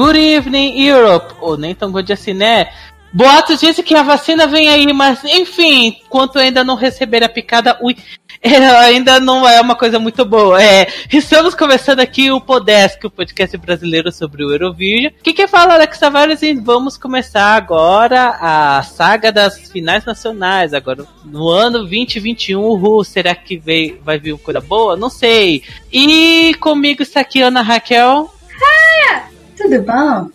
Good 0.00 0.18
Evening 0.18 0.80
Europe, 0.80 1.34
ou 1.42 1.58
nem 1.58 1.74
tão 1.74 1.92
good 1.92 2.10
assim, 2.10 2.32
né? 2.32 2.70
Boatos 3.12 3.60
dizem 3.60 3.84
que 3.84 3.94
a 3.94 4.02
vacina 4.02 4.46
vem 4.46 4.70
aí, 4.70 4.90
mas 4.94 5.22
enfim, 5.24 5.98
enquanto 6.02 6.38
ainda 6.38 6.64
não 6.64 6.74
receber 6.74 7.22
a 7.22 7.28
picada, 7.28 7.76
ui, 7.82 7.94
é, 8.40 8.56
ainda 8.56 9.20
não 9.20 9.46
é 9.46 9.60
uma 9.60 9.74
coisa 9.74 9.98
muito 9.98 10.24
boa. 10.24 10.62
É, 10.62 10.88
estamos 11.12 11.54
começando 11.54 12.00
aqui 12.00 12.30
o 12.30 12.40
Podesk, 12.40 13.04
o 13.04 13.10
podcast 13.10 13.54
brasileiro 13.58 14.10
sobre 14.10 14.42
o 14.42 14.50
Eurovision. 14.50 15.12
O 15.12 15.22
que 15.22 15.34
quer 15.34 15.50
falar, 15.50 15.74
Alex 15.74 15.98
Tavares? 15.98 16.40
E 16.40 16.54
vamos 16.54 16.96
começar 16.96 17.54
agora 17.54 18.38
a 18.40 18.82
saga 18.82 19.30
das 19.30 19.70
finais 19.70 20.06
nacionais. 20.06 20.72
Agora, 20.72 21.04
no 21.26 21.46
ano 21.46 21.80
2021, 21.80 22.58
uhul, 22.58 23.04
será 23.04 23.34
que 23.34 23.58
veio, 23.58 24.00
vai 24.02 24.18
vir 24.18 24.32
uma 24.32 24.38
coisa 24.38 24.62
boa? 24.62 24.96
Não 24.96 25.10
sei. 25.10 25.62
E 25.92 26.54
comigo 26.58 27.02
está 27.02 27.20
aqui 27.20 27.42
Ana 27.42 27.60
Raquel. 27.60 28.39
Tudo 29.60 29.82
bom? 29.82 30.30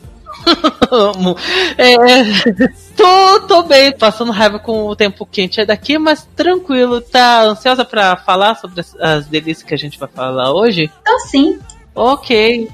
é, 1.77 2.67
tô, 2.95 3.39
tô 3.47 3.63
bem, 3.63 3.91
passando 3.97 4.31
raiva 4.31 4.59
com 4.59 4.85
o 4.85 4.95
tempo 4.95 5.25
quente 5.25 5.59
é 5.59 5.65
daqui, 5.65 5.97
mas 5.97 6.27
tranquilo. 6.35 7.01
Tá 7.01 7.43
ansiosa 7.43 7.83
para 7.83 8.15
falar 8.17 8.55
sobre 8.55 8.81
as, 8.81 8.95
as, 8.99 9.25
delícias 9.25 9.63
que 9.63 9.73
a 9.73 9.77
gente 9.77 9.97
vai 9.97 10.07
falar 10.07 10.53
hoje? 10.53 10.91
Tô 11.03 11.19
sim. 11.27 11.59
Ok. 11.95 12.69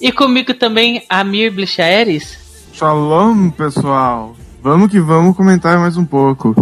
E 0.00 0.12
comigo 0.12 0.54
também 0.54 1.04
Amir 1.08 1.52
Blichaeres. 1.52 2.38
Shalom, 2.72 3.50
pessoal. 3.50 4.36
Vamos 4.62 4.90
que 4.90 5.00
vamos 5.00 5.36
comentar 5.36 5.78
mais 5.78 5.96
um 5.96 6.04
pouco. 6.04 6.54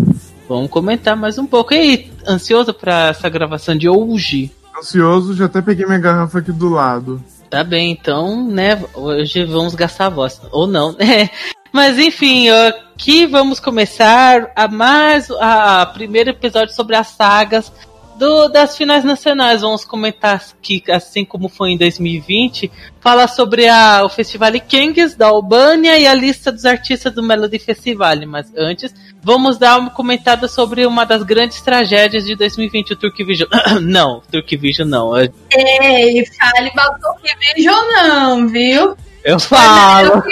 Vamos 0.48 0.70
comentar 0.70 1.16
mais 1.16 1.38
um 1.38 1.46
pouco. 1.46 1.74
E 1.74 1.76
aí, 1.76 2.12
ansioso 2.26 2.72
para 2.72 3.08
essa 3.08 3.28
gravação 3.28 3.76
de 3.76 3.88
hoje? 3.88 4.50
Ansioso, 4.78 5.34
já 5.34 5.46
até 5.46 5.60
peguei 5.60 5.84
minha 5.84 5.98
garrafa 5.98 6.38
aqui 6.38 6.52
do 6.52 6.68
lado. 6.68 7.22
Tá 7.50 7.64
bem, 7.64 7.92
então, 7.92 8.46
né? 8.46 8.82
Hoje 8.92 9.44
vamos 9.44 9.74
gastar 9.74 10.06
a 10.06 10.10
voz. 10.10 10.40
Ou 10.52 10.66
não, 10.66 10.92
né? 10.92 11.30
Mas 11.72 11.98
enfim, 11.98 12.48
aqui 12.50 13.26
vamos 13.26 13.60
começar 13.60 14.52
a 14.54 14.68
mais 14.68 15.30
a 15.30 15.86
primeiro 15.86 16.30
episódio 16.30 16.74
sobre 16.74 16.96
as 16.96 17.08
sagas 17.08 17.72
do, 18.18 18.48
das 18.48 18.76
finais 18.76 19.04
nacionais. 19.04 19.62
Vamos 19.62 19.84
comentar 19.84 20.44
que, 20.60 20.82
assim 20.90 21.24
como 21.24 21.48
foi 21.48 21.70
em 21.70 21.78
2020, 21.78 22.70
fala 23.00 23.26
sobre 23.28 23.66
a, 23.68 24.04
o 24.04 24.08
Festival 24.08 24.52
Kings 24.66 25.16
da 25.16 25.28
Albânia 25.28 25.98
e 25.98 26.06
a 26.06 26.14
lista 26.14 26.52
dos 26.52 26.66
artistas 26.66 27.14
do 27.14 27.22
Melody 27.22 27.58
Festival. 27.58 28.16
Mas 28.26 28.52
antes, 28.56 28.94
vamos 29.28 29.58
dar 29.58 29.78
uma 29.78 29.90
comentada 29.90 30.48
sobre 30.48 30.86
uma 30.86 31.04
das 31.04 31.22
grandes 31.22 31.60
tragédias 31.60 32.24
de 32.24 32.34
2020, 32.34 32.94
o 32.94 32.96
Turkvision. 32.96 33.46
não, 33.82 34.22
Turkvision 34.32 34.88
não. 34.88 35.14
Ei, 35.18 36.24
fale 36.40 36.72
mal 36.74 36.94
do 36.94 36.98
Turkvision 36.98 37.84
não, 37.92 38.48
viu? 38.48 38.96
Eu 39.22 39.38
falo. 39.38 40.22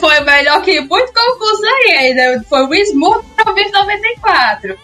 Foi 0.00 0.20
melhor 0.20 0.62
que 0.62 0.80
muito 0.80 1.12
concurso 1.12 1.62
aí 1.66 1.92
ainda. 1.98 2.42
Foi 2.48 2.64
o 2.64 2.74
Smooth 2.74 3.22
94. 3.70 4.78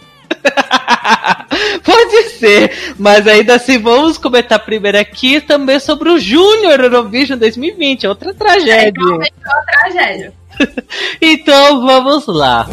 Pode 1.83 2.23
ser, 2.37 2.93
mas 2.99 3.25
ainda 3.25 3.55
assim 3.55 3.79
vamos 3.79 4.19
comentar 4.19 4.63
primeiro 4.63 4.99
aqui 4.99 5.41
também 5.41 5.79
sobre 5.79 6.09
o 6.09 6.19
Júnior 6.19 6.79
Eurovision 6.79 7.39
2020, 7.39 8.05
outra 8.05 8.31
tragédia. 8.31 9.01
É, 9.01 9.15
outra 9.15 9.63
tragédia. 9.71 10.33
então 11.19 11.81
vamos 11.81 12.27
lá. 12.27 12.69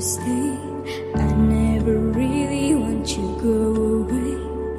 Stay. 0.00 0.56
I 1.14 1.32
never 1.36 1.98
really 1.98 2.74
want 2.74 3.06
you 3.16 3.16
to 3.16 3.42
go 3.42 3.56
away, 4.00 4.32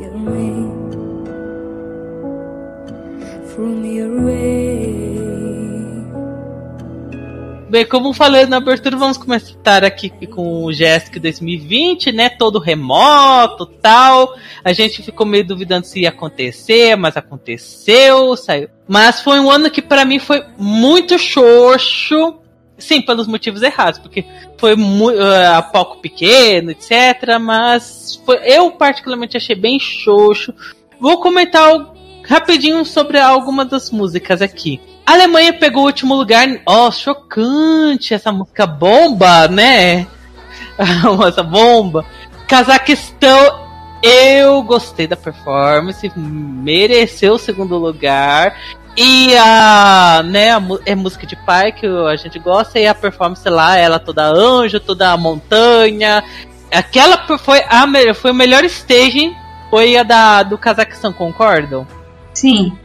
away 0.09 0.55
from 3.53 3.85
your 3.85 4.25
way. 4.25 4.60
Bem, 7.71 7.85
como 7.85 8.11
falei 8.11 8.45
na 8.45 8.57
abertura, 8.57 8.97
vamos 8.97 9.17
começar 9.17 9.85
aqui 9.85 10.09
com 10.27 10.65
o 10.65 10.73
Jéssica 10.73 11.21
2020, 11.21 12.11
né? 12.11 12.27
Todo 12.27 12.59
remoto 12.59 13.65
tal. 13.65 14.35
A 14.61 14.73
gente 14.73 15.01
ficou 15.01 15.25
meio 15.25 15.47
duvidando 15.47 15.87
se 15.87 16.01
ia 16.01 16.09
acontecer, 16.09 16.97
mas 16.97 17.15
aconteceu, 17.15 18.35
saiu. 18.35 18.67
Mas 18.85 19.21
foi 19.21 19.39
um 19.39 19.49
ano 19.49 19.71
que 19.71 19.81
para 19.81 20.03
mim 20.03 20.19
foi 20.19 20.43
muito 20.57 21.17
xoxo 21.17 22.39
Sim, 22.77 23.01
pelos 23.01 23.25
motivos 23.25 23.61
errados, 23.61 23.99
porque 23.99 24.25
foi 24.57 24.73
uh, 24.73 25.55
a 25.55 25.61
palco 25.61 26.01
pequeno, 26.01 26.71
etc. 26.71 27.39
Mas 27.39 28.21
foi, 28.25 28.37
eu 28.43 28.71
particularmente 28.71 29.37
achei 29.37 29.55
bem 29.55 29.79
xoxo. 29.79 30.53
Vou 30.99 31.21
comentar 31.21 31.71
rapidinho 32.27 32.83
sobre 32.83 33.17
alguma 33.17 33.63
das 33.63 33.91
músicas 33.91 34.41
aqui. 34.41 34.81
A 35.05 35.13
Alemanha 35.13 35.53
pegou 35.53 35.83
o 35.83 35.87
último 35.87 36.15
lugar. 36.15 36.47
Ó, 36.65 36.87
oh, 36.87 36.91
chocante 36.91 38.13
essa 38.13 38.31
música 38.31 38.65
bomba, 38.65 39.47
né? 39.47 40.07
essa 41.27 41.43
bomba. 41.43 42.05
Cazaquistão, 42.47 43.67
eu 44.03 44.61
gostei 44.63 45.07
da 45.07 45.15
performance, 45.15 46.11
mereceu 46.15 47.33
o 47.33 47.39
segundo 47.39 47.77
lugar. 47.77 48.55
E 48.97 49.35
a, 49.37 50.21
né, 50.25 50.51
a, 50.51 50.61
é 50.85 50.95
música 50.95 51.25
de 51.25 51.35
pai 51.35 51.71
que 51.71 51.87
a 51.87 52.15
gente 52.15 52.37
gosta 52.39 52.77
e 52.77 52.87
a 52.87 52.93
performance 52.93 53.47
lá, 53.47 53.77
ela 53.77 53.99
toda 53.99 54.23
anjo, 54.23 54.79
toda 54.79 55.15
montanha. 55.15 56.23
Aquela 56.71 57.17
foi 57.37 57.61
a 57.69 57.85
foi 58.13 58.31
o 58.31 58.35
melhor 58.35 58.63
staging, 58.65 59.33
foi 59.69 59.95
a 59.95 60.03
da 60.03 60.43
do 60.43 60.57
Cazaquistão, 60.57 61.13
concordam? 61.13 61.87
Sim. 62.33 62.77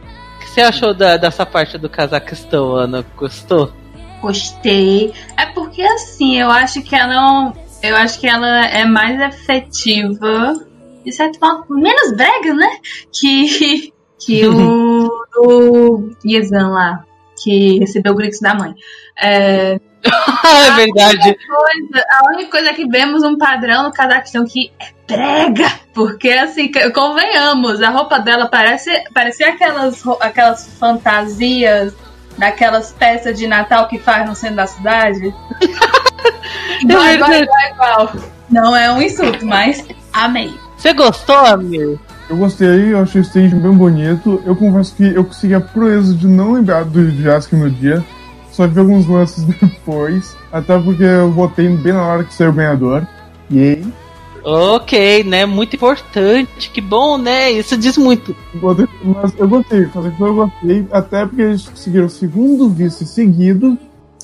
O 0.57 0.59
você 0.59 0.61
achou 0.63 0.91
da, 0.91 1.17
dessa 1.17 1.45
parte 1.45 1.77
do 1.77 1.87
Cazaquistão, 1.87 2.75
Ana? 2.75 3.05
Gostou? 3.15 3.71
Gostei. 4.19 5.13
É 5.37 5.45
porque 5.45 5.83
assim, 5.83 6.39
eu 6.39 6.49
acho 6.49 6.81
que 6.81 6.95
ela 6.95 7.53
eu 7.83 7.95
acho 7.95 8.19
que 8.19 8.25
ela 8.25 8.65
é 8.65 8.83
mais 8.83 9.21
efetiva 9.21 10.55
de 11.05 11.11
certo 11.11 11.39
modo, 11.39 11.63
menos 11.69 12.11
brega, 12.11 12.55
né? 12.55 12.79
Que 13.13 13.93
que 14.19 14.47
o 14.47 16.09
Iezan 16.25 16.69
lá, 16.69 17.05
que 17.43 17.77
recebeu 17.77 18.13
o 18.13 18.15
grito 18.15 18.41
da 18.41 18.55
mãe. 18.55 18.73
É, 19.21 19.79
é 20.07 20.71
verdade. 20.75 21.19
A 21.19 21.27
única, 21.27 21.47
coisa, 21.47 22.05
a 22.09 22.27
única 22.29 22.51
coisa 22.51 22.73
que 22.73 22.87
vemos 22.87 23.23
um 23.23 23.37
padrão 23.37 23.83
no 23.83 23.93
Cazaquistão 23.93 24.45
que 24.45 24.71
é 24.79 24.97
prega, 25.07 25.71
porque 25.93 26.29
assim, 26.29 26.69
convenhamos, 26.93 27.81
a 27.81 27.89
roupa 27.89 28.19
dela 28.19 28.47
parece, 28.47 28.91
parecia 29.13 29.49
aquelas, 29.49 30.03
aquelas 30.19 30.67
fantasias 30.77 31.93
daquelas 32.37 32.91
peças 32.91 33.37
de 33.37 33.47
Natal 33.47 33.87
que 33.87 33.97
faz 33.97 34.27
no 34.27 34.35
centro 34.35 34.57
da 34.57 34.67
cidade. 34.67 35.33
igual, 36.83 37.03
é 37.03 37.15
igual, 37.15 37.33
igual, 37.33 37.69
igual. 37.71 38.13
Não 38.49 38.75
é 38.75 38.91
um 38.91 39.01
insulto, 39.01 39.45
mas 39.45 39.83
amei. 40.13 40.53
Você 40.77 40.93
gostou, 40.93 41.37
amigo? 41.37 41.99
Eu 42.29 42.35
gostei, 42.35 42.93
eu 42.93 42.99
achei 42.99 43.21
o 43.21 43.23
stage 43.23 43.55
bem 43.55 43.71
bonito. 43.71 44.41
Eu 44.45 44.55
confesso 44.55 44.93
que 44.95 45.05
eu 45.15 45.23
consegui 45.23 45.55
a 45.55 45.61
proeza 45.61 46.13
de 46.13 46.27
não 46.27 46.53
lembrar 46.53 46.83
do 46.83 47.09
Jask 47.11 47.53
no 47.53 47.69
dia. 47.69 48.03
Só 48.57 48.65
vi 48.65 48.79
alguns 48.79 49.05
lances 49.05 49.43
depois. 49.61 50.35
Até 50.51 50.79
porque 50.79 51.03
eu 51.03 51.31
votei 51.31 51.69
bem 51.69 51.93
na 51.93 52.03
hora 52.03 52.23
que 52.23 52.33
saiu 52.33 52.49
o 52.49 52.53
ganhador. 52.53 53.05
Yay. 53.51 53.85
Ok, 54.43 55.23
né? 55.25 55.45
Muito 55.45 55.75
importante. 55.75 56.71
Que 56.71 56.81
bom, 56.81 57.19
né? 57.19 57.51
Isso 57.51 57.77
diz 57.77 57.99
muito. 57.99 58.35
Mas 59.03 59.37
eu 59.37 59.47
gostei, 59.47 59.87
eu 60.19 60.33
gostei. 60.33 60.87
Até 60.91 61.23
porque 61.27 61.43
eles 61.43 61.67
conseguiram 61.67 62.07
o 62.07 62.09
segundo 62.09 62.67
vice 62.67 63.05
seguido. 63.05 63.77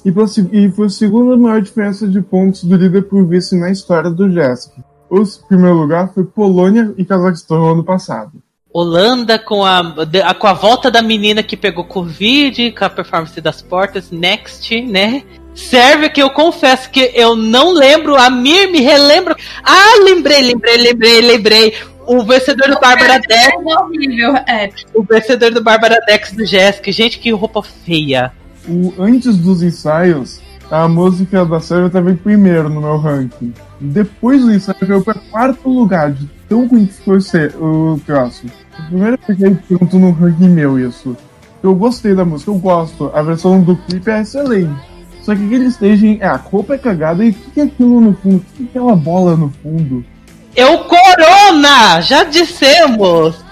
E 0.04 0.72
foi 0.72 0.88
a 0.88 0.90
segunda 0.90 1.38
maior 1.38 1.62
diferença 1.62 2.08
de 2.08 2.20
pontos 2.20 2.64
do 2.64 2.76
líder 2.76 3.04
por 3.04 3.24
vice 3.28 3.56
na 3.56 3.70
história 3.70 4.10
do 4.10 4.32
Jéssica. 4.32 4.84
O 5.10 5.24
primeiro 5.48 5.76
lugar 5.76 6.12
foi 6.12 6.24
Polônia 6.24 6.92
e 6.98 7.06
Cazaquistão 7.06 7.60
no 7.60 7.72
ano 7.72 7.84
passado. 7.84 8.32
Holanda 8.74 9.38
com 9.38 9.64
a, 9.64 9.94
com 10.40 10.48
a 10.48 10.54
volta 10.54 10.90
da 10.90 11.02
menina 11.02 11.44
que 11.44 11.56
pegou 11.56 11.86
Covid, 11.86 12.72
com 12.72 12.86
a 12.86 12.90
performance 12.90 13.40
das 13.40 13.62
portas, 13.62 14.10
Next, 14.10 14.82
né? 14.82 15.22
Sérvia, 15.54 16.10
que 16.10 16.22
eu 16.22 16.32
confesso 16.32 16.90
que 16.90 17.12
eu 17.14 17.36
não 17.36 17.72
lembro, 17.72 18.16
a 18.16 18.32
Mir 18.32 18.72
me 18.72 18.82
relembra. 18.82 19.36
Ah, 19.64 20.04
lembrei, 20.04 20.42
lembrei, 20.42 20.78
lembrei, 20.78 21.22
lembrei. 21.22 21.74
O 22.08 22.24
vencedor 22.24 22.68
do 22.70 22.80
Bárbara 22.80 23.20
Dex. 23.20 23.48
É 23.48 23.58
horrível, 23.58 24.36
é. 24.48 24.70
O 24.94 25.04
vencedor 25.04 25.52
do 25.52 25.64
Bárbara 25.64 26.00
Dex 26.08 26.32
do 26.32 26.44
Jéssica. 26.44 26.92
Gente, 26.92 27.20
que 27.20 27.32
roupa 27.32 27.62
feia. 27.62 28.34
O, 28.68 28.94
antes 28.98 29.38
dos 29.38 29.62
ensaios, 29.62 30.42
a 30.72 30.88
música 30.88 31.46
da 31.46 31.60
Sérvia 31.60 31.88
estava 31.88 32.12
em 32.12 32.16
primeiro 32.16 32.68
no 32.68 32.82
meu 32.82 32.98
ranking. 32.98 33.54
Depois 33.80 34.44
disso, 34.44 34.72
ela 34.72 34.80
caiu 34.80 35.04
pra 35.04 35.14
quarto 35.14 35.70
lugar, 35.70 36.12
de 36.12 36.28
tão 36.50 36.68
ruim 36.68 36.88
que 36.88 36.94
ficou 36.94 37.22
ser, 37.22 37.56
o 37.56 38.00
Primeiro 38.88 39.14
eu 39.14 39.36
fiquei 39.36 39.78
pronto 39.78 40.00
no 40.00 40.12
ranking 40.12 40.50
meu 40.50 40.80
isso. 40.80 41.16
Eu 41.62 41.74
gostei 41.76 42.14
da 42.14 42.26
música, 42.26 42.52
eu 42.52 42.56
gosto. 42.56 43.12
A 43.14 43.22
versão 43.22 43.62
do 43.62 43.76
clipe 43.76 44.10
é 44.10 44.22
excelente. 44.22 44.94
Só 45.22 45.34
que 45.34 45.46
aquele 45.46 45.66
staging, 45.68 46.18
é, 46.20 46.28
a 46.28 46.36
roupa 46.36 46.76
é 46.76 46.78
cagada 46.78 47.24
e 47.24 47.30
o 47.30 47.34
que, 47.34 47.52
que 47.52 47.60
é 47.62 47.64
aquilo 47.64 48.02
no 48.02 48.14
fundo? 48.16 48.38
O 48.38 48.40
que, 48.40 48.58
que 48.58 48.64
é 48.64 48.66
aquela 48.82 48.96
bola 48.96 49.38
no 49.38 49.50
fundo? 49.64 50.04
É 50.56 50.66
o 50.66 50.80
Corona! 50.84 52.02
Já 52.02 52.26
dissemos! 52.26 53.44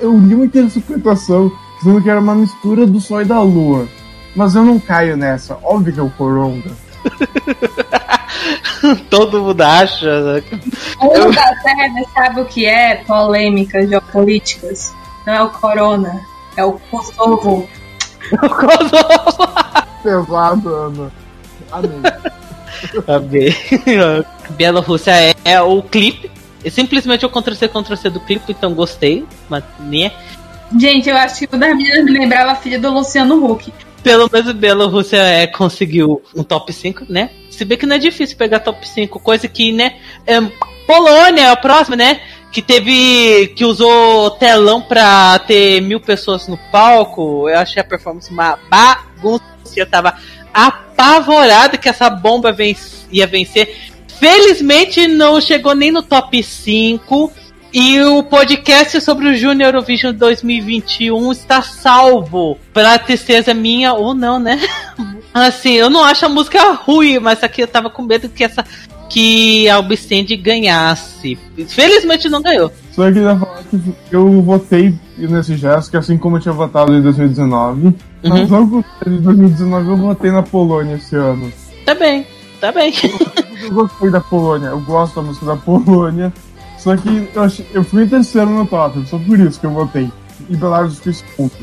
Eu 0.00 0.18
li 0.18 0.34
uma 0.34 0.44
interpretação 0.44 1.50
dizendo 1.78 2.02
que 2.02 2.10
era 2.10 2.20
uma 2.20 2.34
mistura 2.34 2.84
do 2.86 3.00
Sol 3.00 3.22
e 3.22 3.24
da 3.24 3.40
Lua. 3.40 3.86
Mas 4.34 4.54
eu 4.54 4.64
não 4.64 4.78
caio 4.78 5.16
nessa. 5.16 5.56
Óbvio 5.62 5.92
que 5.92 6.00
é 6.00 6.02
o 6.02 6.10
Coronga. 6.10 6.70
Todo 9.10 9.42
mundo 9.42 9.60
acha. 9.60 10.34
Né? 10.34 10.42
O 11.00 11.04
mundo 11.04 11.32
da 11.32 11.54
Terra 11.62 11.88
sabe 12.14 12.40
o 12.40 12.44
que 12.44 12.66
é 12.66 12.96
polêmicas 12.96 13.88
geopolíticas? 13.88 14.92
Não 15.26 15.34
é 15.34 15.42
o 15.42 15.50
Corona, 15.50 16.20
é 16.56 16.64
o 16.64 16.72
Kosovo. 16.72 17.68
o 18.32 18.48
Kosovo! 18.48 19.52
Pesado, 20.02 20.74
Ana. 20.74 21.12
Amém. 21.70 22.02
Amém. 23.06 23.54
Bielorrússia 24.50 25.12
é, 25.12 25.34
é 25.44 25.60
o 25.60 25.82
clipe. 25.82 26.30
E 26.64 26.70
simplesmente 26.70 27.26
o 27.26 27.30
Ctrl-C, 27.30 27.68
Ctrl-C 27.68 28.10
do 28.10 28.20
clipe, 28.20 28.52
então 28.52 28.74
gostei. 28.74 29.26
Mas 29.48 29.64
nem 29.80 30.06
é. 30.06 30.12
Gente, 30.78 31.08
eu 31.08 31.16
acho 31.16 31.46
que 31.46 31.54
o 31.54 31.58
das 31.58 31.76
meninas 31.76 32.04
me 32.04 32.12
lembrava 32.12 32.52
a 32.52 32.54
filha 32.54 32.78
do 32.78 32.90
Luciano 32.90 33.44
Huck. 33.44 33.72
Pelo 34.02 34.28
menos 34.32 34.52
Bielorrússia 34.52 35.18
é, 35.18 35.46
conseguiu 35.46 36.22
um 36.34 36.42
top 36.42 36.72
5, 36.72 37.06
né? 37.08 37.30
Se 37.50 37.64
bem 37.64 37.78
que 37.78 37.86
não 37.86 37.96
é 37.96 37.98
difícil 37.98 38.36
pegar 38.36 38.60
top 38.60 38.86
5, 38.86 39.20
coisa 39.20 39.46
que, 39.46 39.70
né? 39.70 39.96
É, 40.26 40.40
Polônia, 40.86 41.52
a 41.52 41.56
próxima, 41.56 41.96
né? 41.96 42.20
Que 42.50 42.60
teve. 42.60 43.48
que 43.56 43.64
usou 43.64 44.30
telão 44.32 44.82
pra 44.82 45.38
ter 45.38 45.80
mil 45.80 46.00
pessoas 46.00 46.48
no 46.48 46.58
palco. 46.70 47.48
Eu 47.48 47.58
achei 47.58 47.80
a 47.80 47.84
performance 47.84 48.30
uma 48.30 48.58
bagunça. 48.68 49.44
Eu 49.76 49.86
tava 49.86 50.14
apavorado 50.52 51.78
que 51.78 51.88
essa 51.88 52.10
bomba 52.10 52.54
ia 53.10 53.26
vencer. 53.26 53.74
Felizmente 54.18 55.06
não 55.06 55.40
chegou 55.40 55.74
nem 55.74 55.90
no 55.90 56.02
top 56.02 56.42
5. 56.42 57.32
E 57.72 58.02
o 58.02 58.22
podcast 58.22 59.00
sobre 59.00 59.28
o 59.28 59.34
Junior 59.34 59.68
Eurovision 59.68 60.14
2021 60.14 61.32
está 61.32 61.62
salvo. 61.62 62.58
Pra 62.72 62.98
tristeza 62.98 63.54
minha 63.54 63.94
ou 63.94 64.14
não, 64.14 64.38
né? 64.38 64.60
Assim, 65.32 65.72
eu 65.72 65.88
não 65.88 66.04
acho 66.04 66.26
a 66.26 66.28
música 66.28 66.72
ruim, 66.72 67.18
mas 67.18 67.42
aqui 67.42 67.62
eu 67.62 67.66
tava 67.66 67.88
com 67.88 68.02
medo 68.02 68.28
que 68.28 68.44
essa 68.44 68.62
que 69.08 69.68
a 69.68 69.76
Albicend 69.76 70.36
ganhasse. 70.36 71.38
Felizmente 71.68 72.28
não 72.28 72.42
ganhou. 72.42 72.70
Só 72.92 73.10
queria 73.10 73.36
falar 73.36 73.62
que 73.70 73.94
eu 74.10 74.42
votei 74.42 74.94
nesse 75.16 75.56
gesto, 75.56 75.96
assim 75.96 76.18
como 76.18 76.36
eu 76.36 76.40
tinha 76.40 76.52
votado 76.52 76.94
em 76.94 77.00
2019. 77.00 77.86
Uhum. 77.86 77.94
Mas 78.22 78.50
logo 78.50 78.84
em 79.06 79.16
2019 79.16 79.88
eu 79.88 79.96
votei 79.96 80.30
na 80.30 80.42
Polônia 80.42 80.96
esse 80.96 81.16
ano. 81.16 81.50
Tá 81.86 81.94
bem, 81.94 82.26
tá 82.60 82.70
bem. 82.70 82.92
Eu 83.62 83.70
gostei 83.72 84.10
da 84.10 84.20
Polônia, 84.20 84.68
eu 84.68 84.80
gosto 84.80 85.16
da 85.16 85.22
música 85.22 85.46
da 85.46 85.56
Polônia. 85.56 86.32
Só 86.82 86.96
que 86.96 87.28
eu, 87.32 87.42
achei, 87.44 87.64
eu 87.72 87.84
fui 87.84 88.02
em 88.02 88.08
terceiro 88.08 88.50
no 88.50 88.66
top, 88.66 89.06
só 89.06 89.16
por 89.16 89.38
isso 89.38 89.60
que 89.60 89.66
eu 89.66 89.70
votei. 89.70 90.10
E 90.50 90.56
Belarus 90.56 90.98
fez 90.98 91.22
ponto. 91.36 91.56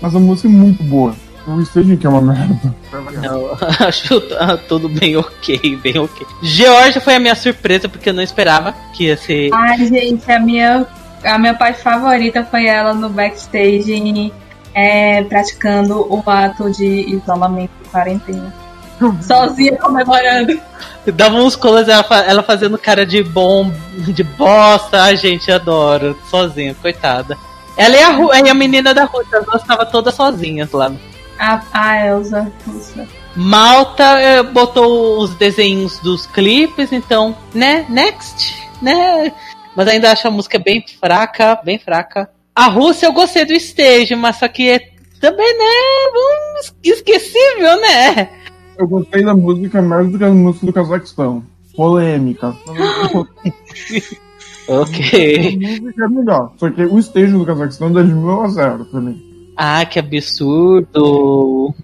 Mas 0.00 0.14
a 0.14 0.20
música 0.20 0.46
é 0.46 0.50
muito 0.50 0.80
boa. 0.84 1.12
O 1.44 1.60
staging 1.60 1.96
que 1.96 2.06
é 2.06 2.08
uma 2.08 2.20
merda. 2.20 2.72
Não, 3.20 3.50
acho 3.84 4.20
tudo 4.68 4.88
bem 4.88 5.16
ok, 5.16 5.76
bem 5.82 5.98
ok. 5.98 6.24
Georgia 6.40 7.00
foi 7.00 7.16
a 7.16 7.18
minha 7.18 7.34
surpresa, 7.34 7.88
porque 7.88 8.10
eu 8.10 8.14
não 8.14 8.22
esperava 8.22 8.72
que 8.94 9.06
ia 9.06 9.16
ser. 9.16 9.50
Ai, 9.52 9.84
gente, 9.86 10.30
a 10.30 10.38
minha, 10.38 10.86
a 11.24 11.36
minha 11.36 11.54
parte 11.54 11.82
favorita 11.82 12.44
foi 12.44 12.66
ela 12.66 12.94
no 12.94 13.08
backstage 13.08 14.32
é, 14.72 15.24
praticando 15.24 16.06
o 16.08 16.22
ato 16.30 16.70
de 16.70 16.86
isolamento 16.86 17.72
de 17.82 17.88
quarentena. 17.88 18.54
Sozinha 19.22 19.76
comemorando. 19.78 20.60
Dava 21.14 21.36
uns 21.36 21.56
colas 21.56 21.88
ela, 21.88 22.06
ela 22.26 22.42
fazendo 22.42 22.78
cara 22.78 23.06
de 23.06 23.22
bom, 23.22 23.72
de 23.96 24.22
bosta. 24.22 25.02
Ai, 25.02 25.16
gente, 25.16 25.50
adoro. 25.50 26.16
Sozinha, 26.28 26.74
coitada. 26.74 27.36
Ela 27.76 27.96
e 27.96 28.02
a, 28.02 28.40
e 28.46 28.50
a 28.50 28.54
menina 28.54 28.92
da 28.92 29.04
Rússia, 29.04 29.38
as 29.38 29.44
duas 29.44 29.62
estavam 29.62 29.86
todas 29.86 30.14
sozinhas 30.14 30.70
lá. 30.72 30.92
A, 31.38 31.62
a 31.72 32.06
Elsa. 32.06 32.52
Elsa. 32.68 33.08
Malta 33.34 34.20
eh, 34.20 34.42
botou 34.42 35.18
os 35.20 35.34
desenhos 35.36 35.98
dos 36.00 36.26
clipes, 36.26 36.92
então, 36.92 37.34
né? 37.54 37.86
Next, 37.88 38.68
né? 38.82 39.32
Mas 39.74 39.88
ainda 39.88 40.10
acho 40.10 40.28
a 40.28 40.30
música 40.30 40.58
bem 40.58 40.84
fraca, 41.00 41.58
bem 41.64 41.78
fraca. 41.78 42.28
A 42.54 42.66
Rússia 42.66 43.06
eu 43.06 43.12
gostei 43.12 43.44
do 43.44 43.54
stage, 43.54 44.14
mas 44.14 44.36
só 44.36 44.48
que 44.48 44.68
é 44.68 44.80
também, 45.20 45.58
né? 45.58 45.64
Um 46.14 46.60
esquecível, 46.82 47.80
né? 47.80 48.28
Eu 48.80 48.88
gostei 48.88 49.24
da 49.24 49.34
música 49.34 49.82
mais 49.82 50.10
do 50.10 50.18
que 50.18 50.24
a 50.24 50.30
música 50.30 50.66
do 50.66 50.72
Cazaquistão. 50.72 51.44
Polêmica. 51.76 52.54
ok. 54.68 55.48
A 55.48 55.80
música 55.80 56.04
é 56.04 56.08
melhor. 56.08 56.52
Só 56.56 56.70
que 56.70 56.82
o 56.82 56.98
stage 56.98 57.32
do 57.32 57.44
Cazaquistão 57.44 57.92
dá 57.92 58.02
de 58.02 58.12
mil 58.12 58.42
a 58.42 58.48
zero 58.48 58.84
pra 58.86 59.00
mim. 59.00 59.20
Ah, 59.56 59.84
que 59.84 59.98
absurdo. 59.98 61.74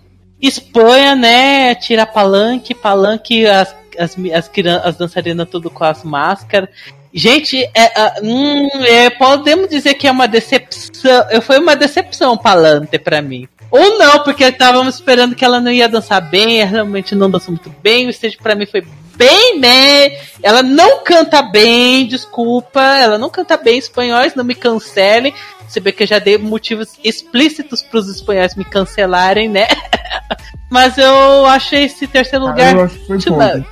Espanha, 0.41 1.15
né? 1.15 1.75
Tira 1.75 2.07
palanque, 2.07 2.75
palanque, 2.75 3.47
as, 3.47 3.75
as, 3.99 4.17
as, 4.19 4.51
as 4.85 4.97
dançarinas 4.97 5.49
tudo 5.49 5.71
com 5.71 5.85
as 5.85 6.03
máscaras. 6.03 6.69
Gente, 7.13 7.57
é, 7.75 8.23
hum, 8.23 8.69
é, 8.85 9.09
podemos 9.09 9.69
dizer 9.71 9.95
que 9.95 10.07
é 10.07 10.11
uma 10.11 10.29
decepção. 10.29 11.25
Foi 11.41 11.59
uma 11.59 11.75
decepção 11.75 12.37
Palante 12.37 12.99
para 12.99 13.23
mim. 13.23 13.49
Ou 13.77 13.99
não, 13.99 14.23
porque 14.23 14.45
estávamos 14.45 14.95
esperando 14.95 15.35
que 15.35 15.45
ela 15.45 15.61
não 15.61 15.71
ia 15.71 15.89
dançar 15.89 16.23
bem, 16.23 16.61
ela 16.61 16.71
realmente 16.71 17.15
não 17.15 17.31
dançou 17.31 17.53
muito 17.53 17.71
bem. 17.83 18.07
O 18.07 18.11
stage 18.11 18.39
para 18.39 18.55
mim 18.55 18.65
foi 18.65 18.83
bem, 19.15 19.59
né? 19.61 20.17
Ela 20.43 20.63
não 20.63 21.05
canta 21.05 21.43
bem, 21.43 22.07
desculpa, 22.07 22.81
ela 22.81 23.19
não 23.19 23.29
canta 23.29 23.57
bem 23.59 23.79
espanhóis, 23.79 24.35
não 24.35 24.45
me 24.45 24.55
cancelem. 24.55 25.35
Você 25.69 25.79
vê 25.79 25.93
que 25.93 26.05
eu 26.05 26.07
já 26.07 26.19
dei 26.19 26.39
motivos 26.39 26.99
explícitos 27.05 27.83
para 27.83 28.01
os 28.01 28.09
espanhóis 28.09 28.55
me 28.55 28.65
cancelarem, 28.65 29.49
né? 29.49 29.67
Mas 30.71 30.97
eu 30.97 31.45
achei 31.45 31.85
esse 31.85 32.07
terceiro 32.07 32.47
ah, 32.47 32.51
lugar 32.51 32.75
ah, 32.75 32.79
eu 32.79 32.85
acho 32.85 32.99
que 32.99 33.07
foi 33.07 33.19
pouco. 33.19 33.67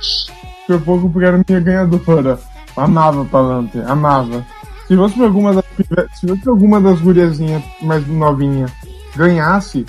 Foi 0.67 0.79
pouco 0.79 1.09
porque 1.09 1.27
era 1.27 1.41
minha 1.47 1.59
ganhadora. 1.59 2.39
Amava 2.77 3.25
Palante, 3.25 3.79
amava. 3.87 4.45
Se 4.87 4.95
fosse 4.95 5.19
alguma 5.23 5.53
das, 5.53 5.65
se 6.13 6.27
fosse 6.27 6.47
alguma 6.47 6.79
das 6.79 6.99
guriazinhas 6.99 7.63
mais 7.81 8.05
novinhas 8.07 8.71
ganhasse, 9.15 9.85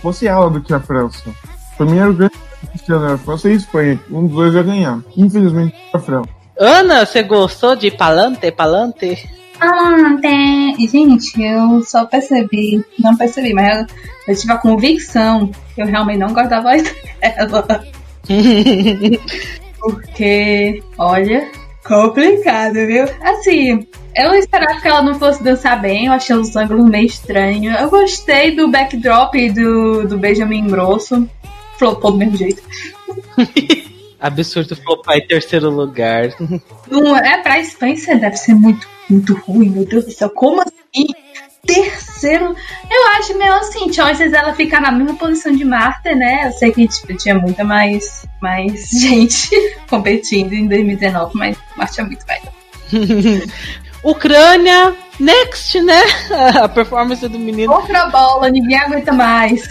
fosse 0.00 0.26
ela 0.26 0.50
do 0.50 0.60
que 0.60 0.72
a 0.72 0.80
França. 0.80 1.30
Pra 1.76 1.86
mim 1.86 1.98
era 1.98 2.10
o 2.10 2.14
grande 2.14 2.34
Cristiano, 2.70 3.12
a 3.12 3.18
França 3.18 3.48
e 3.48 3.52
a 3.52 3.56
Espanha. 3.56 4.00
Um 4.10 4.26
dos 4.26 4.36
dois 4.36 4.54
ia 4.54 4.62
ganhar. 4.62 5.00
Infelizmente, 5.16 5.74
a 5.92 5.98
França. 5.98 6.28
Ana, 6.58 7.04
você 7.04 7.22
gostou 7.22 7.76
de 7.76 7.90
Palante? 7.90 8.50
Palante? 8.50 9.28
Palante! 9.58 10.86
Gente, 10.86 11.42
eu 11.42 11.82
só 11.82 12.04
percebi, 12.06 12.84
não 12.98 13.16
percebi, 13.16 13.52
mas 13.52 13.78
eu, 13.78 13.86
eu 14.28 14.36
tive 14.36 14.52
a 14.52 14.58
convicção 14.58 15.50
que 15.74 15.82
eu 15.82 15.86
realmente 15.86 16.18
não 16.18 16.32
gosto 16.32 16.48
da 16.48 16.60
voz 16.60 16.82
dela. 16.82 17.84
Porque, 19.80 20.82
olha, 20.98 21.48
complicado, 21.86 22.74
viu? 22.74 23.04
Assim, 23.22 23.86
eu 24.16 24.34
esperava 24.34 24.80
que 24.80 24.88
ela 24.88 25.02
não 25.02 25.14
fosse 25.14 25.42
dançar 25.42 25.80
bem, 25.80 26.06
eu 26.06 26.12
achei 26.12 26.34
os 26.34 26.56
ângulos 26.56 26.88
meio 26.88 27.06
estranhos. 27.06 27.78
Eu 27.78 27.90
gostei 27.90 28.56
do 28.56 28.70
backdrop 28.70 29.34
do, 29.50 30.08
do 30.08 30.18
Benjamin 30.18 30.66
Grosso. 30.66 31.28
Flopou 31.78 32.12
do 32.12 32.18
mesmo 32.18 32.36
jeito. 32.36 32.62
Absurdo 34.18 34.74
flopar 34.74 35.18
em 35.18 35.26
terceiro 35.26 35.68
lugar. 35.68 36.30
Não, 36.90 37.16
é 37.16 37.42
pra 37.42 37.62
Spencer, 37.62 38.18
deve 38.18 38.36
ser 38.36 38.54
muito, 38.54 38.88
muito 39.10 39.34
ruim, 39.34 39.68
meu 39.68 39.84
Deus 39.84 40.06
do 40.06 40.10
céu. 40.10 40.30
Como 40.30 40.62
assim? 40.62 41.06
Terceiro. 41.66 42.56
Eu 42.90 43.06
acho 43.18 43.36
meio 43.36 43.52
assim, 43.52 43.92
Choices 43.92 44.32
ela 44.32 44.54
ficar 44.54 44.80
na 44.80 44.90
mesma 44.90 45.16
posição 45.16 45.54
de 45.54 45.64
Marta, 45.64 46.14
né? 46.14 46.46
Eu 46.46 46.52
sei 46.52 46.72
que 46.72 46.88
tipo, 46.88 47.14
tinha 47.16 47.34
muita 47.34 47.62
mais, 47.62 48.26
mais 48.40 48.88
gente 48.98 49.50
competindo 49.90 50.54
em 50.54 50.66
2019, 50.66 51.32
mas 51.34 51.58
Marta 51.76 52.00
é 52.00 52.04
muito 52.04 52.24
velha. 52.24 52.56
Ucrânia, 54.06 54.96
next, 55.18 55.80
né? 55.80 56.00
A 56.62 56.68
performance 56.68 57.26
do 57.28 57.38
menino. 57.38 57.72
Outra 57.72 58.06
bola, 58.06 58.48
ninguém 58.48 58.78
aguenta 58.78 59.12
mais. 59.12 59.68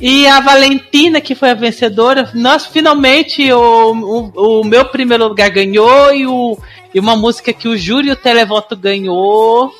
E 0.00 0.26
a 0.26 0.40
Valentina, 0.40 1.20
que 1.20 1.34
foi 1.34 1.50
a 1.50 1.54
vencedora, 1.54 2.30
nós 2.32 2.64
finalmente 2.64 3.52
o, 3.52 3.92
o, 3.92 4.60
o 4.60 4.64
meu 4.64 4.86
primeiro 4.86 5.28
lugar 5.28 5.50
ganhou 5.50 6.14
e, 6.14 6.26
o, 6.26 6.58
e 6.94 6.98
uma 6.98 7.14
música 7.14 7.52
que 7.52 7.68
o 7.68 7.76
júri 7.76 8.08
e 8.08 8.12
o 8.12 8.16
televoto 8.16 8.74
ganhou. 8.74 9.70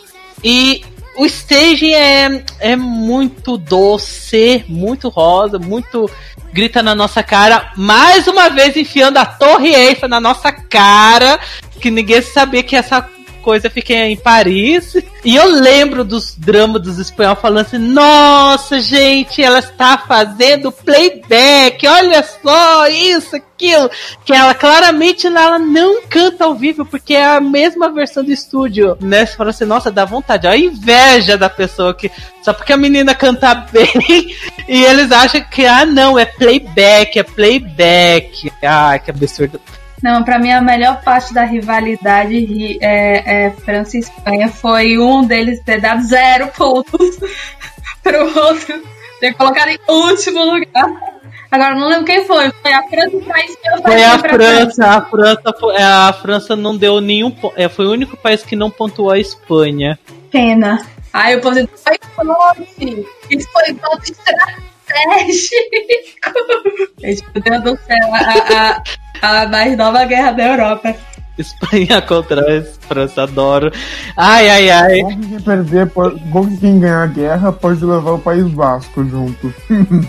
E 0.44 0.84
o 1.16 1.24
staging 1.24 1.94
é, 1.94 2.44
é 2.58 2.76
muito 2.76 3.56
doce, 3.56 4.62
muito 4.68 5.08
rosa, 5.08 5.58
muito 5.58 6.10
grita 6.52 6.82
na 6.82 6.94
nossa 6.94 7.22
cara, 7.22 7.72
mais 7.76 8.26
uma 8.26 8.50
vez 8.50 8.76
enfiando 8.76 9.16
a 9.16 9.24
Torre 9.24 9.74
Eiffel 9.74 10.08
na 10.08 10.20
nossa 10.20 10.52
cara, 10.52 11.38
que 11.80 11.90
ninguém 11.90 12.20
sabia 12.20 12.62
que 12.62 12.76
essa 12.76 13.08
coisa 13.40 13.70
fiquei 13.70 13.96
em 13.96 14.16
Paris. 14.16 14.96
E 15.24 15.36
eu 15.36 15.46
lembro 15.46 16.04
dos 16.04 16.34
dramas 16.36 16.82
dos 16.82 16.98
espanhóis 16.98 17.38
falando 17.40 17.66
assim: 17.66 17.78
Nossa, 17.78 18.80
gente, 18.80 19.42
ela 19.42 19.58
está 19.58 19.98
fazendo 19.98 20.72
playback, 20.72 21.86
olha 21.86 22.22
só, 22.22 22.86
isso, 22.88 23.36
aquilo. 23.36 23.90
Que 24.24 24.32
ela 24.32 24.54
claramente 24.54 25.26
ela 25.26 25.58
não 25.58 26.02
canta 26.02 26.44
ao 26.44 26.54
vivo, 26.54 26.86
porque 26.86 27.14
é 27.14 27.24
a 27.24 27.40
mesma 27.40 27.90
versão 27.90 28.24
do 28.24 28.32
estúdio. 28.32 28.96
Né? 29.00 29.26
Você 29.26 29.36
fala 29.36 29.50
assim: 29.50 29.64
Nossa, 29.64 29.90
dá 29.90 30.04
vontade. 30.04 30.46
A 30.46 30.56
inveja 30.56 31.36
da 31.36 31.50
pessoa 31.50 31.94
que. 31.94 32.10
Só 32.42 32.52
porque 32.52 32.72
a 32.72 32.76
menina 32.76 33.14
canta 33.14 33.54
bem 33.72 34.34
e 34.68 34.84
eles 34.84 35.10
acham 35.12 35.40
que, 35.42 35.66
ah, 35.66 35.84
não, 35.84 36.18
é 36.18 36.24
playback, 36.24 37.18
é 37.18 37.22
playback. 37.22 38.52
Ah, 38.62 38.98
que 38.98 39.10
absurdo. 39.10 39.60
Não, 40.02 40.22
pra 40.24 40.38
mim 40.38 40.50
a 40.50 40.62
melhor 40.62 41.02
parte 41.02 41.34
da 41.34 41.44
rivalidade 41.44 42.78
é, 42.80 43.46
é 43.46 43.50
França 43.50 43.96
e 43.96 44.00
Espanha 44.00 44.48
foi 44.48 44.98
um 44.98 45.24
deles 45.24 45.60
ter 45.62 45.80
dado 45.80 46.02
zero 46.02 46.48
pontos 46.48 47.18
pro 48.02 48.38
outro 48.46 48.82
ter 49.20 49.34
colocado 49.34 49.68
em 49.68 49.78
último 49.86 50.44
lugar. 50.44 51.20
Agora 51.50 51.74
não 51.74 51.88
lembro 51.88 52.06
quem 52.06 52.24
foi. 52.24 52.50
Foi 52.62 52.72
a 52.72 52.82
França 52.84 53.16
e 53.16 53.32
a 53.32 53.44
Espanha. 53.44 53.82
Foi 53.82 54.04
a 54.04 54.18
França. 54.18 54.86
A 54.86 55.02
França, 55.02 55.54
foi, 55.58 55.76
a 55.76 56.12
França 56.12 56.56
não 56.56 56.76
deu 56.76 57.00
nenhum. 57.00 57.34
É, 57.56 57.68
foi 57.68 57.86
o 57.86 57.92
único 57.92 58.16
país 58.16 58.42
que 58.42 58.56
não 58.56 58.70
pontuou 58.70 59.10
a 59.10 59.18
Espanha. 59.18 59.98
Pena. 60.30 60.86
Aí 61.12 61.36
o 61.36 61.40
povo 61.40 61.56
foi 61.74 61.98
forte. 62.14 63.06
Isso 63.30 63.48
foi 63.52 63.64
estratégico. 63.64 64.69
Gente, 67.00 67.24
meu 67.34 67.42
Deus 67.42 67.62
do 67.62 67.76
céu. 67.84 68.14
A, 68.14 68.82
a, 69.22 69.42
a 69.42 69.48
mais 69.48 69.76
nova 69.76 70.04
guerra 70.04 70.32
da 70.32 70.46
Europa. 70.46 70.94
Espanha 71.38 72.02
contra 72.02 72.40
a 72.40 72.62
França, 72.86 73.22
adoro. 73.22 73.72
Ai, 74.16 74.48
ai, 74.48 74.70
ai. 74.70 75.02
Bom 75.02 75.20
quem 75.20 75.40
perder, 75.40 75.88
pode, 75.88 76.20
que 76.20 76.60
quem 76.60 76.80
ganhar 76.80 77.02
a 77.02 77.06
guerra 77.06 77.52
pode 77.52 77.84
levar 77.84 78.12
o 78.12 78.18
País 78.18 78.50
Vasco 78.52 79.04
junto. 79.04 79.52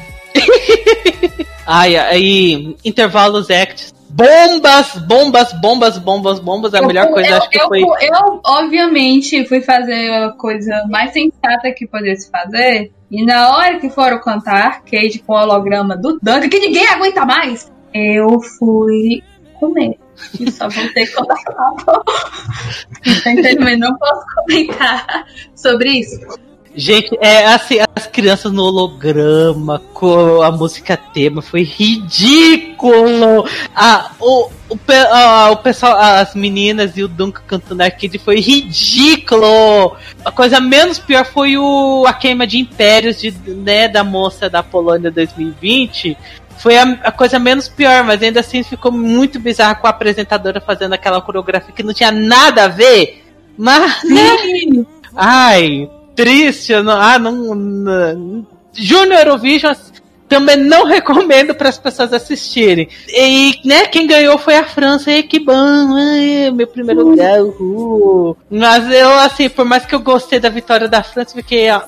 ai, 1.66 1.96
aí, 1.96 2.76
intervalos 2.84 3.50
acts. 3.50 3.94
Bombas, 4.10 4.98
bombas, 5.08 5.54
bombas, 5.54 5.98
bombas, 5.98 6.40
bombas. 6.40 6.74
A 6.74 6.80
eu, 6.80 6.88
melhor 6.88 7.08
coisa 7.08 7.30
eu, 7.30 7.38
acho 7.38 7.50
que 7.50 7.62
eu, 7.62 7.68
foi. 7.70 7.82
Eu, 7.82 8.42
obviamente, 8.46 9.46
fui 9.46 9.62
fazer 9.62 10.12
a 10.12 10.32
coisa 10.32 10.86
mais 10.90 11.14
sensata 11.14 11.72
que 11.74 11.88
pudesse 11.88 12.30
fazer. 12.30 12.92
E 13.12 13.26
na 13.26 13.58
hora 13.58 13.78
que 13.78 13.90
foram 13.90 14.22
cantar 14.22 14.84
Cage 14.84 15.20
com 15.20 15.34
o 15.34 15.36
holograma 15.36 15.98
do 15.98 16.14
Duncan, 16.14 16.48
que 16.48 16.60
ninguém 16.60 16.88
aguenta 16.88 17.26
mais, 17.26 17.70
eu 17.94 18.40
fui 18.40 19.22
comer. 19.60 20.00
E 20.40 20.50
só 20.50 20.70
voltei 20.70 21.06
quando 21.08 21.32
acabou. 21.32 22.04
Então, 23.26 23.78
não 23.78 23.98
posso 23.98 24.26
comentar 24.36 25.26
sobre 25.56 25.90
isso. 25.92 26.20
Gente, 26.74 27.18
é 27.20 27.48
assim, 27.48 27.80
as 27.96 28.08
crianças 28.08 28.52
no 28.52 28.64
holograma 28.64 29.80
com 29.94 30.42
a 30.42 30.50
música 30.50 30.96
tema 30.96 31.42
foi 31.42 31.64
ridículo. 31.64 33.46
Ah, 33.76 34.12
o, 34.20 34.50
o, 34.70 34.80
o 35.52 35.58
pessoal, 35.58 35.98
as 35.98 36.34
meninas 36.34 36.96
e 36.96 37.04
o 37.04 37.10
Duncan 37.10 37.42
cantando 37.46 37.84
Arcade 37.84 38.18
foi 38.18 38.40
ridículo. 38.40 39.98
A 40.24 40.32
coisa 40.32 40.62
menos 40.62 40.98
pior 40.98 41.26
foi 41.26 41.58
o 41.58 42.06
a 42.08 42.14
queima 42.14 42.48
de 42.48 42.58
impérios 42.58 43.20
de, 43.20 43.32
né, 43.32 43.90
da 43.90 44.04
moça 44.04 44.50
da 44.50 44.64
Polônia 44.64 45.12
2020 45.12 46.18
foi 46.58 46.78
a, 46.78 46.84
a, 47.04 47.12
coisa 47.12 47.40
menos 47.40 47.68
pior, 47.68 48.04
mas 48.04 48.22
ainda 48.22 48.40
assim 48.40 48.62
ficou 48.62 48.92
muito 48.92 49.40
bizarro 49.40 49.82
com 49.82 49.88
a 49.88 49.90
apresentadora 49.90 50.62
fazendo 50.62 50.94
aquela 50.94 51.20
coreografia 51.20 51.74
que 51.74 51.82
não 51.82 51.94
tinha 51.94 52.12
nada 52.12 52.66
a 52.66 52.68
ver. 52.68 53.24
Mas, 53.58 54.04
né? 54.04 54.86
Ai, 55.16 55.90
triste. 56.24 56.74
Não, 56.82 56.94
ah, 56.94 57.20
não. 57.20 57.56
não 57.56 58.48
Junior 58.74 59.20
Eurovision 59.20 59.76
também 60.32 60.56
não 60.56 60.86
recomendo 60.88 61.54
para 61.54 61.68
as 61.68 61.78
pessoas 61.78 62.14
assistirem. 62.14 62.88
E, 63.10 63.60
né, 63.66 63.86
quem 63.88 64.08
ganhou 64.08 64.38
foi 64.38 64.56
a 64.56 64.64
França, 64.64 65.12
e 65.12 65.24
que 65.24 65.40
bom, 65.40 65.54
ai, 65.54 66.50
meu 66.52 66.68
primeiro 66.68 67.06
lugar, 67.10 67.42
uhul. 67.42 68.38
Mas 68.50 68.90
eu, 68.90 69.10
assim, 69.20 69.50
por 69.50 69.66
mais 69.66 69.86
que 69.86 69.94
eu 69.94 70.00
gostei 70.00 70.40
da 70.40 70.48
vitória 70.48 70.88
da 70.88 71.04
França, 71.04 71.36
fiquei, 71.36 71.70
ó, 71.70 71.82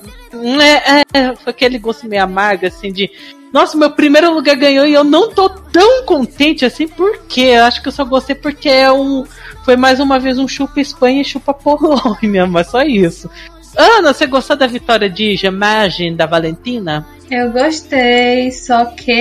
é, 0.61 1.03
é, 1.13 1.35
foi 1.35 1.51
aquele 1.51 1.79
gosto 1.79 2.05
meio 2.05 2.21
amargo, 2.21 2.65
assim, 2.65 2.91
de 2.91 3.09
nossa, 3.53 3.77
meu 3.77 3.91
primeiro 3.91 4.33
lugar 4.33 4.55
ganhou 4.55 4.83
e 4.83 4.93
eu 4.93 5.03
não 5.03 5.29
tô 5.29 5.47
tão 5.47 6.03
contente 6.05 6.65
assim, 6.65 6.87
porque 6.87 7.41
eu 7.41 7.63
acho 7.65 7.83
que 7.83 7.87
eu 7.87 7.91
só 7.91 8.03
gostei 8.03 8.33
porque 8.35 8.67
é 8.67 8.91
um. 8.91 9.23
Foi 9.63 9.77
mais 9.77 9.99
uma 9.99 10.17
vez 10.17 10.39
um 10.39 10.47
chupa 10.47 10.81
Espanha 10.81 11.21
e 11.21 11.25
chupa 11.25 11.53
Polônia, 11.53 12.47
mas 12.49 12.71
só 12.71 12.81
isso. 12.81 13.29
Ana, 13.75 14.13
você 14.13 14.27
gostou 14.27 14.55
da 14.55 14.67
vitória 14.67 15.09
de 15.09 15.35
Gemagem 15.35 16.15
da 16.15 16.25
Valentina? 16.25 17.07
Eu 17.29 17.51
gostei, 17.51 18.51
só 18.51 18.85
que. 18.85 19.11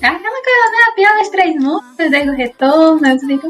É 0.00 0.06
aquela 0.06 0.42
coisa, 0.42 0.70
né? 0.70 0.78
A 0.88 0.94
pior 0.94 1.18
das 1.18 1.28
três 1.28 1.56
músicas 1.56 2.10
desde 2.10 2.30
o 2.30 2.34
retorno, 2.34 3.06
eu 3.06 3.18
fico. 3.18 3.48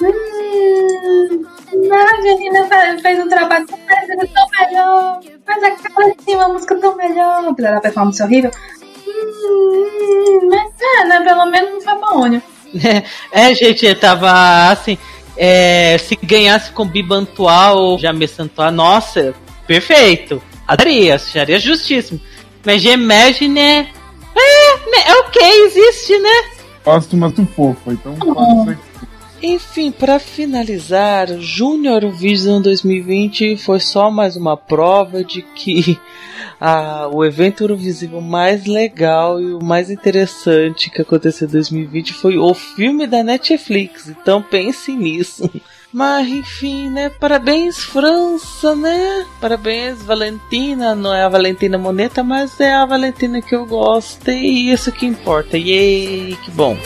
Hum, 0.00 1.44
não, 1.74 1.96
a 1.96 2.10
Argentina 2.16 2.68
fez 3.00 3.18
um 3.18 3.28
trabalho 3.28 3.66
tão 3.66 3.78
melhor. 3.78 5.20
Mas 5.46 5.62
aquela 5.62 6.14
uma 6.36 6.48
música 6.48 6.76
tão 6.76 6.96
melhor. 6.96 7.48
Apesar 7.48 7.74
da 7.74 7.80
performance 7.80 8.22
horrível. 8.22 8.50
Hum, 9.06 10.48
mas 10.50 10.72
é, 10.80 11.04
né? 11.04 11.20
Pelo 11.22 11.46
menos 11.46 11.70
não 11.72 11.80
foi 11.80 11.94
Polônia. 11.96 12.42
É, 13.32 13.54
gente, 13.54 13.94
tava 13.94 14.30
assim. 14.70 14.98
É, 15.40 15.96
se 15.98 16.18
ganhasse 16.20 16.72
com 16.72 16.84
Bibantuá 16.84 17.72
ou 17.72 17.98
Jamesantuá, 17.98 18.72
nossa, 18.72 19.32
perfeito. 19.66 20.42
Adoraria, 20.66 21.14
acharia 21.14 21.60
justíssimo. 21.60 22.20
Mas 22.66 22.82
Gemagine 22.82 23.60
é, 23.60 23.88
é, 24.36 25.10
é 25.10 25.14
ok, 25.20 25.42
existe, 25.66 26.18
né? 26.18 26.44
Gosto, 26.84 27.16
mas 27.16 27.32
tu 27.32 27.46
fofa, 27.54 27.92
então 27.92 28.16
uhum. 28.24 28.76
Enfim, 29.40 29.92
para 29.92 30.18
finalizar, 30.18 31.28
Junior 31.38 32.10
Vision 32.10 32.60
2020 32.60 33.56
foi 33.56 33.78
só 33.78 34.10
mais 34.10 34.34
uma 34.36 34.56
prova 34.56 35.22
de 35.22 35.42
que 35.42 35.98
o 37.12 37.24
evento 37.24 37.62
Eurovisível 37.62 38.20
mais 38.20 38.66
legal 38.66 39.40
e 39.40 39.54
o 39.54 39.62
mais 39.62 39.90
interessante 39.90 40.90
que 40.90 41.00
aconteceu 41.00 41.46
em 41.46 41.52
2020 41.52 42.12
foi 42.14 42.36
o 42.36 42.52
filme 42.52 43.06
da 43.06 43.22
Netflix. 43.22 44.08
Então 44.08 44.42
pense 44.42 44.92
nisso. 44.92 45.48
Mas 45.92 46.28
enfim, 46.28 46.90
né? 46.90 47.08
Parabéns, 47.08 47.78
França, 47.78 48.74
né? 48.74 49.24
Parabéns, 49.40 50.02
Valentina. 50.02 50.94
Não 50.94 51.14
é 51.14 51.22
a 51.22 51.28
Valentina 51.28 51.78
Moneta, 51.78 52.22
mas 52.24 52.60
é 52.60 52.74
a 52.74 52.84
Valentina 52.84 53.40
que 53.40 53.54
eu 53.54 53.64
gosto. 53.64 54.30
E 54.30 54.70
isso 54.70 54.92
que 54.92 55.06
importa. 55.06 55.56
Yay, 55.56 56.36
que 56.44 56.50
bom. 56.50 56.76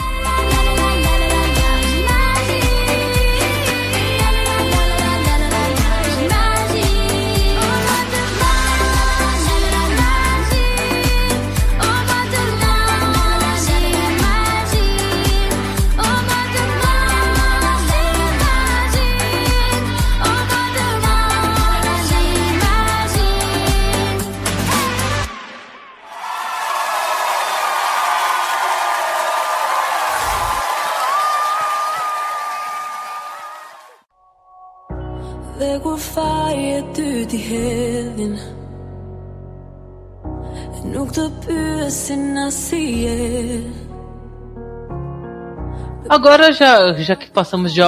Heven 37.36 38.38
Agora 46.08 46.52
já, 46.52 46.92
já 46.94 47.16
que 47.16 47.30
passamos 47.30 47.72
de, 47.72 47.80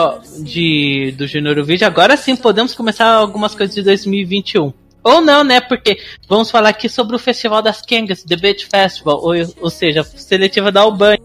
de 0.43 1.15
do 1.19 1.27
Junior 1.27 1.63
Vídeo, 1.65 1.87
agora 1.87 2.17
sim 2.17 2.37
podemos 2.37 2.75
começar 2.75 3.07
algumas 3.07 3.55
coisas 3.55 3.75
de 3.75 3.83
2021. 3.83 4.73
Ou 5.03 5.21
não, 5.21 5.45
né? 5.45 5.61
Porque 5.61 5.99
vamos 6.27 6.51
falar 6.51 6.71
aqui 6.71 6.89
sobre 6.89 7.15
o 7.15 7.19
Festival 7.19 7.61
das 7.61 7.83
Kengas, 7.83 8.23
The 8.23 8.37
Beach 8.37 8.67
Festival, 8.67 9.21
ou, 9.21 9.35
ou 9.61 9.71
seja, 9.71 10.03
seletiva 10.03 10.73
da 10.73 10.81
Albânia. 10.81 11.21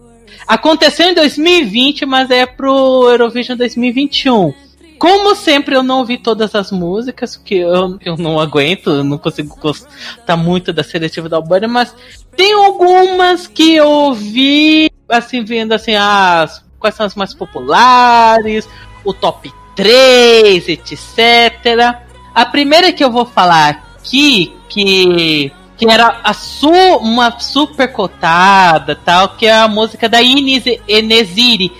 Aconteceu 0.46 1.08
em 1.08 1.14
2020, 1.14 2.04
mas 2.04 2.30
é 2.30 2.44
pro 2.44 3.08
Eurovision 3.08 3.56
2021. 3.56 4.52
Como 5.00 5.34
sempre, 5.34 5.74
eu 5.74 5.82
não 5.82 6.00
ouvi 6.00 6.18
todas 6.18 6.54
as 6.54 6.70
músicas, 6.70 7.34
porque 7.34 7.54
eu, 7.54 7.98
eu 8.04 8.18
não 8.18 8.38
aguento, 8.38 8.90
eu 8.90 9.02
não 9.02 9.16
consigo 9.16 9.56
gostar 9.58 10.36
muito 10.36 10.74
da 10.74 10.84
seletiva 10.84 11.26
da 11.26 11.38
Albânia, 11.38 11.66
mas 11.66 11.94
tem 12.36 12.52
algumas 12.52 13.46
que 13.46 13.76
eu 13.76 13.88
ouvi, 13.88 14.90
assim, 15.08 15.42
vendo 15.42 15.72
assim, 15.72 15.94
as, 15.94 16.62
quais 16.78 16.94
são 16.94 17.06
as 17.06 17.14
mais 17.14 17.32
populares, 17.32 18.68
o 19.02 19.14
top 19.14 19.50
3, 19.74 20.68
etc. 20.68 21.96
A 22.34 22.44
primeira 22.44 22.92
que 22.92 23.02
eu 23.02 23.10
vou 23.10 23.24
falar 23.24 23.70
aqui, 23.70 24.54
que, 24.68 25.50
que 25.78 25.90
era 25.90 26.20
a 26.22 26.34
su, 26.34 26.68
uma 27.00 27.40
super 27.40 27.90
cotada, 27.90 28.94
tal, 28.94 29.30
que 29.30 29.46
é 29.46 29.60
a 29.60 29.66
música 29.66 30.10
da 30.10 30.20
Inês 30.20 30.64
Enesiri, 30.86 31.72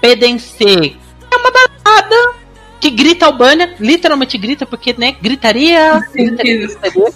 Pedense. 0.00 0.96
É 1.28 1.36
uma 1.36 1.50
balada 1.50 2.37
que 2.80 2.90
grita 2.90 3.26
Albânia, 3.26 3.74
literalmente 3.78 4.38
grita, 4.38 4.64
porque, 4.64 4.94
né, 4.96 5.12
gritaria, 5.20 6.00
gritaria, 6.12 6.66
gritaria. 6.66 7.12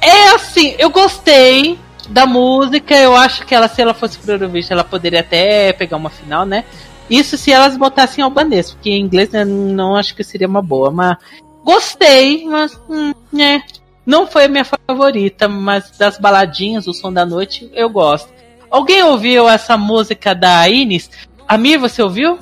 É 0.00 0.28
assim, 0.34 0.74
eu 0.78 0.90
gostei 0.90 1.78
da 2.08 2.26
música, 2.26 2.94
eu 2.94 3.14
acho 3.14 3.46
que 3.46 3.54
ela, 3.54 3.68
se 3.68 3.80
ela 3.80 3.94
fosse 3.94 4.18
pro 4.18 4.32
Eurovision, 4.32 4.72
ela 4.72 4.84
poderia 4.84 5.20
até 5.20 5.72
pegar 5.72 5.96
uma 5.96 6.10
final, 6.10 6.44
né? 6.44 6.64
Isso 7.08 7.36
se 7.36 7.52
elas 7.52 7.76
botassem 7.76 8.22
albanês, 8.22 8.72
porque 8.72 8.90
em 8.90 9.02
inglês 9.02 9.30
né, 9.30 9.44
não 9.44 9.96
acho 9.96 10.14
que 10.14 10.24
seria 10.24 10.48
uma 10.48 10.62
boa, 10.62 10.90
mas 10.90 11.16
gostei, 11.64 12.44
mas 12.46 12.78
hum, 12.88 13.12
é, 13.38 13.62
não 14.04 14.26
foi 14.26 14.44
a 14.44 14.48
minha 14.48 14.64
favorita, 14.64 15.48
mas 15.48 15.90
das 15.96 16.18
baladinhas, 16.18 16.86
o 16.86 16.92
som 16.92 17.12
da 17.12 17.24
noite, 17.24 17.70
eu 17.74 17.88
gosto. 17.88 18.32
Alguém 18.70 19.02
ouviu 19.02 19.48
essa 19.48 19.76
música 19.76 20.34
da 20.34 20.68
Ines? 20.68 21.10
Amir, 21.46 21.78
você 21.78 22.02
ouviu? 22.02 22.38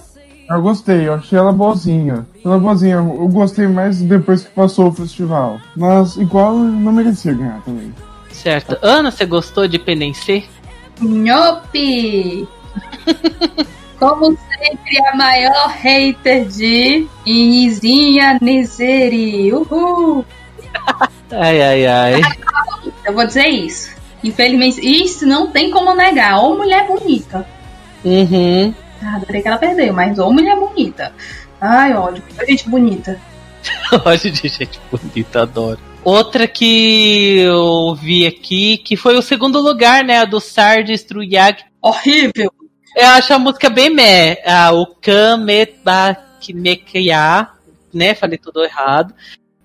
Eu 0.51 0.63
gostei, 0.63 1.07
eu 1.07 1.15
achei 1.15 1.39
ela 1.39 1.53
boazinha. 1.53 2.27
Ela 2.45 2.59
boazinha, 2.59 2.97
eu 2.97 3.29
gostei 3.29 3.69
mais 3.69 4.03
depois 4.03 4.43
que 4.43 4.51
passou 4.51 4.89
o 4.89 4.93
festival. 4.93 5.61
Mas 5.77 6.17
igual 6.17 6.55
não 6.55 6.93
merecia 6.93 7.33
ganhar 7.33 7.63
também. 7.63 7.95
Certo. 8.33 8.77
Ana, 8.83 9.13
você 9.13 9.25
gostou 9.25 9.69
de 9.69 9.79
Penense? 9.79 10.45
Nhope! 11.01 12.49
Como 13.99 14.37
sempre, 14.37 15.07
a 15.07 15.17
maior 15.17 15.69
hater 15.69 16.47
de 16.47 17.07
Inizinha 17.25 18.39
Nizeri. 18.41 19.53
Uhul! 19.53 20.25
Ai, 21.33 21.63
ai, 21.63 21.87
ai. 21.87 22.21
Eu 23.05 23.15
vou 23.15 23.25
dizer 23.25 23.47
isso. 23.47 23.95
Infelizmente, 24.25 24.81
isso 24.81 25.25
não 25.25 25.47
tem 25.47 25.71
como 25.71 25.95
negar. 25.95 26.43
Ou 26.43 26.57
mulher 26.57 26.89
bonita. 26.89 27.47
Uhum. 28.05 28.75
Ah, 29.03 29.17
adorei 29.17 29.43
que 29.43 29.49
ela 29.49 29.59
perdeu, 29.59 29.93
mas 29.93 30.19
ou 30.19 30.33
mulher 30.33 30.57
bonita. 30.57 31.13
Ai, 31.61 31.95
ódio. 31.95 32.23
Gente 32.47 32.69
bonita. 32.69 33.21
ódio 34.05 34.31
de 34.31 34.49
gente 34.49 34.81
bonita, 34.91 35.43
adoro. 35.43 35.79
Outra 36.03 36.49
que 36.49 37.41
eu 37.41 37.95
vi 37.95 38.27
aqui, 38.27 38.79
que 38.79 38.97
foi 38.97 39.17
o 39.17 39.23
segundo 39.23 39.61
lugar, 39.61 40.03
né? 40.03 40.19
A 40.19 40.25
do 40.25 40.41
Sard 40.41 40.91
Struyag. 40.93 41.63
Horrível! 41.83 42.51
Eu 42.97 43.07
acho 43.09 43.33
a 43.33 43.39
música 43.39 43.71
bem 43.71 43.91
meh. 43.91 44.43
Ah, 44.45 44.73
o 44.73 44.87
Kametbakinekia, 44.87 47.49
né? 47.93 48.15
Falei 48.15 48.39
tudo 48.39 48.65
errado. 48.65 49.15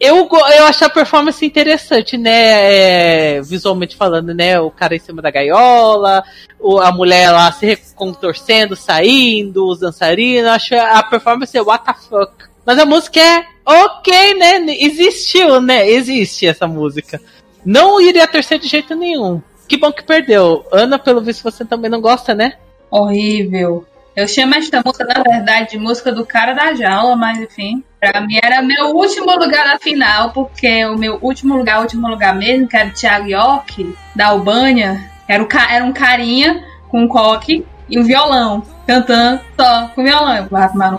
Eu, 0.05 0.29
eu 0.57 0.65
achei 0.65 0.85
a 0.85 0.89
performance 0.89 1.45
interessante, 1.45 2.17
né? 2.17 3.37
É, 3.37 3.41
visualmente 3.41 3.95
falando, 3.95 4.33
né? 4.33 4.59
O 4.59 4.69
cara 4.69 4.95
em 4.95 4.99
cima 4.99 5.21
da 5.21 5.31
gaiola, 5.31 6.23
o, 6.59 6.79
a 6.79 6.91
mulher 6.91 7.31
lá 7.31 7.51
se 7.51 7.77
contorcendo, 7.95 8.75
saindo, 8.75 9.67
os 9.67 9.79
dançarinos. 9.79 10.51
Acho 10.51 10.75
a 10.75 11.01
performance 11.03 11.59
what 11.59 11.85
the 11.85 11.93
fuck. 11.93 12.33
Mas 12.65 12.79
a 12.79 12.85
música 12.85 13.19
é 13.19 13.45
ok, 13.65 14.33
né? 14.35 14.65
Existiu, 14.79 15.59
né? 15.61 15.89
Existe 15.89 16.47
essa 16.47 16.67
música. 16.67 17.21
Não 17.65 17.99
iria 17.99 18.27
terceiro 18.27 18.63
de 18.63 18.69
jeito 18.69 18.95
nenhum. 18.95 19.41
Que 19.67 19.77
bom 19.77 19.91
que 19.91 20.03
perdeu. 20.03 20.65
Ana, 20.71 20.99
pelo 20.99 21.21
visto, 21.21 21.43
você 21.43 21.65
também 21.65 21.89
não 21.89 21.99
gosta, 21.99 22.33
né? 22.35 22.53
Horrível. 22.89 23.85
Eu 24.15 24.29
chamo 24.29 24.55
esta 24.55 24.81
música, 24.83 25.03
na 25.03 25.21
verdade, 25.21 25.71
de 25.71 25.77
música 25.77 26.09
do 26.09 26.25
cara 26.25 26.53
da 26.53 26.73
jaula, 26.73 27.17
mas 27.17 27.37
enfim. 27.37 27.83
Pra 27.99 28.21
mim 28.21 28.39
era 28.41 28.61
meu 28.61 28.95
último 28.95 29.35
lugar 29.35 29.65
na 29.65 29.77
final, 29.77 30.31
porque 30.31 30.85
o 30.85 30.97
meu 30.97 31.19
último 31.21 31.57
lugar, 31.57 31.81
último 31.81 32.07
lugar 32.07 32.33
mesmo, 32.33 32.65
que 32.65 32.77
era 32.77 32.87
o 32.87 32.93
Thiago 32.93 33.27
York, 33.27 33.93
da 34.15 34.27
Albânia, 34.27 35.11
era, 35.27 35.43
o, 35.43 35.47
era 35.69 35.83
um 35.83 35.91
carinha 35.91 36.63
com 36.87 37.01
um 37.01 37.07
coque 37.09 37.65
e 37.89 37.99
um 37.99 38.03
violão, 38.03 38.63
cantando 38.87 39.41
só 39.59 39.89
com 39.89 40.03
violão. 40.03 40.37
Eu 40.37 40.45
vou 40.45 40.59
arrumar 40.59 40.97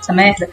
essa 0.00 0.12
merda. 0.12 0.50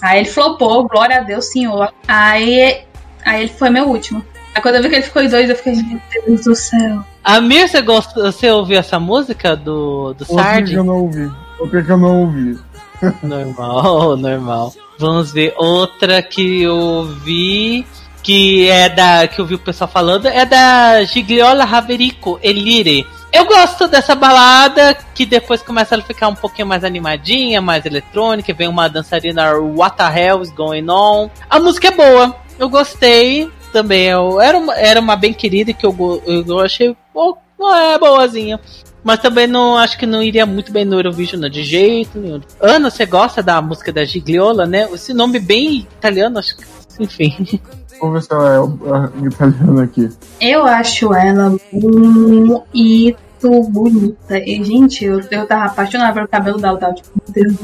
Aí 0.00 0.20
ele 0.20 0.28
flopou, 0.28 0.86
glória 0.86 1.18
a 1.18 1.22
Deus, 1.22 1.46
senhor. 1.46 1.92
Aí, 2.06 2.82
aí 3.24 3.40
ele 3.40 3.50
foi 3.50 3.68
meu 3.68 3.88
último. 3.88 4.24
Aí 4.54 4.62
quando 4.62 4.76
eu 4.76 4.82
vi 4.82 4.90
que 4.90 4.94
ele 4.94 5.02
ficou 5.02 5.22
em 5.22 5.28
dois, 5.28 5.50
eu 5.50 5.56
fiquei, 5.56 5.74
meu 5.74 6.00
Deus 6.24 6.44
do 6.44 6.54
céu. 6.54 7.04
Amir, 7.24 7.68
você, 7.68 7.82
gosta, 7.82 8.22
você 8.22 8.48
ouviu 8.48 8.78
essa 8.78 9.00
música 9.00 9.56
do, 9.56 10.14
do 10.14 10.24
Sard? 10.24 10.72
eu 10.72 10.84
não 10.84 11.02
ouvi. 11.02 11.28
Outra 11.58 11.82
que 11.82 11.90
eu 11.90 11.96
não 11.96 12.22
ouvi. 12.22 12.58
normal, 13.22 14.16
normal. 14.18 14.72
Vamos 14.98 15.32
ver. 15.32 15.54
Outra 15.56 16.22
que 16.22 16.62
eu 16.62 16.76
ouvi, 16.76 17.86
que 18.22 18.68
é 18.68 18.88
da. 18.88 19.26
que 19.26 19.40
eu 19.40 19.46
vi 19.46 19.54
o 19.54 19.58
pessoal 19.58 19.88
falando, 19.88 20.26
é 20.26 20.44
da 20.44 21.02
Gigliola 21.04 21.64
Raverico, 21.64 22.38
Elire. 22.42 23.06
Eu 23.32 23.44
gosto 23.44 23.86
dessa 23.86 24.14
balada 24.14 24.96
que 25.14 25.26
depois 25.26 25.62
começa 25.62 25.94
a 25.94 26.00
ficar 26.00 26.28
um 26.28 26.34
pouquinho 26.34 26.66
mais 26.66 26.82
animadinha, 26.82 27.60
mais 27.60 27.84
eletrônica, 27.84 28.54
vem 28.54 28.68
uma 28.68 28.88
dançarina 28.88 29.52
What 29.54 29.98
the 29.98 30.04
hell 30.04 30.40
is 30.40 30.50
going 30.50 30.88
on. 30.88 31.28
A 31.48 31.60
música 31.60 31.88
é 31.88 31.90
boa, 31.90 32.34
eu 32.58 32.70
gostei 32.70 33.50
também. 33.70 34.06
Eu, 34.06 34.40
era, 34.40 34.56
uma, 34.56 34.74
era 34.74 34.98
uma 34.98 35.14
bem 35.14 35.34
querida 35.34 35.74
que 35.74 35.84
eu, 35.84 36.22
eu 36.26 36.58
achei 36.60 36.96
oh, 37.12 37.36
é 37.74 37.98
boazinha. 37.98 38.58
Mas 39.08 39.20
também 39.20 39.46
não 39.46 39.78
acho 39.78 39.96
que 39.96 40.04
não 40.04 40.22
iria 40.22 40.44
muito 40.44 40.70
bem 40.70 40.84
no 40.84 40.96
Eurovision, 40.96 41.40
não, 41.40 41.48
de 41.48 41.62
jeito 41.62 42.18
nenhum. 42.18 42.42
Ana, 42.60 42.90
você 42.90 43.06
gosta 43.06 43.42
da 43.42 43.58
música 43.62 43.90
da 43.90 44.04
Gigliola, 44.04 44.66
né? 44.66 44.86
Esse 44.92 45.14
nome 45.14 45.38
bem 45.38 45.78
italiano, 45.78 46.38
acho 46.38 46.54
que. 46.54 46.64
Enfim. 47.00 47.58
Vamos 47.98 48.12
ver 48.12 48.22
se 48.22 48.32
ela 48.34 48.70
é 49.24 49.26
italiana 49.26 49.84
aqui. 49.84 50.10
Eu 50.38 50.66
acho 50.66 51.14
ela 51.14 51.56
muito 51.72 53.62
bonita. 53.70 54.38
E, 54.40 54.62
gente, 54.62 55.06
eu, 55.06 55.22
eu 55.30 55.46
tava 55.46 55.64
apaixonada 55.64 56.12
pelo 56.12 56.28
cabelo 56.28 56.58
dela. 56.58 56.78
Tava 56.78 56.92
tipo, 56.92 57.08
meu 57.34 57.46
Deus. 57.46 57.56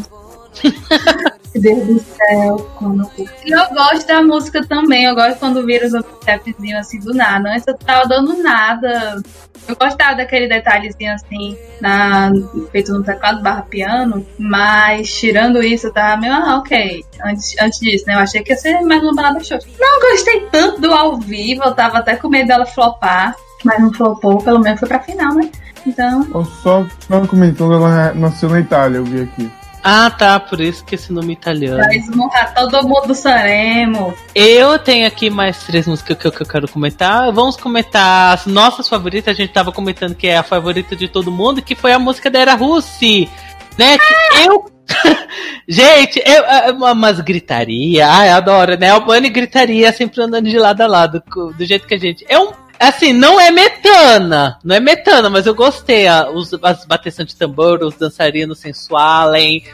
Meu 1.54 1.62
Deus 1.62 1.86
do 1.86 2.00
céu, 2.00 2.70
como 2.76 3.02
eu 3.16 3.26
Eu 3.46 3.74
gosto 3.74 4.06
da 4.06 4.22
música 4.22 4.66
também. 4.66 5.04
Eu 5.04 5.14
gosto 5.14 5.38
quando 5.38 5.64
vira 5.64 5.86
os 5.86 5.92
stepzinhos 6.20 6.80
assim 6.80 6.98
do 6.98 7.14
nada. 7.14 7.50
Antes 7.50 7.66
eu 7.66 7.78
tava 7.78 8.08
dando 8.08 8.42
nada. 8.42 9.22
Eu 9.66 9.76
gostava 9.76 10.16
daquele 10.16 10.46
detalhezinho 10.46 11.12
assim, 11.14 11.56
na, 11.80 12.30
feito 12.70 12.92
no 12.92 13.02
teclado 13.02 13.42
barra 13.42 13.62
piano, 13.62 14.26
mas 14.38 15.10
tirando 15.10 15.62
isso, 15.62 15.86
eu 15.86 15.92
tava 15.92 16.20
meio, 16.20 16.34
ah, 16.34 16.58
ok. 16.58 17.02
Antes, 17.24 17.54
antes 17.58 17.80
disso, 17.80 18.04
né? 18.06 18.14
Eu 18.14 18.18
achei 18.18 18.42
que 18.42 18.52
ia 18.52 18.58
ser 18.58 18.80
mais 18.82 19.02
uma 19.02 19.14
balada 19.14 19.42
show. 19.42 19.58
Não 19.78 20.00
gostei 20.00 20.40
tanto 20.52 20.82
do 20.82 20.92
ao 20.92 21.16
vivo, 21.18 21.62
eu 21.64 21.74
tava 21.74 21.98
até 21.98 22.14
com 22.14 22.28
medo 22.28 22.48
dela 22.48 22.66
flopar, 22.66 23.34
mas 23.64 23.80
não 23.80 23.90
flopou, 23.90 24.42
pelo 24.42 24.60
menos 24.60 24.80
foi 24.80 24.88
pra 24.88 25.00
final, 25.00 25.32
né? 25.34 25.50
Então. 25.86 26.44
Só, 26.62 26.84
só 27.00 27.26
comentando, 27.26 27.72
ela 27.72 28.12
nasceu 28.12 28.50
na 28.50 28.60
Itália, 28.60 28.98
eu 28.98 29.04
vi 29.04 29.22
aqui. 29.22 29.50
Ah, 29.86 30.10
tá, 30.10 30.40
por 30.40 30.62
isso 30.62 30.82
que 30.82 30.94
esse 30.94 31.12
nome 31.12 31.34
italiano. 31.34 31.76
Vai 31.76 31.96
esmurrar 31.96 32.54
todo 32.54 32.88
mundo 32.88 33.08
do 33.08 33.14
Sanremo. 33.14 34.14
Eu 34.34 34.78
tenho 34.78 35.06
aqui 35.06 35.28
mais 35.28 35.62
três 35.64 35.86
músicas 35.86 36.16
que 36.16 36.26
eu, 36.26 36.32
que 36.32 36.40
eu 36.40 36.46
quero 36.46 36.66
comentar. 36.66 37.30
Vamos 37.30 37.58
comentar 37.58 38.32
as 38.32 38.46
nossas 38.46 38.88
favoritas. 38.88 39.34
A 39.34 39.36
gente 39.36 39.52
tava 39.52 39.70
comentando 39.70 40.14
que 40.14 40.26
é 40.26 40.38
a 40.38 40.42
favorita 40.42 40.96
de 40.96 41.06
todo 41.06 41.30
mundo, 41.30 41.60
que 41.60 41.74
foi 41.74 41.92
a 41.92 41.98
música 41.98 42.30
da 42.30 42.38
Era 42.38 42.54
Russi. 42.54 43.28
Né? 43.76 43.98
Ah! 44.00 44.44
eu. 44.46 44.64
gente, 45.68 46.22
eu, 46.24 46.44
é 46.44 46.72
umas 46.72 47.20
gritaria. 47.20 48.08
Ai, 48.08 48.30
adoro, 48.30 48.78
né? 48.78 48.88
Albani 48.88 49.28
gritaria 49.28 49.92
sempre 49.92 50.22
andando 50.22 50.48
de 50.48 50.58
lado 50.58 50.80
a 50.80 50.86
lado, 50.86 51.22
do 51.58 51.64
jeito 51.64 51.86
que 51.86 51.94
a 51.94 51.98
gente. 51.98 52.24
É 52.26 52.38
um 52.38 52.52
Assim, 52.78 53.12
não 53.12 53.40
é 53.40 53.50
metana, 53.50 54.58
não 54.64 54.74
é 54.74 54.80
metana, 54.80 55.30
mas 55.30 55.46
eu 55.46 55.54
gostei. 55.54 56.06
A, 56.06 56.30
os, 56.30 56.52
as 56.62 56.84
bateções 56.84 57.28
de 57.28 57.36
tambor, 57.36 57.82
os 57.82 57.94
dançarinos 57.94 58.58
sensualem. 58.58 59.64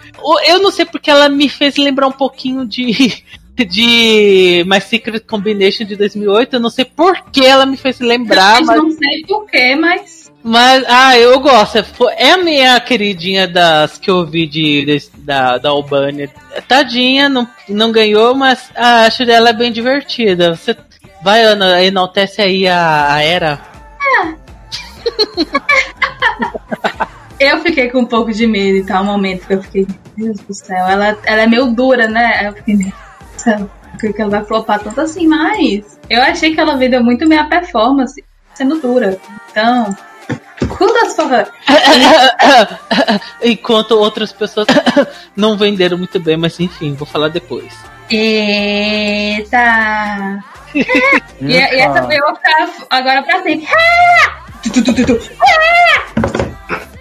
Eu 0.46 0.60
não 0.60 0.70
sei 0.70 0.84
porque 0.84 1.10
ela 1.10 1.28
me 1.28 1.48
fez 1.48 1.76
lembrar 1.76 2.06
um 2.06 2.12
pouquinho 2.12 2.66
de. 2.66 3.22
De 3.60 4.64
My 4.66 4.80
Secret 4.80 5.20
Combination 5.20 5.84
de 5.84 5.94
2008, 5.94 6.54
eu 6.54 6.60
não 6.60 6.70
sei 6.70 6.82
por 6.82 7.24
que 7.30 7.44
ela 7.44 7.66
me 7.66 7.76
fez 7.76 8.00
lembrar. 8.00 8.58
Eu 8.58 8.66
mas... 8.66 8.76
não 8.78 8.90
sei 8.90 9.22
porquê, 9.28 9.76
mas. 9.76 10.32
Mas, 10.42 10.82
ah, 10.88 11.18
eu 11.18 11.38
gosto. 11.40 11.76
É 12.16 12.32
a 12.32 12.38
minha 12.38 12.80
queridinha 12.80 13.46
das 13.46 13.98
que 13.98 14.10
eu 14.10 14.24
vi 14.24 14.46
de, 14.46 14.86
de 14.86 15.10
da, 15.18 15.58
da 15.58 15.68
Albânia. 15.68 16.30
Tadinha, 16.66 17.28
não, 17.28 17.46
não 17.68 17.92
ganhou, 17.92 18.34
mas 18.34 18.70
ah, 18.74 19.04
acho 19.04 19.26
dela 19.26 19.52
bem 19.52 19.70
divertida. 19.70 20.56
Você 20.56 20.74
Vai, 21.22 21.42
Ana, 21.42 21.82
enaltece 21.82 22.40
aí 22.40 22.66
a, 22.66 23.14
a 23.14 23.22
era. 23.22 23.60
eu 27.38 27.60
fiquei 27.60 27.90
com 27.90 27.98
um 28.00 28.06
pouco 28.06 28.32
de 28.32 28.46
medo 28.46 28.78
e 28.78 28.84
tal, 28.84 29.02
um 29.02 29.06
momento 29.06 29.46
que 29.46 29.52
eu 29.54 29.62
fiquei, 29.62 29.86
Deus 30.16 30.38
do 30.40 30.54
céu, 30.54 30.86
ela, 30.86 31.16
ela 31.24 31.42
é 31.42 31.46
meio 31.46 31.72
dura, 31.72 32.08
né? 32.08 32.36
Aí 32.38 32.46
eu 32.46 32.52
fiquei, 32.52 32.76
meu 32.76 32.86
Deus 32.86 32.94
do 33.34 33.40
céu, 33.40 33.70
por 33.98 34.12
que 34.12 34.20
ela 34.20 34.30
vai 34.30 34.44
flopar 34.44 34.80
tanto 34.80 35.00
assim? 35.00 35.26
Mas 35.26 35.98
eu 36.08 36.22
achei 36.22 36.54
que 36.54 36.60
ela 36.60 36.76
vendeu 36.76 37.02
muito 37.02 37.26
minha 37.26 37.48
performance 37.48 38.22
sendo 38.54 38.80
dura. 38.80 39.18
Então, 39.50 39.96
quantas 40.76 41.16
forras. 41.16 41.48
Enquanto 43.42 43.92
outras 43.92 44.32
pessoas 44.32 44.66
não 45.36 45.56
venderam 45.56 45.96
muito 45.96 46.20
bem, 46.20 46.36
mas 46.36 46.60
enfim, 46.60 46.92
vou 46.94 47.06
falar 47.06 47.28
depois. 47.28 47.72
Eita! 48.10 49.58
e, 51.40 51.52
e 51.52 51.56
essa 51.56 52.02
foi 52.04 52.16
eu 52.16 52.34
ficar 52.36 52.70
agora 52.90 53.22
pra 53.22 53.42
sempre. 53.42 53.66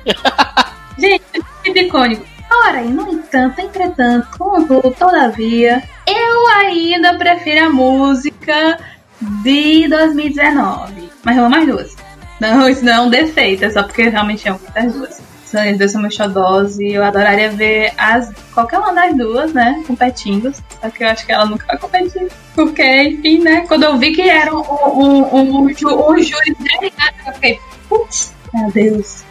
Gente, 0.97 1.23
é 1.65 1.81
icônico. 1.81 2.25
Porém, 2.47 2.89
no 2.89 3.07
entanto, 3.11 3.61
entretanto, 3.61 4.27
contudo, 4.37 4.91
todavia, 4.97 5.83
eu 6.07 6.47
ainda 6.57 7.15
prefiro 7.15 7.67
a 7.67 7.69
música 7.69 8.79
de 9.43 9.87
2019. 9.87 11.09
Mas 11.23 11.37
eu 11.37 11.45
amo 11.45 11.55
as 11.55 11.65
duas. 11.65 11.95
Não, 12.39 12.67
isso 12.67 12.83
não 12.83 12.93
é 12.93 13.01
um 13.01 13.09
defeito, 13.09 13.65
é 13.65 13.69
só 13.69 13.83
porque 13.83 14.09
realmente 14.09 14.49
amo 14.49 14.59
as 14.75 14.93
duas. 14.93 15.28
São 15.49 15.67
as 15.67 15.77
duas 15.79 15.91
são 15.91 16.01
meus 16.01 16.13
xodós 16.13 16.77
e 16.77 16.93
eu 16.93 17.03
adoraria 17.03 17.49
ver 17.49 17.91
as, 17.97 18.31
qualquer 18.53 18.77
uma 18.77 18.93
das 18.93 19.17
duas, 19.17 19.51
né, 19.51 19.83
competindo. 19.87 20.53
Só 20.53 20.89
que 20.91 21.03
eu 21.03 21.07
acho 21.07 21.25
que 21.25 21.31
ela 21.31 21.45
nunca 21.47 21.65
vai 21.65 21.77
competir. 21.79 22.27
Porque, 22.53 22.83
enfim, 22.83 23.41
né, 23.41 23.65
quando 23.67 23.83
eu 23.83 23.97
vi 23.97 24.11
que 24.11 24.21
era 24.21 24.53
um, 24.53 24.59
um, 24.59 25.35
um, 25.35 25.65
um, 25.65 25.73
júri 25.73 26.55
derivado, 26.59 27.15
eu 27.25 27.33
fiquei, 27.33 27.59
putz, 27.89 28.31
meu 28.53 28.71
Deus. 28.71 29.23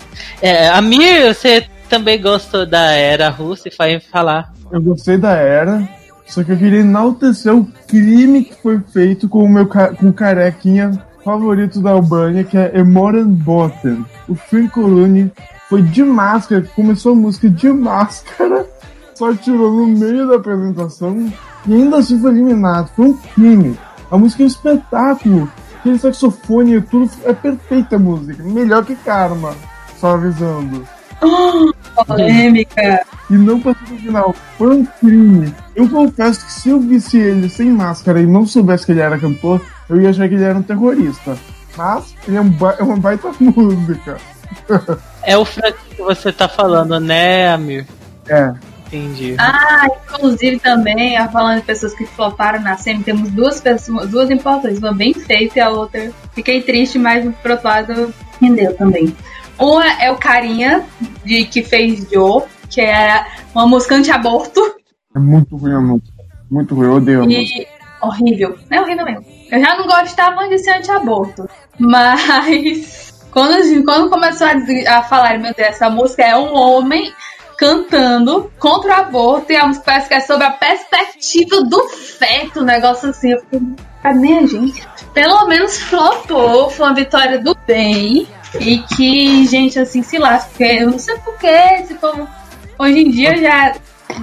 É, 0.42 0.68
a 0.68 0.83
Mir, 0.83 1.33
você 1.33 1.64
também 1.88 2.20
gostou 2.20 2.66
da 2.66 2.90
era 2.90 3.28
russa 3.28 3.68
e 3.68 3.76
vai 3.76 4.00
falar. 4.00 4.52
Eu 4.72 4.83
gostei 4.83 5.16
da 5.16 5.37
era, 5.37 5.88
só 6.26 6.42
que 6.42 6.50
eu 6.50 6.59
queria 6.59 6.81
enaltecer 6.81 7.54
o 7.54 7.64
crime 7.87 8.42
que 8.42 8.61
foi 8.61 8.81
feito 8.92 9.28
com 9.28 9.44
o 9.44 9.48
meu 9.48 9.68
com 9.68 10.09
o 10.09 10.12
carequinha 10.12 11.00
favorito 11.24 11.81
da 11.81 11.90
Albânia, 11.90 12.42
que 12.42 12.59
é 12.59 12.76
Emoran 12.76 13.28
Botten. 13.28 14.04
O 14.28 14.35
Phil 14.35 14.68
Colune 14.68 15.31
foi 15.68 15.83
de 15.83 16.02
máscara, 16.02 16.62
começou 16.74 17.12
a 17.12 17.16
música 17.16 17.48
de 17.48 17.70
máscara, 17.70 18.66
só 19.14 19.35
tirou 19.35 19.70
no 19.70 19.87
meio 19.87 20.28
da 20.28 20.37
apresentação 20.37 21.31
e 21.66 21.74
ainda 21.74 21.98
assim 21.98 22.18
foi 22.20 22.31
eliminado. 22.31 22.90
Foi 22.96 23.07
um 23.07 23.16
crime. 23.16 23.78
A 24.11 24.16
música 24.16 24.42
é 24.42 24.44
um 24.44 24.48
espetáculo. 24.48 25.52
Aquele 25.78 25.98
saxofone 25.98 26.76
e 26.76 26.81
tudo 26.81 27.11
é 27.24 27.33
perfeita 27.33 27.96
a 27.96 27.98
música. 27.98 28.42
Melhor 28.42 28.85
que 28.85 28.96
Karma. 28.96 29.54
Só 29.98 30.14
avisando. 30.14 30.87
Oh, 31.20 31.72
polêmica! 32.04 33.04
E 33.28 33.35
não 33.35 33.61
passou 33.61 33.88
no 33.90 33.98
final. 33.98 34.35
Foi 34.57 34.74
um 34.74 34.85
crime. 34.85 35.54
Eu 35.76 35.88
confesso 35.88 36.46
que 36.46 36.52
se 36.52 36.70
eu 36.70 36.81
visse 36.81 37.18
ele 37.18 37.48
sem 37.48 37.70
máscara 37.70 38.20
e 38.20 38.26
não 38.26 38.46
soubesse 38.46 38.87
que 38.87 38.92
ele 38.92 39.00
era 39.00 39.18
cantor, 39.18 39.61
eu 39.88 40.00
ia 40.00 40.11
achar 40.11 40.28
que 40.28 40.35
ele 40.35 40.44
era 40.44 40.59
um 40.59 40.62
terrorista. 40.62 41.37
Mas 41.76 42.14
ele 42.26 42.37
é, 42.37 42.40
um 42.40 42.48
ba 42.48 42.76
é 42.78 42.83
uma 42.83 42.96
baita 42.96 43.31
música. 43.38 44.16
É 45.29 45.37
o 45.37 45.45
Frank 45.45 45.77
que 45.91 46.01
você 46.01 46.33
tá 46.33 46.49
falando, 46.49 46.99
né, 46.99 47.53
Amir? 47.53 47.87
É. 48.27 48.55
Entendi. 48.87 49.37
Ah, 49.38 49.87
inclusive 49.87 50.59
também, 50.59 51.19
falando 51.29 51.61
de 51.61 51.67
pessoas 51.67 51.93
que 51.93 52.07
floparam 52.07 52.62
na 52.62 52.79
SEMI, 52.79 53.05
temos 53.05 53.31
duas 53.31 53.61
pessoas, 53.61 54.09
duas 54.09 54.31
importantes, 54.31 54.79
uma 54.79 54.95
bem 54.95 55.12
feita 55.12 55.59
e 55.59 55.61
a 55.61 55.69
outra 55.69 56.11
fiquei 56.33 56.62
triste, 56.62 56.99
mas 56.99 57.31
por 57.43 57.51
outro 57.51 57.69
lado 57.69 58.14
rendeu 58.41 58.75
também. 58.75 59.14
Uma 59.59 60.03
é 60.03 60.11
o 60.11 60.17
carinha 60.17 60.87
de 61.23 61.45
que 61.45 61.62
fez 61.62 62.09
Joe, 62.11 62.45
que 62.71 62.81
é 62.81 63.27
uma 63.55 63.67
música 63.67 63.97
anti-aborto. 63.97 64.62
É 65.14 65.19
muito 65.19 65.59
ruim 65.59 65.75
a 65.75 65.81
música. 65.83 66.25
Muito 66.51 66.75
ruim, 66.75 66.87
eu 66.87 66.95
odeio 66.95 67.21
a 67.21 67.25
e... 67.27 67.37
música. 67.37 67.71
Horrível. 68.01 68.59
É 68.71 68.81
horrível 68.81 69.05
mesmo. 69.05 69.27
Eu 69.51 69.61
já 69.61 69.77
não 69.77 69.87
gostava 69.87 70.49
de 70.49 70.57
ser 70.57 70.79
anti-aborto. 70.79 71.47
Mas 71.79 73.08
quando, 73.31 73.85
quando 73.85 74.11
começou 74.11 74.47
a, 74.47 74.99
a 74.99 75.03
falar, 75.03 75.38
meu 75.38 75.55
Deus, 75.55 75.69
essa 75.69 75.91
música 75.91 76.23
é 76.23 76.37
um 76.37 76.55
homem 76.55 77.12
cantando 77.59 78.51
contra 78.59 78.91
o 78.91 79.01
aborto 79.01 79.53
e 79.53 79.57
a 79.57 79.67
música 79.67 79.85
parece 79.85 80.09
que 80.09 80.14
é 80.14 80.21
sobre 80.21 80.45
a 80.45 80.53
perspectiva 80.53 81.62
do 81.62 81.88
feto, 81.88 82.61
um 82.61 82.64
negócio 82.64 83.11
assim. 83.11 83.33
Eu 83.33 83.41
fiquei, 83.41 83.61
a 84.05 84.12
gente? 84.47 84.87
Pelo 85.12 85.47
menos 85.47 85.79
flopou, 85.79 86.71
foi 86.71 86.87
uma 86.87 86.95
vitória 86.95 87.38
do 87.38 87.57
bem. 87.67 88.29
E 88.61 88.79
que, 88.79 89.47
gente, 89.47 89.79
assim, 89.79 90.03
se 90.03 90.17
lasca, 90.17 90.49
porque 90.51 90.64
eu 90.64 90.91
não 90.91 90.99
sei 90.99 91.17
porquê, 91.19 91.85
se 91.87 91.95
for. 91.97 92.27
Hoje 92.79 93.01
em 93.01 93.11
dia 93.11 93.37
já. 93.37 93.75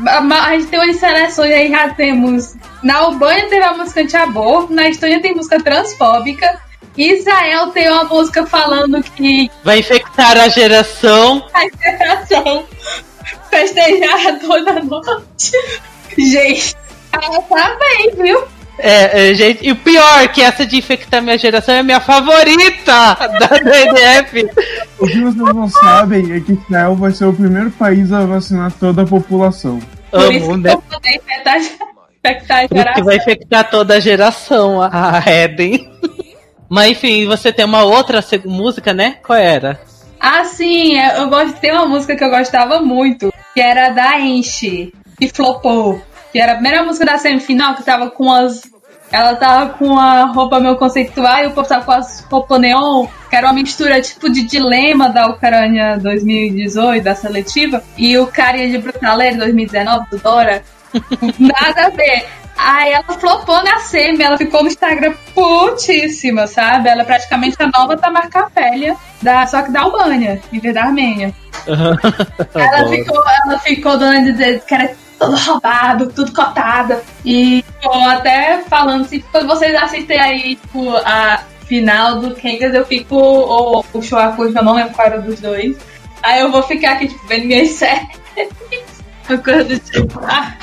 A 0.08 0.52
gente 0.54 0.68
tem 0.68 0.80
umas 0.80 0.96
seleções 0.96 1.52
aí, 1.52 1.70
já 1.70 1.90
temos. 1.90 2.56
Na 2.82 2.98
Albânia 2.98 3.48
teve 3.50 3.64
a 3.64 3.74
música 3.74 4.02
anti-aborto, 4.02 4.74
na 4.74 4.90
Estônia 4.90 5.22
tem 5.22 5.36
música 5.36 5.62
transfóbica. 5.62 6.60
Israel 6.98 7.68
tem 7.72 7.90
uma 7.90 8.06
música 8.06 8.46
falando 8.46 9.02
que. 9.04 9.50
Vai 9.64 9.80
infectar 9.80 10.38
a 10.38 10.48
geração. 10.48 11.46
A 11.54 11.68
geração. 11.84 12.66
Festejar 13.50 14.28
a 14.28 14.34
toda 14.40 14.82
noite. 14.82 15.52
Gente, 16.18 16.76
ela 17.12 17.42
tá 17.42 17.78
bem, 17.80 18.12
viu? 18.16 18.44
É, 18.78 19.30
é, 19.30 19.34
gente, 19.34 19.66
e 19.66 19.72
o 19.72 19.76
pior 19.76 20.28
que 20.30 20.42
essa 20.42 20.66
de 20.66 20.78
infectar 20.78 21.22
minha 21.22 21.38
geração 21.38 21.74
é 21.74 21.80
a 21.80 21.84
minha 21.84 22.02
favorita 22.02 23.16
da 23.40 23.48
DDF. 23.48 24.50
O 25.00 25.08
que 25.08 25.22
vocês 25.22 25.36
não 25.36 25.70
sabem 25.70 26.34
é 26.34 26.40
que 26.42 26.54
Israel 26.54 26.96
vai 26.96 27.12
ser 27.12 27.26
o 27.26 27.34
primeiro 27.34 27.72
país 27.72 28.12
a 28.12 28.26
vacinar 28.26 28.72
toda 28.74 29.04
a 29.04 29.06
população. 29.06 29.80
Por 30.12 30.22
Amo, 30.22 30.32
isso 30.32 30.58
né? 30.58 30.78
que 31.02 31.16
infectar, 31.16 31.58
infectar 31.58 32.58
a 32.58 32.68
geração. 32.68 32.94
Que 32.94 33.04
vai 33.04 33.16
infectar 33.16 33.70
toda 33.70 33.96
a 33.96 34.00
geração, 34.00 34.82
a 34.82 35.24
Eden. 35.26 35.90
Mas 36.70 36.92
enfim, 36.92 37.26
você 37.26 37.52
tem 37.52 37.66
uma 37.66 37.84
outra 37.84 38.24
música, 38.46 38.94
né? 38.94 39.18
Qual 39.26 39.38
era? 39.38 39.80
Ah, 40.20 40.44
sim, 40.46 40.98
é, 40.98 41.20
eu 41.20 41.30
gosto, 41.30 41.60
tem 41.60 41.72
uma 41.72 41.86
música 41.86 42.16
que 42.16 42.24
eu 42.24 42.30
gostava 42.30 42.82
muito, 42.82 43.32
que 43.54 43.62
era 43.62 43.90
da 43.90 44.20
Enche, 44.20 44.94
que 45.18 45.30
flopou. 45.30 46.02
Que 46.32 46.40
era 46.40 46.54
a 46.54 46.56
primeira 46.56 46.84
música 46.84 47.06
da 47.06 47.18
semifinal, 47.18 47.76
que 47.76 47.84
tava 47.84 48.10
com 48.10 48.32
as. 48.32 48.64
Ela 49.12 49.36
tava 49.36 49.74
com 49.74 49.98
a 49.98 50.26
roupa 50.26 50.60
meio 50.60 50.76
conceitual 50.76 51.44
e 51.44 51.48
o 51.48 51.52
povo 51.52 51.68
tava 51.68 51.86
com 51.86 51.92
as 51.92 52.26
roupas 52.30 52.60
neon, 52.60 53.06
que 53.30 53.36
era 53.36 53.48
uma 53.48 53.54
mistura 53.54 54.02
tipo 54.02 54.30
de 54.30 54.44
dilema 54.44 55.10
da 55.10 55.28
Ucrânia 55.28 55.98
2018, 55.98 57.04
da 57.04 57.16
seletiva, 57.16 57.84
e 57.98 58.18
o 58.18 58.28
carinha 58.28 58.70
de 58.70 58.80
Brutaleiro 58.80 59.38
2019, 59.38 60.10
do 60.10 60.18
Dora. 60.18 60.64
Nada 61.40 61.86
a 61.86 61.90
ver. 61.90 62.26
Aí 62.58 62.94
ela 62.94 63.04
flopou 63.04 63.64
na 63.64 63.80
semi, 63.80 64.24
ela 64.24 64.38
ficou 64.38 64.62
no 64.62 64.68
Instagram 64.68 65.14
putíssima, 65.34 66.48
sabe? 66.48 66.90
Ela 66.90 67.02
é 67.02 67.06
praticamente 67.06 67.58
a 67.60 67.68
nova 67.68 67.98
Tamar 67.98 68.30
Capelha, 68.30 68.96
da, 69.22 69.46
só 69.46 69.62
que 69.62 69.72
da 69.72 69.82
Albânia, 69.82 70.42
em 70.52 70.60
vez 70.60 70.74
da 70.74 70.84
Armênia. 70.84 71.34
ela, 71.68 72.90
ficou, 72.90 73.24
ela 73.46 73.60
ficou 73.60 73.98
dando 73.98 74.36
que 74.66 74.74
era 74.74 74.96
tudo 75.20 75.36
roubado, 75.36 76.08
tudo 76.14 76.34
cotado. 76.34 76.98
E 77.26 77.64
tô 77.82 77.92
até 77.92 78.64
falando 78.70 79.06
assim, 79.06 79.24
quando 79.32 79.48
vocês 79.48 79.76
assistem 79.76 80.20
aí, 80.20 80.56
tipo, 80.56 80.96
a 80.98 81.44
final 81.66 82.20
do 82.20 82.36
Kangas, 82.36 82.74
eu 82.74 82.86
fico, 82.86 83.16
ou 83.16 83.86
o 83.94 84.02
show 84.02 84.20
eu 84.20 84.64
não 84.64 84.76
lembro 84.76 84.94
qual 84.94 85.08
era 85.08 85.22
dos 85.22 85.40
dois. 85.40 85.76
Aí 86.24 86.40
eu 86.40 86.52
vou 86.52 86.64
ficar 86.64 86.94
aqui, 86.94 87.08
tipo, 87.08 87.28
vendo 87.28 87.46
minhas 87.46 87.70
séries. 87.78 88.26
Coisa 89.44 89.80
tipo, 89.80 90.20
ah, 90.24 90.56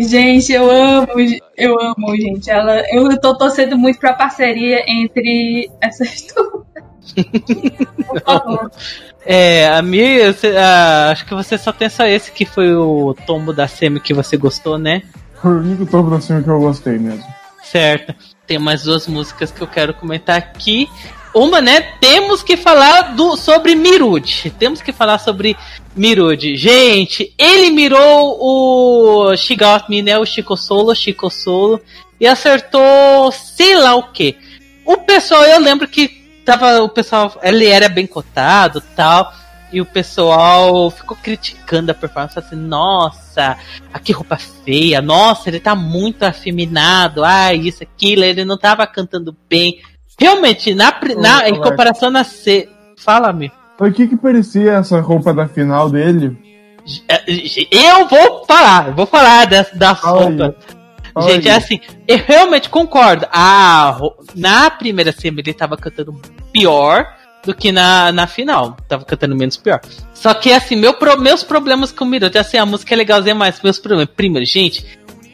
gente, 0.00 0.52
eu 0.52 0.70
amo, 0.70 1.08
eu 1.56 1.80
amo, 1.80 2.16
gente. 2.16 2.50
Ela, 2.50 2.82
eu 2.92 3.18
tô 3.20 3.36
torcendo 3.36 3.76
muito 3.76 3.98
pra 3.98 4.12
parceria 4.12 4.84
entre 4.86 5.70
essas 5.80 6.26
duas. 6.34 6.64
Por 8.06 8.20
favor. 8.20 8.70
É, 9.24 9.68
a 9.68 9.82
minha, 9.82 10.34
acho 11.10 11.26
que 11.26 11.34
você 11.34 11.58
só 11.58 11.72
tem 11.72 11.88
só 11.88 12.06
esse 12.06 12.32
que 12.32 12.44
foi 12.44 12.74
o 12.74 13.14
tombo 13.26 13.52
da 13.52 13.68
Semi 13.68 14.00
que 14.00 14.14
você 14.14 14.36
gostou, 14.36 14.78
né? 14.78 15.02
Foi 15.42 15.52
o 15.52 15.60
único 15.60 15.86
tombo 15.86 16.10
da 16.10 16.20
Semi 16.20 16.42
que 16.42 16.48
eu 16.48 16.60
gostei 16.60 16.98
mesmo. 16.98 17.24
Certo. 17.62 18.14
Tem 18.46 18.58
mais 18.58 18.84
duas 18.84 19.06
músicas 19.06 19.50
que 19.50 19.60
eu 19.60 19.66
quero 19.66 19.92
comentar 19.92 20.36
aqui. 20.36 20.88
Uma, 21.34 21.60
né? 21.60 21.80
Temos 22.00 22.42
que 22.42 22.56
falar 22.56 23.14
do, 23.14 23.36
sobre 23.36 23.74
Mirude. 23.74 24.52
Temos 24.58 24.80
que 24.80 24.92
falar 24.92 25.18
sobre 25.18 25.56
Mirude. 25.94 26.56
Gente, 26.56 27.32
ele 27.38 27.70
mirou 27.70 28.38
o 28.40 29.36
She 29.36 29.56
né? 30.02 30.18
O 30.18 30.24
Chico 30.24 30.56
Solo, 30.56 30.94
Chico 30.94 31.30
Solo. 31.30 31.80
E 32.20 32.26
acertou 32.26 33.30
sei 33.30 33.76
lá 33.76 33.94
o 33.94 34.10
que. 34.12 34.36
O 34.84 34.96
pessoal, 34.96 35.44
eu 35.44 35.60
lembro 35.60 35.86
que 35.86 36.08
tava 36.44 36.82
o 36.82 36.88
pessoal, 36.88 37.38
ele 37.42 37.66
era 37.66 37.88
bem 37.88 38.06
cotado 38.06 38.82
tal. 38.96 39.32
E 39.70 39.82
o 39.82 39.84
pessoal 39.84 40.90
ficou 40.90 41.14
criticando 41.14 41.90
a 41.90 41.94
performance, 41.94 42.38
assim, 42.38 42.56
nossa, 42.56 43.58
ah, 43.92 43.98
que 43.98 44.12
roupa 44.12 44.38
feia, 44.38 45.02
nossa, 45.02 45.50
ele 45.50 45.60
tá 45.60 45.74
muito 45.74 46.22
afeminado, 46.22 47.22
ah, 47.22 47.52
isso, 47.52 47.82
aquilo, 47.82 48.24
ele 48.24 48.46
não 48.46 48.56
tava 48.56 48.86
cantando 48.86 49.36
bem. 49.46 49.78
Realmente, 50.18 50.74
na, 50.74 50.92
na 51.16 51.48
em 51.48 51.60
comparação 51.60 52.10
na 52.10 52.24
C. 52.24 52.68
Fala-me. 52.96 53.52
O 53.78 53.90
que 53.92 54.08
que 54.08 54.16
parecia 54.16 54.72
essa 54.72 55.00
roupa 55.00 55.32
da 55.32 55.46
final 55.46 55.88
dele? 55.88 56.36
Eu 57.70 58.08
vou 58.08 58.44
falar, 58.46 58.90
vou 58.92 59.06
falar 59.06 59.46
das, 59.46 59.70
das 59.72 60.00
roupas. 60.00 60.54
Gente, 61.26 61.48
é 61.48 61.54
assim, 61.54 61.80
eu 62.06 62.18
realmente 62.26 62.68
concordo. 62.68 63.26
Ah, 63.32 63.98
na 64.34 64.70
primeira 64.70 65.12
semi 65.12 65.40
ele 65.40 65.54
tava 65.54 65.76
cantando 65.76 66.20
pior 66.52 67.06
do 67.44 67.54
que 67.54 67.72
na, 67.72 68.12
na 68.12 68.26
final. 68.26 68.76
Tava 68.88 69.04
cantando 69.04 69.36
menos 69.36 69.56
pior. 69.56 69.80
Só 70.14 70.34
que, 70.34 70.52
assim, 70.52 70.76
meu, 70.76 70.96
meus 71.18 71.42
problemas 71.42 71.92
com 71.92 72.04
o 72.04 72.08
Mirote, 72.08 72.38
assim, 72.38 72.56
a 72.56 72.66
música 72.66 72.94
é 72.94 72.96
legalzinha, 72.96 73.34
mas 73.34 73.60
meus 73.62 73.78
problemas. 73.78 74.14
Primeiro, 74.16 74.46
gente, 74.46 74.84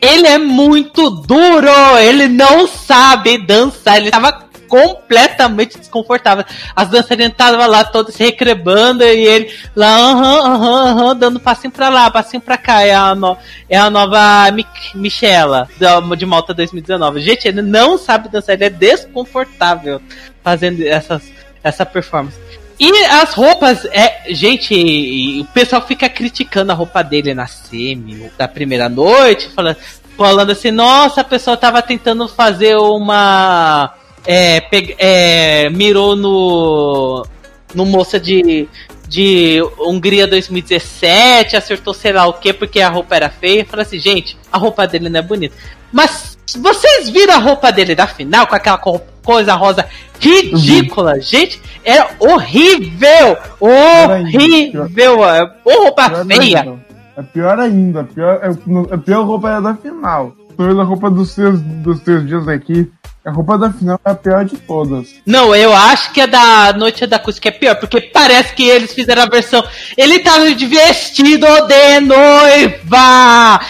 ele 0.00 0.26
é 0.26 0.38
muito 0.38 1.10
duro! 1.10 1.98
Ele 1.98 2.28
não 2.28 2.66
sabe 2.66 3.38
dançar. 3.38 3.98
Ele 3.98 4.10
tava 4.10 4.44
completamente 4.74 5.78
desconfortável. 5.78 6.44
As 6.74 6.88
dançarinas 6.88 7.30
estavam 7.30 7.68
lá 7.68 7.84
todas 7.84 8.16
se 8.16 8.24
recrebando 8.24 9.04
e 9.04 9.24
ele 9.24 9.54
lá, 9.76 9.96
aham, 9.96 10.52
aham, 10.52 10.90
aham, 10.90 11.16
dando 11.16 11.38
passinho 11.38 11.70
pra 11.70 11.88
lá, 11.88 12.10
passinho 12.10 12.40
pra 12.40 12.58
cá. 12.58 12.82
É 12.82 12.92
a, 12.92 13.14
no, 13.14 13.38
é 13.70 13.78
a 13.78 13.88
nova 13.88 14.50
Michela 14.96 15.68
de 16.18 16.26
Malta 16.26 16.52
2019. 16.52 17.20
Gente, 17.20 17.46
ele 17.46 17.62
não 17.62 17.96
sabe 17.96 18.28
dançar, 18.28 18.56
ele 18.56 18.64
é 18.64 18.70
desconfortável 18.70 20.02
fazendo 20.42 20.84
essas, 20.84 21.22
essa 21.62 21.86
performance. 21.86 22.36
E 22.80 22.90
as 23.04 23.32
roupas, 23.32 23.84
é, 23.84 24.24
gente, 24.30 25.40
o 25.40 25.44
pessoal 25.54 25.82
fica 25.82 26.08
criticando 26.08 26.72
a 26.72 26.74
roupa 26.74 27.04
dele 27.04 27.32
na 27.32 27.46
semi 27.46 28.28
da 28.36 28.48
primeira 28.48 28.88
noite, 28.88 29.48
falando, 29.50 29.76
falando 30.16 30.50
assim, 30.50 30.72
nossa, 30.72 31.20
a 31.20 31.24
pessoa 31.24 31.56
tava 31.56 31.80
tentando 31.80 32.26
fazer 32.26 32.74
uma 32.74 33.94
é, 34.26 34.60
pe, 34.60 34.94
é, 34.98 35.68
mirou 35.70 36.16
no, 36.16 37.26
no 37.74 37.84
moça 37.84 38.18
de, 38.18 38.68
de 39.08 39.60
Hungria 39.78 40.26
2017, 40.26 41.56
acertou 41.56 41.92
sei 41.92 42.12
lá 42.12 42.26
o 42.26 42.34
que, 42.34 42.52
porque 42.52 42.80
a 42.80 42.88
roupa 42.88 43.16
era 43.16 43.30
feia. 43.30 43.64
Falei 43.64 43.84
assim, 43.84 43.98
gente, 43.98 44.36
a 44.50 44.58
roupa 44.58 44.86
dele 44.86 45.08
não 45.08 45.20
é 45.20 45.22
bonita. 45.22 45.54
Mas 45.92 46.36
vocês 46.58 47.08
viram 47.08 47.34
a 47.34 47.38
roupa 47.38 47.70
dele 47.70 47.94
da 47.94 48.06
final 48.06 48.46
com 48.46 48.54
aquela 48.54 48.78
coisa 48.78 49.54
rosa 49.54 49.86
ridícula? 50.18 51.14
Uhum. 51.14 51.20
Gente, 51.20 51.60
é 51.84 52.02
horrível! 52.18 53.36
Horrível! 53.60 55.24
É 55.24 55.52
roupa 55.64 56.10
pior 56.10 56.26
feia! 56.26 56.60
Ainda. 56.60 56.84
É 57.16 57.22
pior 57.22 57.58
ainda, 57.60 58.00
a 58.00 58.04
pior, 58.04 58.40
é, 58.42 58.94
a 58.94 58.98
pior 58.98 59.24
roupa 59.24 59.50
é 59.50 59.60
da 59.60 59.74
final. 59.74 60.32
Tô 60.56 60.66
vendo 60.66 60.80
a 60.80 60.84
roupa 60.84 61.10
dos 61.10 61.30
seus, 61.30 61.60
dos 61.60 62.00
teus 62.00 62.26
dias 62.26 62.48
aqui. 62.48 62.90
A 63.24 63.30
roupa 63.30 63.56
da 63.56 63.72
final 63.72 63.98
é 64.04 64.10
a 64.10 64.14
pior 64.14 64.44
de 64.44 64.58
todas. 64.58 65.14
Não, 65.24 65.56
eu 65.56 65.72
acho 65.72 66.12
que 66.12 66.20
a 66.20 66.26
da 66.26 66.74
Noite 66.74 67.06
da 67.06 67.18
que 67.18 67.48
é 67.48 67.50
pior, 67.50 67.74
porque 67.76 68.02
parece 68.02 68.54
que 68.54 68.68
eles 68.68 68.92
fizeram 68.92 69.22
a 69.22 69.26
versão. 69.26 69.66
Ele 69.96 70.18
tava 70.18 70.54
de 70.54 70.66
vestido 70.66 71.46
de 71.66 72.00
noiva! 72.00 73.60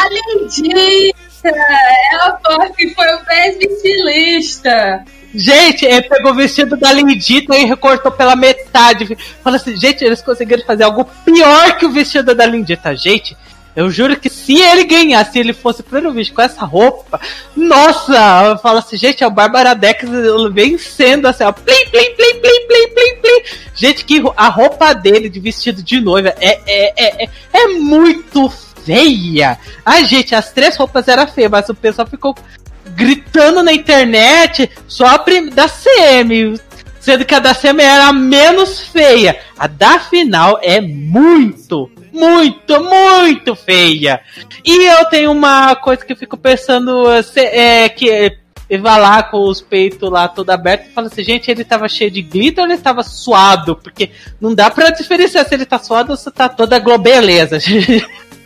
Além 0.00 0.48
disso, 0.48 1.44
ela 1.44 2.36
falou 2.42 2.68
que 2.72 2.92
foi 2.94 3.06
o 3.06 3.24
best 3.24 3.64
estilista. 3.64 5.04
Gente, 5.32 5.84
ele 5.84 6.02
pegou 6.02 6.32
o 6.32 6.34
vestido 6.34 6.76
da 6.76 6.92
Lindita 6.92 7.56
e 7.56 7.64
recortou 7.64 8.10
pela 8.10 8.34
metade. 8.34 9.16
Fala 9.40 9.54
assim, 9.54 9.76
gente, 9.76 10.04
eles 10.04 10.20
conseguiram 10.20 10.64
fazer 10.64 10.82
algo 10.82 11.08
pior 11.24 11.76
que 11.78 11.86
o 11.86 11.92
vestido 11.92 12.34
da 12.34 12.44
Lindita. 12.44 12.96
Gente, 12.96 13.36
eu 13.76 13.90
juro 13.90 14.18
que 14.18 14.30
se 14.30 14.58
ele 14.58 14.84
ganhasse, 14.84 15.32
se 15.32 15.38
ele 15.38 15.52
fosse 15.52 15.82
pro 15.82 16.10
vídeo 16.10 16.34
com 16.34 16.40
essa 16.40 16.64
roupa, 16.64 17.20
nossa, 17.54 18.58
fala 18.62 18.78
assim, 18.78 18.96
gente, 18.96 19.22
o 19.22 19.30
Bárbara 19.30 19.74
Dex 19.74 20.02
vencendo 20.50 21.26
assim, 21.26 21.44
ó, 21.44 21.52
plim, 21.52 21.90
plim, 21.90 22.14
plim, 22.16 22.40
plim, 22.40 22.66
plim, 22.66 22.88
plim, 22.94 23.20
plim. 23.20 23.42
Gente, 23.74 24.06
que 24.06 24.22
a 24.34 24.48
roupa 24.48 24.94
dele 24.94 25.28
de 25.28 25.38
vestido 25.38 25.82
de 25.82 26.00
noiva 26.00 26.34
é, 26.40 26.58
é, 26.66 26.94
é, 26.96 27.24
é, 27.24 27.28
é 27.52 27.68
muito 27.68 28.48
feia. 28.82 29.58
Ai, 29.84 30.06
gente, 30.06 30.34
as 30.34 30.50
três 30.50 30.74
roupas 30.76 31.06
eram 31.06 31.26
feias, 31.26 31.50
mas 31.50 31.68
o 31.68 31.74
pessoal 31.74 32.08
ficou 32.08 32.34
gritando 32.94 33.62
na 33.62 33.72
internet 33.72 34.70
só 34.88 35.06
a 35.06 35.24
da 35.52 35.68
CM. 35.68 36.58
Sendo 36.98 37.24
que 37.24 37.34
a 37.34 37.38
da 37.38 37.54
CM 37.54 37.82
era 37.82 38.06
a 38.06 38.12
menos 38.12 38.80
feia. 38.80 39.38
A 39.58 39.66
da 39.66 39.98
final 40.00 40.58
é 40.62 40.80
muito, 40.80 41.90
muito, 42.16 42.82
muito 42.82 43.54
feia. 43.54 44.20
E 44.64 44.86
eu 44.86 45.04
tenho 45.06 45.30
uma 45.30 45.76
coisa 45.76 46.04
que 46.04 46.12
eu 46.12 46.16
fico 46.16 46.36
pensando, 46.36 47.04
é, 47.36 47.88
que 47.88 48.08
ele 48.68 48.82
vai 48.82 49.00
lá 49.00 49.22
com 49.22 49.48
os 49.48 49.60
peitos 49.60 50.10
lá 50.10 50.26
todo 50.26 50.50
aberto 50.50 50.86
e 50.86 50.92
fala 50.92 51.06
assim, 51.06 51.22
gente, 51.22 51.50
ele 51.50 51.64
tava 51.64 51.88
cheio 51.88 52.10
de 52.10 52.22
glitter 52.22 52.64
ou 52.64 52.70
ele 52.70 52.80
tava 52.80 53.02
suado? 53.02 53.76
Porque 53.76 54.10
não 54.40 54.54
dá 54.54 54.70
pra 54.70 54.90
diferenciar 54.90 55.46
se 55.46 55.54
ele 55.54 55.66
tá 55.66 55.78
suado 55.78 56.10
ou 56.12 56.16
se 56.16 56.30
tá 56.30 56.48
toda 56.48 56.78
globeleza. 56.78 57.58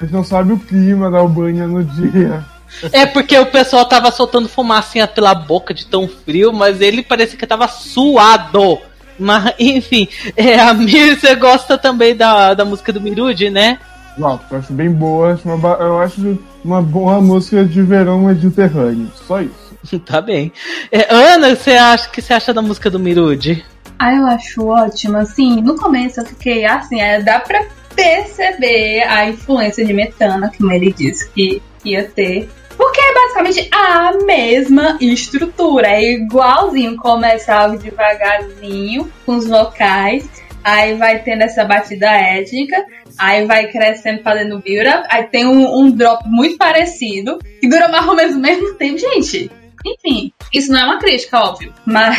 Eles 0.01 0.13
não 0.13 0.25
sabem 0.25 0.55
o 0.55 0.59
clima 0.59 1.11
da 1.11 1.19
Albânia 1.19 1.67
no 1.67 1.85
dia. 1.85 2.43
É 2.91 3.05
porque 3.05 3.39
o 3.39 3.47
pessoal 3.47 3.85
tava 3.85 4.11
soltando 4.11 4.49
fumacinha 4.49 5.07
pela 5.07 5.35
boca 5.35 5.75
de 5.75 5.87
tão 5.87 6.09
frio, 6.09 6.53
mas 6.55 6.81
ele 6.81 7.03
parecia 7.03 7.39
que 7.39 7.47
tava 7.47 7.69
suado. 7.69 8.79
Mas, 9.21 9.55
enfim, 9.59 10.09
é, 10.35 10.59
a 10.59 10.73
Mir, 10.73 11.19
você 11.19 11.35
gosta 11.35 11.77
também 11.77 12.17
da, 12.17 12.55
da 12.55 12.65
música 12.65 12.93
do 12.93 13.01
Mirude, 13.01 13.51
né? 13.51 13.79
Gosto, 14.19 14.47
eu 14.51 14.59
acho 14.59 14.73
bem 14.73 14.91
boa. 14.91 15.35
Acho 15.35 15.49
uma, 15.49 15.69
eu 15.75 15.99
acho 16.01 16.39
uma 16.65 16.83
boa 16.83 17.21
música 17.21 17.65
de 17.65 17.83
verão 17.83 18.21
mediterrâneo. 18.21 19.11
Só 19.27 19.41
isso. 19.41 19.99
tá 20.05 20.21
bem. 20.21 20.53
É, 20.91 21.13
Ana, 21.15 21.55
você 21.55 21.73
acha 21.73 22.09
que 22.09 22.21
você 22.21 22.33
acha 22.33 22.53
da 22.53 22.63
música 22.63 22.91
do 22.91 22.99
Mirude? 22.99 23.65
Ah, 23.99 24.15
eu 24.15 24.27
acho 24.27 24.67
ótima. 24.67 25.21
Assim, 25.21 25.61
no 25.61 25.77
começo 25.77 26.21
eu 26.21 26.27
fiquei 26.27 26.65
assim, 26.65 27.01
é, 27.01 27.21
dá 27.21 27.39
pra 27.41 27.67
perceber 27.95 29.03
a 29.03 29.29
influência 29.29 29.85
de 29.85 29.93
Metana, 29.93 30.51
como 30.57 30.73
ele 30.73 30.93
disse 30.93 31.29
que 31.31 31.63
ia 31.85 32.09
ter. 32.09 32.49
Porque 32.81 32.99
é 32.99 33.13
basicamente 33.13 33.69
a 33.71 34.13
mesma 34.25 34.97
estrutura, 35.03 35.87
é 35.89 36.15
igualzinho, 36.15 36.97
começa 36.97 37.55
algo 37.55 37.77
devagarzinho, 37.77 39.13
com 39.27 39.37
os 39.37 39.47
vocais, 39.47 40.27
aí 40.65 40.95
vai 40.95 41.19
tendo 41.19 41.43
essa 41.43 41.63
batida 41.63 42.07
étnica, 42.07 42.83
aí 43.19 43.45
vai 43.45 43.67
crescendo 43.67 44.23
fazendo 44.23 44.61
build 44.61 44.89
aí 45.11 45.25
tem 45.25 45.47
um, 45.47 45.79
um, 45.79 45.91
drop 45.91 46.27
muito 46.27 46.57
parecido, 46.57 47.39
que 47.61 47.69
dura 47.69 47.87
mais 47.89 48.09
ou 48.09 48.17
menos 48.17 48.35
o 48.35 48.41
mesmo 48.41 48.73
tempo, 48.77 48.97
gente. 48.97 49.51
Enfim, 49.85 50.33
isso 50.51 50.73
não 50.73 50.81
é 50.81 50.85
uma 50.85 50.99
crítica, 50.99 51.39
óbvio, 51.39 51.75
mas 51.85 52.17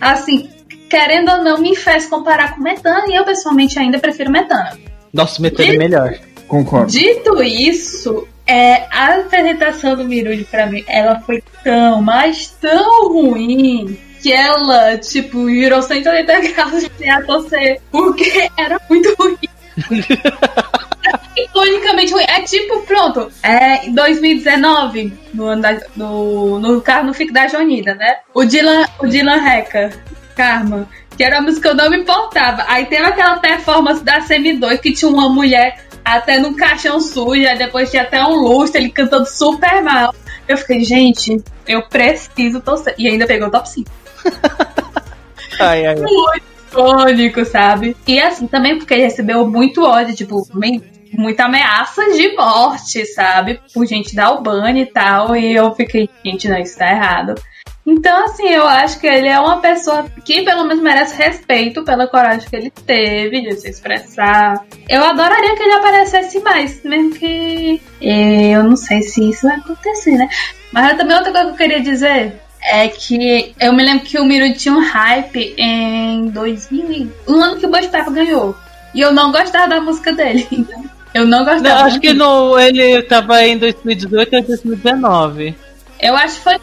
assim, 0.00 0.48
querendo 0.88 1.32
ou 1.32 1.42
não, 1.42 1.58
me 1.58 1.74
fez 1.74 2.06
comparar 2.06 2.54
com 2.54 2.62
Metana, 2.62 3.08
e 3.08 3.16
eu 3.16 3.24
pessoalmente 3.24 3.76
ainda 3.76 3.98
prefiro 3.98 4.30
Metana. 4.30 4.78
Nossa, 5.12 5.42
Metana 5.42 5.74
é 5.74 5.76
melhor. 5.76 6.14
Concordo. 6.46 6.92
Dito 6.92 7.42
isso, 7.42 8.24
é, 8.46 8.86
a 8.90 9.16
apresentação 9.16 9.96
do 9.96 10.04
Mirude 10.04 10.44
pra 10.44 10.66
mim, 10.66 10.84
ela 10.86 11.20
foi 11.20 11.42
tão, 11.64 12.00
mas 12.00 12.48
tão 12.60 13.08
ruim 13.08 13.98
que 14.22 14.32
ela, 14.32 14.96
tipo, 14.98 15.46
virou 15.46 15.82
180 15.82 16.40
graus 16.54 16.88
de 16.98 17.10
a 17.10 17.22
torcer, 17.22 17.80
porque 17.90 18.48
era 18.56 18.80
muito 18.88 19.14
ruim. 19.18 19.36
Iconicamente 21.36 22.12
ruim. 22.12 22.24
É 22.26 22.40
tipo, 22.42 22.80
pronto, 22.82 23.30
é 23.42 23.88
2019, 23.90 25.12
no, 25.34 25.54
no, 25.94 26.58
no 26.58 26.80
carro 26.80 27.06
no 27.06 27.14
Fique 27.14 27.32
da 27.32 27.46
Jonida, 27.46 27.94
né? 27.94 28.16
O 28.34 28.44
Dylan, 28.44 28.86
o 28.98 29.06
Dylan 29.06 29.36
Reca, 29.36 29.90
Karma, 30.34 30.88
que 31.16 31.24
era 31.24 31.38
uma 31.38 31.46
música 31.46 31.68
que 31.68 31.74
eu 31.74 31.76
não 31.76 31.90
me 31.90 31.98
importava. 31.98 32.64
Aí 32.68 32.86
teve 32.86 33.04
aquela 33.04 33.38
performance 33.38 34.02
da 34.02 34.20
Semi2 34.20 34.78
que 34.78 34.92
tinha 34.92 35.10
uma 35.10 35.28
mulher 35.28 35.85
até 36.06 36.38
no 36.38 36.54
caixão 36.54 37.00
sujo, 37.00 37.42
depois 37.58 37.90
tinha 37.90 38.02
até 38.02 38.22
um 38.22 38.34
lustre, 38.34 38.80
ele 38.80 38.90
cantando 38.90 39.26
super 39.26 39.82
mal. 39.82 40.14
Eu 40.46 40.56
fiquei, 40.56 40.84
gente, 40.84 41.42
eu 41.66 41.82
preciso 41.82 42.60
torcer. 42.60 42.94
E 42.96 43.08
ainda 43.08 43.26
pegou 43.26 43.48
o 43.48 43.50
top 43.50 43.68
5. 43.68 43.90
ai, 45.58 45.84
ai, 45.84 45.86
ai. 45.86 45.94
Muito 45.96 46.56
icônico, 46.70 47.44
sabe? 47.44 47.96
E 48.06 48.20
assim, 48.20 48.46
também 48.46 48.78
porque 48.78 48.94
ele 48.94 49.02
recebeu 49.02 49.44
muito 49.48 49.84
ódio, 49.84 50.14
tipo, 50.14 50.46
muita 51.12 51.46
ameaça 51.46 52.04
de 52.12 52.36
morte, 52.36 53.04
sabe? 53.06 53.60
Por 53.74 53.84
gente 53.84 54.14
da 54.14 54.26
Albânia 54.26 54.82
e 54.82 54.86
tal. 54.86 55.34
E 55.34 55.56
eu 55.56 55.74
fiquei, 55.74 56.08
gente, 56.24 56.48
não, 56.48 56.58
isso 56.58 56.78
tá 56.78 56.88
errado. 56.88 57.34
Então, 57.86 58.24
assim, 58.24 58.48
eu 58.48 58.66
acho 58.66 58.98
que 58.98 59.06
ele 59.06 59.28
é 59.28 59.38
uma 59.38 59.60
pessoa 59.60 60.06
que 60.24 60.42
pelo 60.42 60.64
menos 60.64 60.82
merece 60.82 61.16
respeito 61.16 61.84
pela 61.84 62.08
coragem 62.08 62.48
que 62.48 62.56
ele 62.56 62.70
teve 62.70 63.42
de 63.42 63.54
se 63.54 63.70
expressar. 63.70 64.64
Eu 64.88 65.04
adoraria 65.04 65.54
que 65.54 65.62
ele 65.62 65.72
aparecesse 65.72 66.40
mais, 66.40 66.82
mesmo 66.82 67.12
que 67.12 67.80
eu 68.00 68.64
não 68.64 68.76
sei 68.76 69.02
se 69.02 69.30
isso 69.30 69.46
vai 69.46 69.56
acontecer, 69.56 70.16
né? 70.16 70.28
Mas 70.72 70.96
também 70.96 71.16
outra 71.16 71.30
coisa 71.30 71.46
que 71.46 71.52
eu 71.52 71.56
queria 71.56 71.80
dizer 71.80 72.34
é 72.60 72.88
que 72.88 73.54
eu 73.60 73.72
me 73.72 73.84
lembro 73.84 74.04
que 74.04 74.18
o 74.18 74.24
Miru 74.24 74.52
tinha 74.54 74.74
um 74.74 74.84
hype 74.84 75.54
em 75.56 76.26
2000, 76.30 77.12
no 77.28 77.40
ano 77.40 77.56
que 77.56 77.66
o 77.66 77.70
Bush 77.70 77.86
Peppa 77.86 78.10
ganhou. 78.10 78.56
E 78.92 79.00
eu 79.00 79.12
não 79.12 79.30
gostava 79.30 79.68
da 79.68 79.80
música 79.80 80.12
dele, 80.12 80.44
então. 80.50 80.84
Eu 81.14 81.24
não 81.24 81.44
gostava. 81.44 81.62
Não, 81.62 81.86
acho 81.86 82.00
que 82.00 82.12
no, 82.12 82.58
ele 82.58 83.00
tava 83.02 83.46
em 83.46 83.56
2018 83.56 84.36
ou 84.36 84.42
2019. 84.42 85.54
Eu 86.00 86.16
acho 86.16 86.36
que 86.36 86.42
foi. 86.42 86.56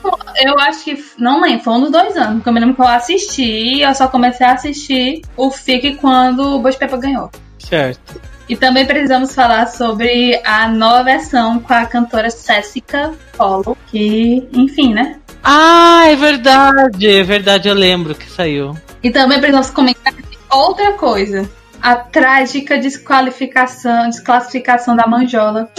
Eu 0.43 0.59
acho 0.59 0.83
que. 0.83 1.05
Não 1.17 1.41
lembro, 1.41 1.63
foi 1.63 1.73
um 1.73 1.81
dos 1.81 1.91
dois 1.91 2.15
anos. 2.15 2.35
Porque 2.35 2.49
eu 2.49 2.53
me 2.53 2.59
lembro 2.59 2.75
que 2.75 2.81
eu 2.81 2.87
assisti. 2.87 3.81
Eu 3.81 3.93
só 3.95 4.07
comecei 4.07 4.45
a 4.45 4.53
assistir 4.53 5.21
o 5.35 5.49
FIC 5.49 5.95
quando 5.95 6.55
o 6.55 6.59
Bosch 6.59 6.77
Peppa 6.77 6.97
ganhou. 6.97 7.31
Certo. 7.57 8.21
E 8.47 8.55
também 8.55 8.85
precisamos 8.85 9.33
falar 9.33 9.67
sobre 9.67 10.39
a 10.43 10.67
nova 10.67 11.03
versão 11.03 11.59
com 11.59 11.73
a 11.73 11.85
cantora 11.85 12.29
Jessica 12.29 13.13
Follow, 13.33 13.77
que, 13.87 14.47
enfim, 14.53 14.93
né? 14.93 15.17
Ah, 15.41 16.03
é 16.07 16.15
verdade, 16.15 17.07
é 17.07 17.23
verdade, 17.23 17.69
eu 17.69 17.73
lembro 17.73 18.13
que 18.13 18.29
saiu. 18.29 18.77
E 19.01 19.09
também 19.11 19.39
precisamos 19.39 19.69
comentar 19.69 20.13
outra 20.51 20.93
coisa. 20.93 21.49
A 21.81 21.95
trágica 21.95 22.77
desqualificação, 22.77 24.09
desclassificação 24.09 24.95
da 24.95 25.07
Manjola. 25.07 25.69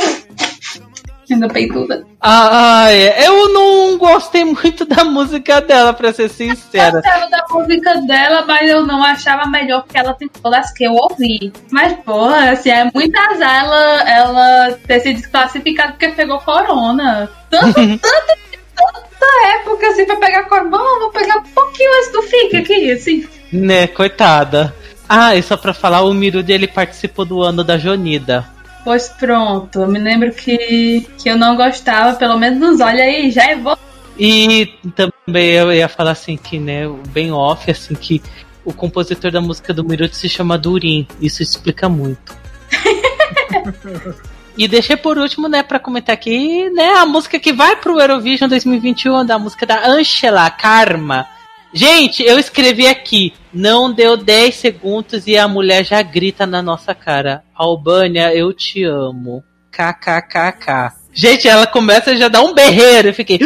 Ainda 1.30 1.48
peituda. 1.48 2.06
Ah, 2.20 2.86
é. 2.90 3.26
eu 3.26 3.52
não 3.52 3.98
gostei 3.98 4.44
muito 4.44 4.84
da 4.84 5.04
música 5.04 5.60
dela, 5.60 5.92
pra 5.92 6.12
ser 6.12 6.28
sincera. 6.28 6.98
Eu 6.98 7.02
gostava 7.02 7.30
da 7.30 7.44
música 7.50 7.94
dela, 8.02 8.44
mas 8.46 8.68
eu 8.68 8.86
não 8.86 9.02
achava 9.02 9.46
melhor 9.46 9.84
que 9.86 9.96
ela 9.96 10.14
tentou 10.14 10.50
das 10.50 10.72
que 10.72 10.84
eu 10.84 10.92
ouvi. 10.92 11.52
Mas, 11.70 11.92
porra, 12.04 12.50
assim, 12.50 12.70
é 12.70 12.90
muito 12.92 13.18
azar 13.18 13.64
ela, 13.64 14.10
ela 14.10 14.78
ter 14.86 15.00
se 15.00 15.14
desclassificado 15.14 15.92
porque 15.92 16.08
pegou 16.08 16.38
corona. 16.40 17.30
Tanto, 17.50 17.74
tanto, 17.74 17.98
tanta 18.76 19.48
época 19.60 19.86
assim 19.88 20.04
pra 20.04 20.16
pegar 20.16 20.44
corona. 20.44 20.70
Vamos, 20.70 20.98
vou 21.00 21.10
pegar 21.10 21.38
um 21.38 21.42
pouquinho 21.42 21.90
antes 21.98 22.12
do 22.12 22.22
FIC 22.22 22.56
aqui, 22.56 22.92
assim. 22.92 23.28
Né, 23.52 23.86
coitada. 23.86 24.74
Ah, 25.08 25.36
e 25.36 25.42
só 25.42 25.56
pra 25.56 25.74
falar, 25.74 26.02
o 26.02 26.14
Mirude 26.14 26.52
ele 26.52 26.66
participou 26.66 27.24
do 27.24 27.42
ano 27.42 27.62
da 27.62 27.76
Jonida. 27.78 28.46
Pois 28.84 29.08
pronto, 29.08 29.80
eu 29.80 29.88
me 29.88 29.98
lembro 29.98 30.30
que, 30.32 31.08
que 31.18 31.30
eu 31.30 31.38
não 31.38 31.56
gostava, 31.56 32.16
pelo 32.16 32.38
menos 32.38 32.80
olha 32.80 33.02
aí, 33.02 33.30
já 33.30 33.44
é 33.50 33.56
bom. 33.56 33.76
E 34.18 34.74
também 34.94 35.50
eu 35.52 35.72
ia 35.72 35.88
falar 35.88 36.12
assim 36.12 36.36
que, 36.36 36.58
né, 36.58 36.82
bem 37.08 37.32
off, 37.32 37.70
assim, 37.70 37.94
que 37.94 38.22
o 38.64 38.72
compositor 38.72 39.30
da 39.30 39.40
música 39.40 39.72
do 39.72 39.84
Mirude 39.84 40.14
se 40.14 40.28
chama 40.28 40.58
Durin. 40.58 41.06
Isso 41.20 41.42
explica 41.42 41.88
muito. 41.88 42.36
e 44.56 44.68
deixei 44.68 44.96
por 44.96 45.16
último, 45.16 45.48
né, 45.48 45.62
para 45.62 45.78
comentar 45.78 46.12
aqui, 46.12 46.68
né, 46.70 46.92
a 46.92 47.06
música 47.06 47.38
que 47.38 47.52
vai 47.52 47.76
pro 47.76 47.98
Eurovision 47.98 48.48
2021, 48.48 49.24
da 49.24 49.38
música 49.38 49.64
da 49.64 49.86
Angela 49.88 50.48
Karma. 50.50 51.26
Gente, 51.72 52.22
eu 52.22 52.38
escrevi 52.38 52.86
aqui, 52.86 53.32
não 53.54 53.92
deu 53.92 54.16
10 54.16 54.54
segundos 54.54 55.26
e 55.26 55.38
a 55.38 55.46
mulher 55.46 55.84
já 55.84 56.02
grita 56.02 56.46
na 56.46 56.60
nossa 56.60 56.94
cara. 56.94 57.44
Albânia, 57.54 58.34
eu 58.34 58.52
te 58.52 58.84
amo. 58.84 59.42
KKKK. 59.70 60.92
Gente, 61.12 61.48
ela 61.48 61.66
começa 61.66 62.10
a 62.10 62.16
já 62.16 62.28
dar 62.28 62.42
um 62.42 62.52
berreiro. 62.52 63.08
Eu 63.08 63.14
fiquei, 63.14 63.38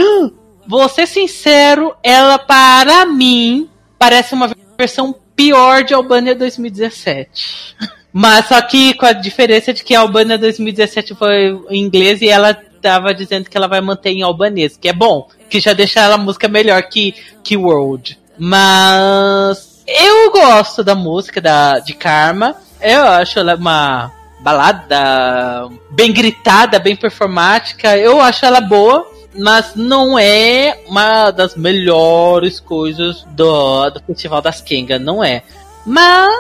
vou 0.67 0.89
ser 0.89 1.07
sincero, 1.07 1.95
ela 2.03 2.39
para 2.39 3.07
mim 3.07 3.69
parece 3.99 4.35
uma 4.35 4.51
versão 4.79 5.15
pior 5.35 5.85
de 5.85 5.95
Albânia 5.95 6.35
2017. 6.35 7.77
Mas 8.13 8.47
só 8.47 8.61
que 8.63 8.95
com 8.95 9.07
a 9.07 9.13
diferença 9.13 9.73
de 9.73 9.85
que 9.85 9.95
a 9.95 10.01
Albânia 10.01 10.39
2017 10.39 11.15
foi 11.15 11.61
em 11.71 11.83
inglês 11.83 12.23
e 12.23 12.29
ela 12.29 12.55
tava 12.55 13.15
dizendo 13.15 13.49
que 13.49 13.57
ela 13.57 13.69
vai 13.69 13.81
manter 13.81 14.11
em 14.11 14.23
albanês, 14.23 14.77
que 14.77 14.89
é 14.89 14.93
bom, 14.93 15.29
que 15.49 15.61
já 15.61 15.73
deixa 15.73 16.01
ela 16.01 16.15
a 16.15 16.19
música 16.19 16.49
melhor 16.49 16.83
que, 16.85 17.15
que 17.45 17.57
World. 17.57 18.19
Mas 18.39 19.68
eu 19.89 20.31
gosto 20.31 20.85
da 20.85 20.95
música 20.95 21.41
da, 21.41 21.79
de 21.79 21.95
Karma. 21.95 22.55
Eu 22.79 23.05
acho 23.05 23.39
ela 23.39 23.55
uma 23.55 24.13
balada 24.39 25.69
bem 25.91 26.13
gritada, 26.13 26.79
bem 26.79 26.95
performática. 26.95 27.97
Eu 27.97 28.21
acho 28.21 28.45
ela 28.45 28.61
boa, 28.61 29.11
mas 29.35 29.75
não 29.75 30.19
é 30.19 30.79
uma 30.87 31.31
das 31.31 31.57
melhores 31.57 32.61
coisas 32.61 33.25
do, 33.31 33.89
do 33.91 34.01
Festival 34.01 34.43
das 34.43 34.61
Kenga, 34.61 34.99
não 34.99 35.25
é. 35.25 35.43
Mas 35.87 36.31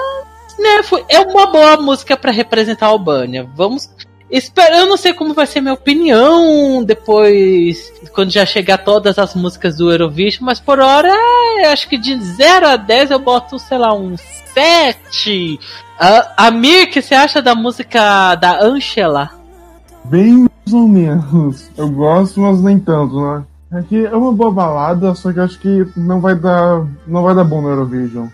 né, 0.59 0.83
foi, 0.83 1.03
é 1.09 1.21
uma 1.21 1.47
boa 1.47 1.79
música 1.79 2.19
para 2.19 2.31
representar 2.31 2.87
a 2.87 2.91
Albânia. 2.91 3.49
Vamos 3.55 3.89
Espero, 4.31 4.77
eu 4.77 4.87
não 4.87 4.99
sei 4.99 5.14
como 5.14 5.33
vai 5.33 5.47
ser 5.47 5.62
minha 5.62 5.73
opinião 5.73 6.85
depois, 6.85 7.91
quando 8.12 8.31
já 8.31 8.45
chegar 8.45 8.79
todas 8.79 9.19
as 9.19 9.35
músicas 9.35 9.77
do 9.77 9.91
Eurovision, 9.91 10.45
mas 10.45 10.61
por 10.61 10.81
hora, 10.81 11.11
acho 11.73 11.88
que 11.88 11.97
de 11.97 12.14
0 12.23 12.69
a 12.69 12.77
10 12.77 13.11
eu 13.11 13.19
boto, 13.19 13.59
sei 13.59 13.79
lá, 13.79 13.95
um 13.95 14.17
7. 14.53 15.59
A, 15.99 16.47
Amir, 16.47 16.91
que 16.91 17.01
você 17.01 17.14
acha 17.14 17.41
da 17.41 17.55
música 17.55 18.35
da 18.35 18.62
Angela? 18.62 19.31
Bem 20.05 20.47
mais 20.47 20.73
ou 20.75 20.87
menos. 20.87 21.71
Eu 21.75 21.88
gosto, 21.88 22.38
mas 22.41 22.62
nem 22.62 22.79
tanto, 22.79 23.19
né? 23.19 23.45
É, 23.73 24.05
é 24.05 24.17
uma 24.17 24.33
boa 24.33 24.51
balada, 24.51 25.14
só 25.14 25.33
que 25.33 25.41
acho 25.41 25.59
que 25.59 25.87
não 25.97 26.21
vai 26.21 26.35
dar, 26.35 26.87
não 27.07 27.23
vai 27.23 27.35
dar 27.35 27.45
bom 27.45 27.62
no 27.62 27.71
Eurovision. 27.71 28.27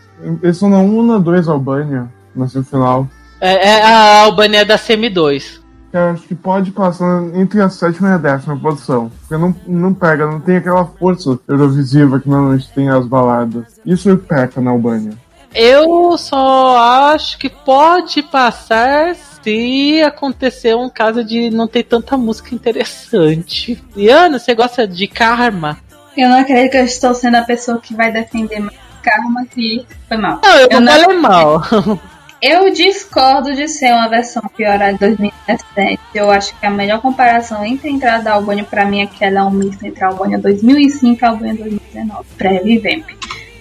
Eles 0.43 0.57
são 0.57 0.69
na 0.69 0.79
1 0.79 0.97
ou 0.97 1.03
na 1.05 1.19
2 1.19 1.49
Albânia, 1.49 2.09
na 2.35 2.49
semifinal. 2.49 3.07
É, 3.41 3.69
é 3.69 3.83
a 3.85 4.23
Albânia 4.23 4.61
é 4.61 4.65
da 4.65 4.79
Semi 4.79 5.11
2 5.11 5.64
eu 5.97 6.11
acho 6.11 6.23
que 6.23 6.35
pode 6.35 6.71
passar 6.71 7.23
entre 7.35 7.61
a 7.61 7.71
sétima 7.71 8.11
e 8.11 8.13
a 8.13 8.19
décima 8.19 8.57
posição. 8.57 9.11
Porque 9.21 9.37
não, 9.37 9.55
não 9.67 9.95
pega, 9.95 10.27
não 10.27 10.41
tem 10.41 10.57
aquela 10.57 10.85
força 10.85 11.39
eurovisiva 11.49 12.19
que 12.21 12.29
normalmente 12.29 12.69
tem 12.75 12.89
as 12.89 13.07
baladas. 13.07 13.81
Isso 13.85 14.17
peca 14.17 14.61
na 14.61 14.71
Albânia. 14.71 15.13
Eu 15.55 16.19
só 16.19 16.77
acho 17.13 17.39
que 17.39 17.49
pode 17.49 18.23
passar 18.25 19.15
se 19.15 20.03
acontecer 20.03 20.75
um 20.75 20.89
caso 20.89 21.23
de 21.23 21.49
não 21.49 21.69
ter 21.69 21.85
tanta 21.85 22.17
música 22.17 22.55
interessante. 22.55 23.81
Liana, 23.97 24.41
você 24.41 24.53
gosta 24.53 24.89
de 24.89 25.07
Karma? 25.07 25.79
Eu 26.17 26.29
não 26.29 26.41
acredito 26.41 26.73
que 26.73 26.79
eu 26.79 26.85
estou 26.85 27.15
sendo 27.15 27.37
a 27.37 27.43
pessoa 27.43 27.79
que 27.81 27.95
vai 27.95 28.11
defender 28.11 28.59
mais 28.59 28.77
Karma 29.01 29.47
que 29.47 29.87
foi 30.09 30.17
mal. 30.17 30.41
Não, 30.43 30.57
eu, 30.57 30.69
eu 30.71 30.81
não 30.81 30.93
falei 30.93 31.19
mal. 31.19 31.63
Eu 32.47 32.71
discordo 32.71 33.55
de 33.55 33.67
ser 33.67 33.91
uma 33.95 34.07
versão 34.07 34.43
piorada 34.55 34.93
de 34.93 34.99
2017. 34.99 35.99
Eu 36.15 36.31
acho 36.31 36.55
que 36.55 36.67
a 36.67 36.71
melhor 36.71 37.01
comparação 37.01 37.65
entre 37.65 37.89
a 37.89 37.91
entrada 37.91 38.25
da 38.25 38.33
Albânia 38.35 38.65
para 38.65 38.85
mim 38.85 39.01
é 39.01 39.07
que 39.07 39.25
ela 39.25 39.41
é 39.41 39.43
um 39.43 39.51
misto 39.51 39.83
entre 39.83 40.05
a 40.05 40.09
Albânia 40.09 40.37
2005 40.37 41.19
e 41.23 41.25
a 41.25 41.29
Albânia 41.31 41.55
2019, 41.55 42.25
pré-Revamp. 42.37 43.09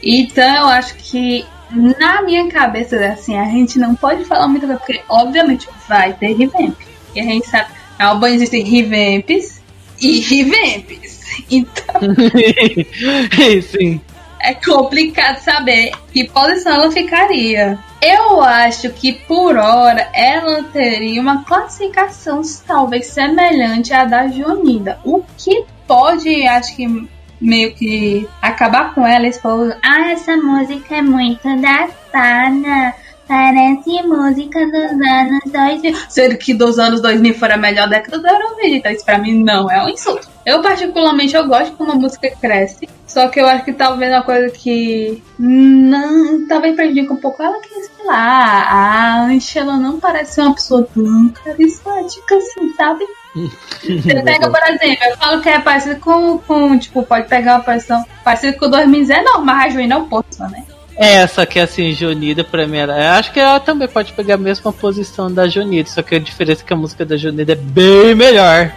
Então 0.04 0.54
eu 0.54 0.66
acho 0.66 0.96
que 0.96 1.46
na 1.72 2.24
minha 2.24 2.46
cabeça, 2.50 2.98
assim, 3.06 3.38
a 3.40 3.46
gente 3.46 3.80
não 3.80 3.96
pode 3.96 4.26
falar 4.26 4.50
muito 4.50 4.68
porque 4.68 5.00
obviamente 5.08 5.70
vai 5.88 6.12
ter 6.12 6.34
revamp. 6.34 6.76
E 7.16 7.22
a 7.22 7.24
gente 7.24 7.48
sabe, 7.48 7.70
na 7.98 8.08
Albânia 8.08 8.36
existem 8.36 8.66
revamps 8.66 9.62
e 10.02 10.20
revamps. 10.20 11.22
Então. 11.50 12.02
Sim. 13.72 14.02
É 14.44 14.54
complicado 14.54 15.38
saber 15.38 15.94
que 16.12 16.26
posição 16.26 16.74
ela 16.74 16.92
ficaria. 16.92 17.80
Eu 18.02 18.42
acho 18.42 18.90
que 18.90 19.14
por 19.14 19.56
hora 19.56 20.10
ela 20.14 20.64
teria 20.64 21.22
uma 21.22 21.46
classificação 21.46 22.42
talvez 22.68 23.08
semelhante 23.08 23.94
à 23.94 24.04
da 24.04 24.28
Jonida. 24.28 25.00
O 25.06 25.24
que 25.38 25.64
pode, 25.88 26.46
acho 26.46 26.76
que 26.76 27.08
meio 27.40 27.74
que 27.74 28.28
acabar 28.42 28.94
com 28.94 29.08
ela, 29.08 29.28
expor, 29.28 29.78
ah, 29.82 30.12
essa 30.12 30.36
música 30.36 30.98
é 30.98 31.02
muito 31.02 31.44
datada. 31.62 32.96
Parece 33.28 34.04
música 34.04 34.60
dos 34.66 34.92
anos 34.92 35.44
2000. 35.46 35.96
Sendo 36.10 36.38
que 36.38 36.54
dos 36.54 36.78
anos 36.78 37.02
2000 37.02 37.34
foi 37.36 37.52
a 37.52 37.58
melhor 37.58 37.88
década 37.90 38.20
do 38.20 38.28
Eurovision. 38.28 38.78
Então 38.78 38.92
isso 38.92 39.06
pra 39.06 39.18
mim 39.18 39.44
não 39.44 39.70
é 39.72 39.84
um 39.84 39.90
insulto. 39.90 40.28
Eu 40.46 40.62
particularmente 40.62 41.36
eu 41.36 41.48
gosto 41.48 41.76
como 41.76 41.94
a 41.94 41.96
música 41.96 42.30
cresce. 42.40 42.88
Só 43.08 43.28
que 43.28 43.40
eu 43.40 43.46
acho 43.46 43.64
que 43.64 43.74
talvez 43.74 44.12
uma 44.12 44.24
coisa 44.24 44.50
que 44.50 45.22
não 45.38 46.48
talvez 46.48 46.76
prejudica 46.76 47.14
um 47.14 47.18
pouco 47.18 47.42
ela 47.44 47.60
que 47.60 47.70
sei 47.70 48.06
lá, 48.06 48.64
a 48.64 49.24
Angela 49.26 49.78
não 49.78 50.00
parece 50.00 50.42
uma 50.42 50.54
pessoa 50.54 50.88
tão 50.94 51.30
carismática 51.30 52.36
assim, 52.36 52.74
sabe? 52.76 53.06
Você 53.82 54.22
pega, 54.22 54.50
por 54.50 54.64
exemplo, 54.64 55.06
eu 55.06 55.18
falo 55.18 55.42
que 55.42 55.50
é 55.50 55.60
parecido 55.60 56.00
com, 56.00 56.38
com 56.40 56.78
tipo, 56.78 57.04
pode 57.04 57.28
pegar 57.28 57.56
uma 57.56 57.64
posição 57.64 58.04
parecida 58.24 58.58
com 58.58 58.66
o 58.66 58.70
2019, 58.70 59.44
mas 59.44 59.66
a 59.66 59.70
Juí 59.70 59.88
não 59.88 60.08
possa, 60.08 60.48
né? 60.50 60.64
É, 60.96 61.26
só 61.28 61.46
que 61.46 61.60
assim, 61.60 61.92
Jonida 61.92 62.44
pra 62.44 62.68
mim 62.68 62.78
era. 62.78 63.18
Acho 63.18 63.32
que 63.32 63.40
ela 63.40 63.60
também 63.60 63.88
pode 63.88 64.14
pegar 64.14 64.36
a 64.36 64.38
mesma 64.38 64.72
posição 64.72 65.32
da 65.32 65.48
Jonida, 65.48 65.90
só 65.90 66.02
que 66.02 66.16
a 66.16 66.20
diferença 66.20 66.62
é 66.64 66.66
que 66.66 66.74
a 66.74 66.78
música 66.78 67.06
da 67.06 67.18
Jonida 67.18 67.54
é 67.54 67.56
bem 67.56 68.14
melhor 68.16 68.72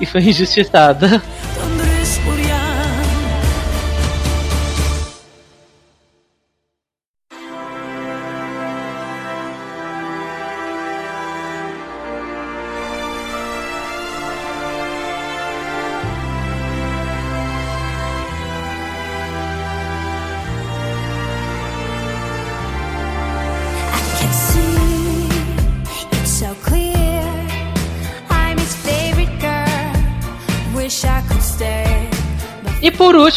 e 0.00 0.06
foi 0.06 0.22
injustiçada. 0.22 1.22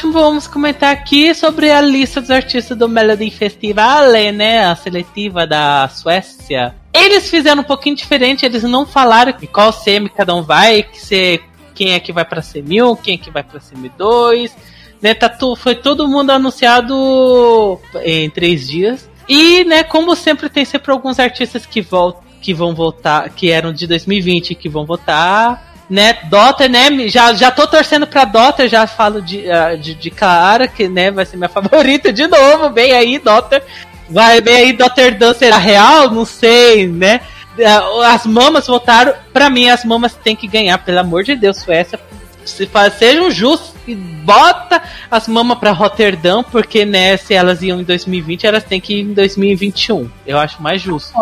último, 0.02 0.14
vamos 0.14 0.48
comentar 0.48 0.92
aqui 0.92 1.34
sobre 1.36 1.70
a 1.70 1.80
lista 1.80 2.20
dos 2.20 2.32
artistas 2.32 2.76
do 2.76 2.90
Melody 2.90 3.30
Festival, 3.30 4.12
né? 4.34 4.66
A 4.66 4.76
seletiva 4.76 5.46
da 5.46 5.88
Suécia. 5.90 6.74
Eles 6.92 7.30
fizeram 7.30 7.62
um 7.62 7.66
pouquinho 7.66 7.96
diferente, 7.96 8.46
eles 8.46 8.64
não 8.64 8.86
falaram 8.86 9.34
qual 9.52 9.72
semi 9.72 10.10
cada 10.10 10.34
um 10.36 10.42
vai, 10.42 10.84
que 10.84 11.00
se, 11.00 11.40
quem 11.76 11.94
é 11.94 12.00
que 12.00 12.12
vai 12.12 12.26
pra 12.26 12.42
semi 12.42 12.82
1, 12.82 12.96
quem 12.96 13.14
é 13.14 13.18
que 13.18 13.30
vai 13.30 13.44
pra 13.44 13.60
semi 13.60 13.90
2. 13.98 14.56
Né, 15.02 15.14
tá 15.14 15.32
foi 15.58 15.76
todo 15.76 16.08
mundo 16.08 16.32
anunciado 16.32 17.80
em 18.04 18.30
três 18.30 18.68
dias. 18.68 19.10
E, 19.28 19.64
né, 19.66 19.84
como 19.84 20.16
sempre, 20.16 20.50
tem 20.50 20.66
sempre 20.66 20.92
alguns 20.92 21.20
artistas 21.20 21.66
que 21.66 21.82
voltam, 21.82 22.24
que 22.42 22.54
vão 22.54 22.74
voltar, 22.74 23.30
que 23.30 23.52
eram 23.52 23.72
de 23.72 23.86
2020 23.88 24.56
que 24.56 24.70
vão 24.70 24.86
voltar. 24.86 25.71
Né, 25.92 26.20
Dota, 26.30 26.70
né? 26.70 26.88
Já, 27.10 27.34
já 27.34 27.52
tô 27.52 27.68
torcendo 27.68 28.08
pra 28.08 28.24
Dota, 28.24 28.66
já 28.66 28.88
falo 28.88 29.22
de, 29.22 29.52
ah, 29.52 29.76
de, 29.76 29.94
de 29.94 30.10
cara, 30.10 30.66
que 30.66 30.88
né, 30.88 31.12
vai 31.12 31.26
ser 31.26 31.36
minha 31.36 31.50
favorita 31.52 32.14
de 32.14 32.26
novo. 32.28 32.70
Bem 32.70 32.94
aí, 32.94 33.20
Dota. 33.20 33.62
Vai 34.10 34.40
bem 34.40 34.56
aí, 34.56 34.74
Dotterdam 34.74 35.34
será 35.34 35.58
real? 35.58 36.10
Não 36.10 36.24
sei, 36.24 36.88
né? 36.88 37.20
As 38.06 38.26
mamas 38.26 38.68
voltaram. 38.68 39.14
Pra 39.34 39.50
mim, 39.50 39.70
as 39.70 39.84
mamas 39.84 40.14
têm 40.14 40.34
que 40.34 40.48
ganhar, 40.48 40.78
pelo 40.78 41.00
amor 41.00 41.26
de 41.26 41.36
Deus, 41.36 41.58
Suécia. 41.58 42.00
Se 42.46 42.66
faz, 42.68 42.94
sejam 42.94 43.30
justos 43.30 43.74
e 43.86 43.94
bota 43.94 44.82
as 45.10 45.28
mamas 45.28 45.60
pra 45.60 45.72
Rotterdam, 45.72 46.42
porque 46.42 46.86
né, 46.86 47.18
se 47.18 47.34
elas 47.34 47.62
iam 47.62 47.82
em 47.82 47.84
2020, 47.84 48.48
elas 48.48 48.64
têm 48.64 48.80
que 48.80 48.96
ir 48.96 49.02
em 49.02 49.14
2021. 49.14 50.10
Eu 50.26 50.38
acho 50.38 50.62
mais 50.62 50.82
justo. 50.82 51.14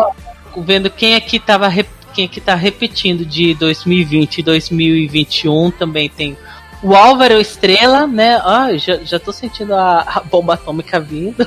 Vendo 0.58 0.88
quem 0.90 1.16
aqui 1.16 1.40
tava 1.40 1.68
quem 2.10 2.24
aqui 2.26 2.40
tá 2.40 2.54
repetindo 2.54 3.24
de 3.24 3.54
2020 3.54 4.38
e 4.38 4.42
2021 4.42 5.70
também 5.70 6.08
tem 6.08 6.36
o 6.82 6.94
Álvaro 6.94 7.40
Estrela, 7.40 8.06
né? 8.06 8.40
Ah, 8.44 8.70
já, 8.76 8.96
já 8.98 9.18
tô 9.18 9.32
sentindo 9.32 9.74
a, 9.74 10.00
a 10.00 10.20
bomba 10.20 10.54
atômica 10.54 10.98
vindo. 11.00 11.42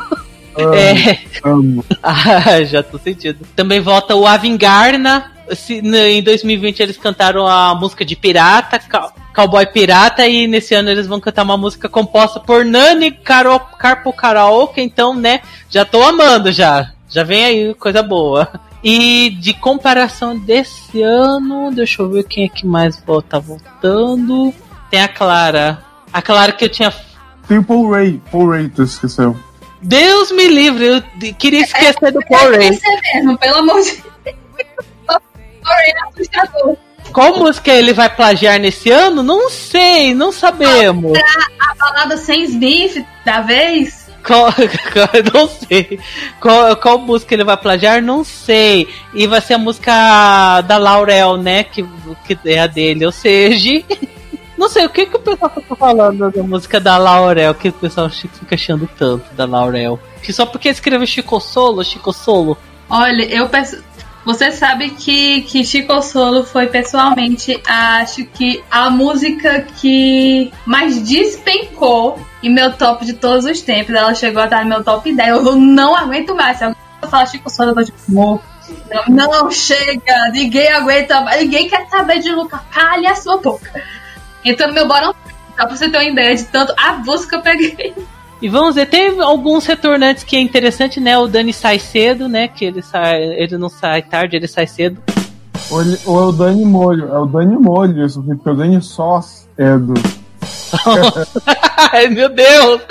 Amo, 0.56 0.74
É. 0.76 1.20
amo. 1.44 1.86
Ah, 2.04 2.64
já 2.64 2.84
tô 2.84 2.98
sentindo. 3.00 3.40
Também 3.56 3.80
volta 3.80 4.16
o 4.16 4.26
Avingarna. 4.28 5.32
Se- 5.56 5.80
Em 5.82 6.22
2020 6.24 6.80
eles 6.82 6.98
cantaram 6.98 7.48
a 7.48 7.74
música 7.76 8.06
de 8.06 8.16
pirata, 8.16 8.80
Cow- 8.80 9.12
Cowboy 9.36 9.66
Pirata, 9.66 10.26
e 10.28 10.48
nesse 10.48 10.74
ano 10.76 10.90
eles 10.90 11.08
vão 11.08 11.20
cantar 11.20 11.44
uma 11.44 11.58
música 11.58 11.90
composta 11.90 12.40
por 12.40 12.64
Nani 12.64 13.12
Caro, 13.12 13.60
Carpo 13.60 14.14
Karaoke, 14.14 14.80
então, 14.80 15.16
né, 15.16 15.42
já 15.70 15.84
tô 15.84 16.02
amando 16.04 16.52
já. 16.52 16.92
Já 17.10 17.24
vem 17.24 17.44
aí, 17.44 17.74
coisa 17.74 18.02
boa. 18.04 18.48
E 18.84 19.30
de 19.30 19.54
comparação 19.54 20.38
desse 20.38 21.02
ano, 21.02 21.72
deixa 21.72 22.02
eu 22.02 22.10
ver 22.10 22.24
quem 22.26 22.46
é 22.46 22.50
que 22.50 22.68
mais 22.68 23.02
volta 23.06 23.40
voltando. 23.40 24.54
Tem 24.92 25.02
a 25.02 25.08
Clara. 25.08 25.84
A 26.12 26.22
Clara 26.22 26.52
que 26.52 26.66
eu 26.66 26.70
tinha 26.70 26.94
Tem 27.48 27.60
o 27.60 27.64
Paul 27.64 27.92
Ray. 27.92 28.22
Paul 28.32 28.50
Ray, 28.50 28.70
tu 28.70 28.84
esqueceu. 28.84 29.38
Deus 29.82 30.32
me 30.32 30.48
livre, 30.48 30.86
eu 30.86 31.34
queria 31.34 31.62
esquecer 31.62 32.12
do 32.12 32.20
Paul 32.28 32.52
Ray. 32.52 32.74
Você 32.74 33.02
mesmo, 33.14 33.38
pelo 33.38 33.58
amor 33.58 33.82
de 33.82 34.04
Deus. 34.24 34.38
Porém, 35.08 35.94
é 35.96 36.10
assustador. 36.10 36.78
Qual 37.12 37.38
música 37.38 37.72
ele 37.72 37.94
vai 37.94 38.10
plagiar 38.10 38.60
nesse 38.60 38.90
ano? 38.90 39.22
Não 39.22 39.50
sei, 39.50 40.14
não 40.14 40.32
sabemos. 40.32 41.18
A 41.60 41.76
balada 41.76 42.18
sem 42.18 42.44
Smith 42.44 43.06
da 43.24 43.42
vez. 43.42 44.03
Qual, 44.26 44.48
não 45.34 45.48
sei. 45.48 46.00
Qual, 46.40 46.76
qual 46.78 46.98
música 46.98 47.34
ele 47.34 47.44
vai 47.44 47.58
plagiar? 47.58 48.02
Não 48.02 48.24
sei. 48.24 48.88
E 49.14 49.28
vai 49.28 49.42
ser 49.42 49.56
a 49.56 49.58
música 49.58 50.62
da 50.62 50.78
Laurel, 50.78 51.38
né? 51.38 51.64
Que, 51.64 51.86
que 52.26 52.38
é 52.46 52.60
a 52.60 52.68
dele. 52.68 53.06
Ou 53.06 53.12
seja, 53.12 53.84
não 54.58 54.70
sei 54.70 54.86
o 54.86 54.90
que, 54.90 55.06
que 55.06 55.18
o 55.18 55.20
pessoal 55.20 55.52
fica 55.54 55.76
falando 55.76 56.32
da 56.32 56.44
música 56.44 56.80
da 56.80 56.98
Laurel. 56.98 57.54
Que 57.54 57.70
o 57.70 57.74
pessoal 57.74 58.10
fica 58.10 58.56
achando 58.56 58.90
tanto 58.98 59.34
da 59.36 59.46
Laurel. 59.46 60.00
Que 60.22 60.32
só 60.32 60.46
porque 60.46 60.70
escreveu 60.70 61.06
Chico 61.06 61.40
Solo, 61.40 61.84
Chico 61.84 62.14
Solo. 62.14 62.58
Olha, 62.90 63.24
eu 63.26 63.50
peço. 63.50 63.84
Você 64.26 64.54
sabe 64.54 64.92
que, 64.92 65.42
que 65.42 65.66
Chico 65.66 66.02
Solo 66.02 66.46
foi 66.46 66.68
pessoalmente, 66.68 67.62
acho 67.68 68.24
que 68.28 68.64
a 68.72 68.90
música 68.90 69.68
que 69.82 70.50
mais 70.66 71.02
despencou 71.02 72.18
em 72.44 72.54
meu 72.54 72.74
top 72.74 73.06
de 73.06 73.14
todos 73.14 73.46
os 73.46 73.62
tempos. 73.62 73.96
Ela 73.96 74.14
chegou 74.14 74.42
a 74.42 74.46
estar 74.46 74.64
no 74.64 74.70
meu 74.70 74.84
top 74.84 75.12
10. 75.14 75.30
Eu 75.30 75.56
não 75.56 75.96
aguento 75.96 76.36
mais. 76.36 76.58
Se 76.58 76.64
alguém 76.66 76.78
falar 77.10 77.26
Chico 77.26 77.50
Solo, 77.50 77.72
eu 77.72 77.76
tô 77.76 77.84
tipo, 77.84 77.98
"Mo, 78.10 78.40
não, 79.10 79.28
não, 79.28 79.52
chega. 79.52 80.30
Ninguém 80.32 80.72
aguenta 80.72 81.22
mais. 81.22 81.42
Ninguém 81.42 81.68
quer 81.70 81.88
saber 81.90 82.20
de 82.20 82.32
Luca. 82.32 82.62
Calhe 82.72 83.08
a 83.08 83.16
sua 83.16 83.38
boca. 83.38 83.72
Então, 84.46 84.68
no 84.68 84.74
meu 84.74 84.88
bottom, 84.88 85.14
só 85.58 85.66
pra 85.66 85.76
você 85.76 85.90
ter 85.90 85.98
uma 85.98 86.04
ideia 86.10 86.36
de 86.36 86.44
tanto 86.46 86.74
a 86.78 87.02
que 87.28 87.36
eu 87.36 87.42
peguei. 87.42 87.94
E 88.42 88.50
vamos 88.50 88.76
ver, 88.76 88.88
tem 88.88 89.22
alguns 89.22 89.66
retornantes 89.66 90.24
que 90.26 90.36
é 90.36 90.40
interessante, 90.42 91.00
né? 91.00 91.18
O 91.18 91.28
Dani 91.28 91.54
sai 91.54 91.80
cedo, 91.80 92.28
né? 92.28 92.50
Que 92.50 92.66
ele 92.66 92.82
sai, 92.82 93.22
ele 93.24 93.58
não 93.58 93.70
sai 93.70 94.02
tarde, 94.02 94.36
ele 94.36 94.48
sai 94.50 94.68
cedo. 94.68 95.02
Ou, 95.72 95.82
ele- 95.82 96.00
ou 96.06 96.22
é 96.22 96.26
o 96.26 96.32
Dani 96.34 96.66
Molho. 96.66 97.08
É 97.08 97.18
o 97.20 97.26
Dani 97.26 97.56
Molho, 97.56 98.06
isso, 98.06 98.22
porque 98.22 98.50
o 98.50 98.54
Dani 98.54 98.82
Sós 98.82 99.48
é 99.58 99.78
do. 99.78 99.94
Ai, 101.92 102.08
meu 102.08 102.30
Deus! 102.30 102.82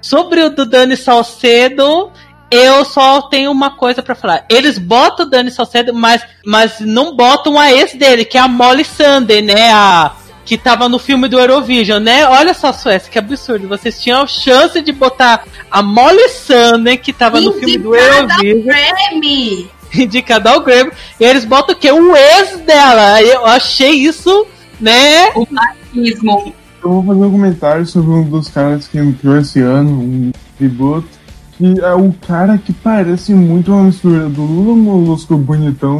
Sobre 0.00 0.42
o 0.42 0.50
do 0.50 0.66
Dani 0.66 0.96
Salcedo, 0.96 2.10
eu 2.50 2.84
só 2.84 3.22
tenho 3.22 3.50
uma 3.50 3.70
coisa 3.70 4.02
pra 4.02 4.14
falar. 4.14 4.44
Eles 4.48 4.78
botam 4.78 5.24
o 5.24 5.28
Dani 5.28 5.50
Salcedo, 5.50 5.94
mas, 5.94 6.22
mas 6.44 6.80
não 6.80 7.16
botam 7.16 7.58
a 7.58 7.72
ex 7.72 7.94
dele, 7.94 8.24
que 8.24 8.36
é 8.36 8.40
a 8.40 8.48
Molly 8.48 8.84
Sander, 8.84 9.42
né? 9.42 9.72
A, 9.72 10.12
que 10.44 10.58
tava 10.58 10.88
no 10.88 10.98
filme 10.98 11.28
do 11.28 11.38
Eurovision, 11.38 12.02
né? 12.02 12.26
Olha 12.26 12.52
só, 12.52 12.72
Suécia, 12.72 13.10
que 13.10 13.18
absurdo. 13.18 13.68
Vocês 13.68 14.02
tinham 14.02 14.22
a 14.22 14.26
chance 14.26 14.80
de 14.82 14.92
botar 14.92 15.44
a 15.70 15.82
Molly 15.82 16.28
Sander, 16.28 17.00
que 17.00 17.12
tava 17.12 17.40
no 17.40 17.52
filme 17.52 17.78
do 17.78 17.94
Indicada 17.94 18.44
Eurovision, 18.44 18.62
Grammy. 18.64 19.70
indicada 19.94 20.50
ao 20.50 20.60
Grammy, 20.60 20.90
e 21.20 21.24
eles 21.24 21.44
botam 21.44 21.74
o 21.74 21.78
quê? 21.78 21.90
O 21.92 22.16
ex 22.16 22.58
dela. 22.60 23.22
Eu 23.22 23.46
achei 23.46 23.92
isso, 23.92 24.46
né? 24.80 25.30
O 25.34 25.46
machismo. 25.50 26.54
Eu 26.82 26.90
vou 26.90 27.04
fazer 27.04 27.20
um 27.20 27.30
comentário 27.30 27.86
sobre 27.86 28.10
um 28.10 28.28
dos 28.28 28.48
caras 28.48 28.88
que 28.88 28.98
entrou 28.98 29.36
esse 29.38 29.60
ano, 29.60 29.90
um 29.90 30.32
tributo. 30.58 31.08
Que 31.52 31.80
é 31.80 31.94
o 31.94 32.12
cara 32.12 32.58
que 32.58 32.72
parece 32.72 33.32
muito 33.32 33.72
uma 33.72 33.84
mistura 33.84 34.28
do 34.28 34.42
Lula 34.42 34.74
Molusco 34.74 35.36
bonitão 35.36 35.98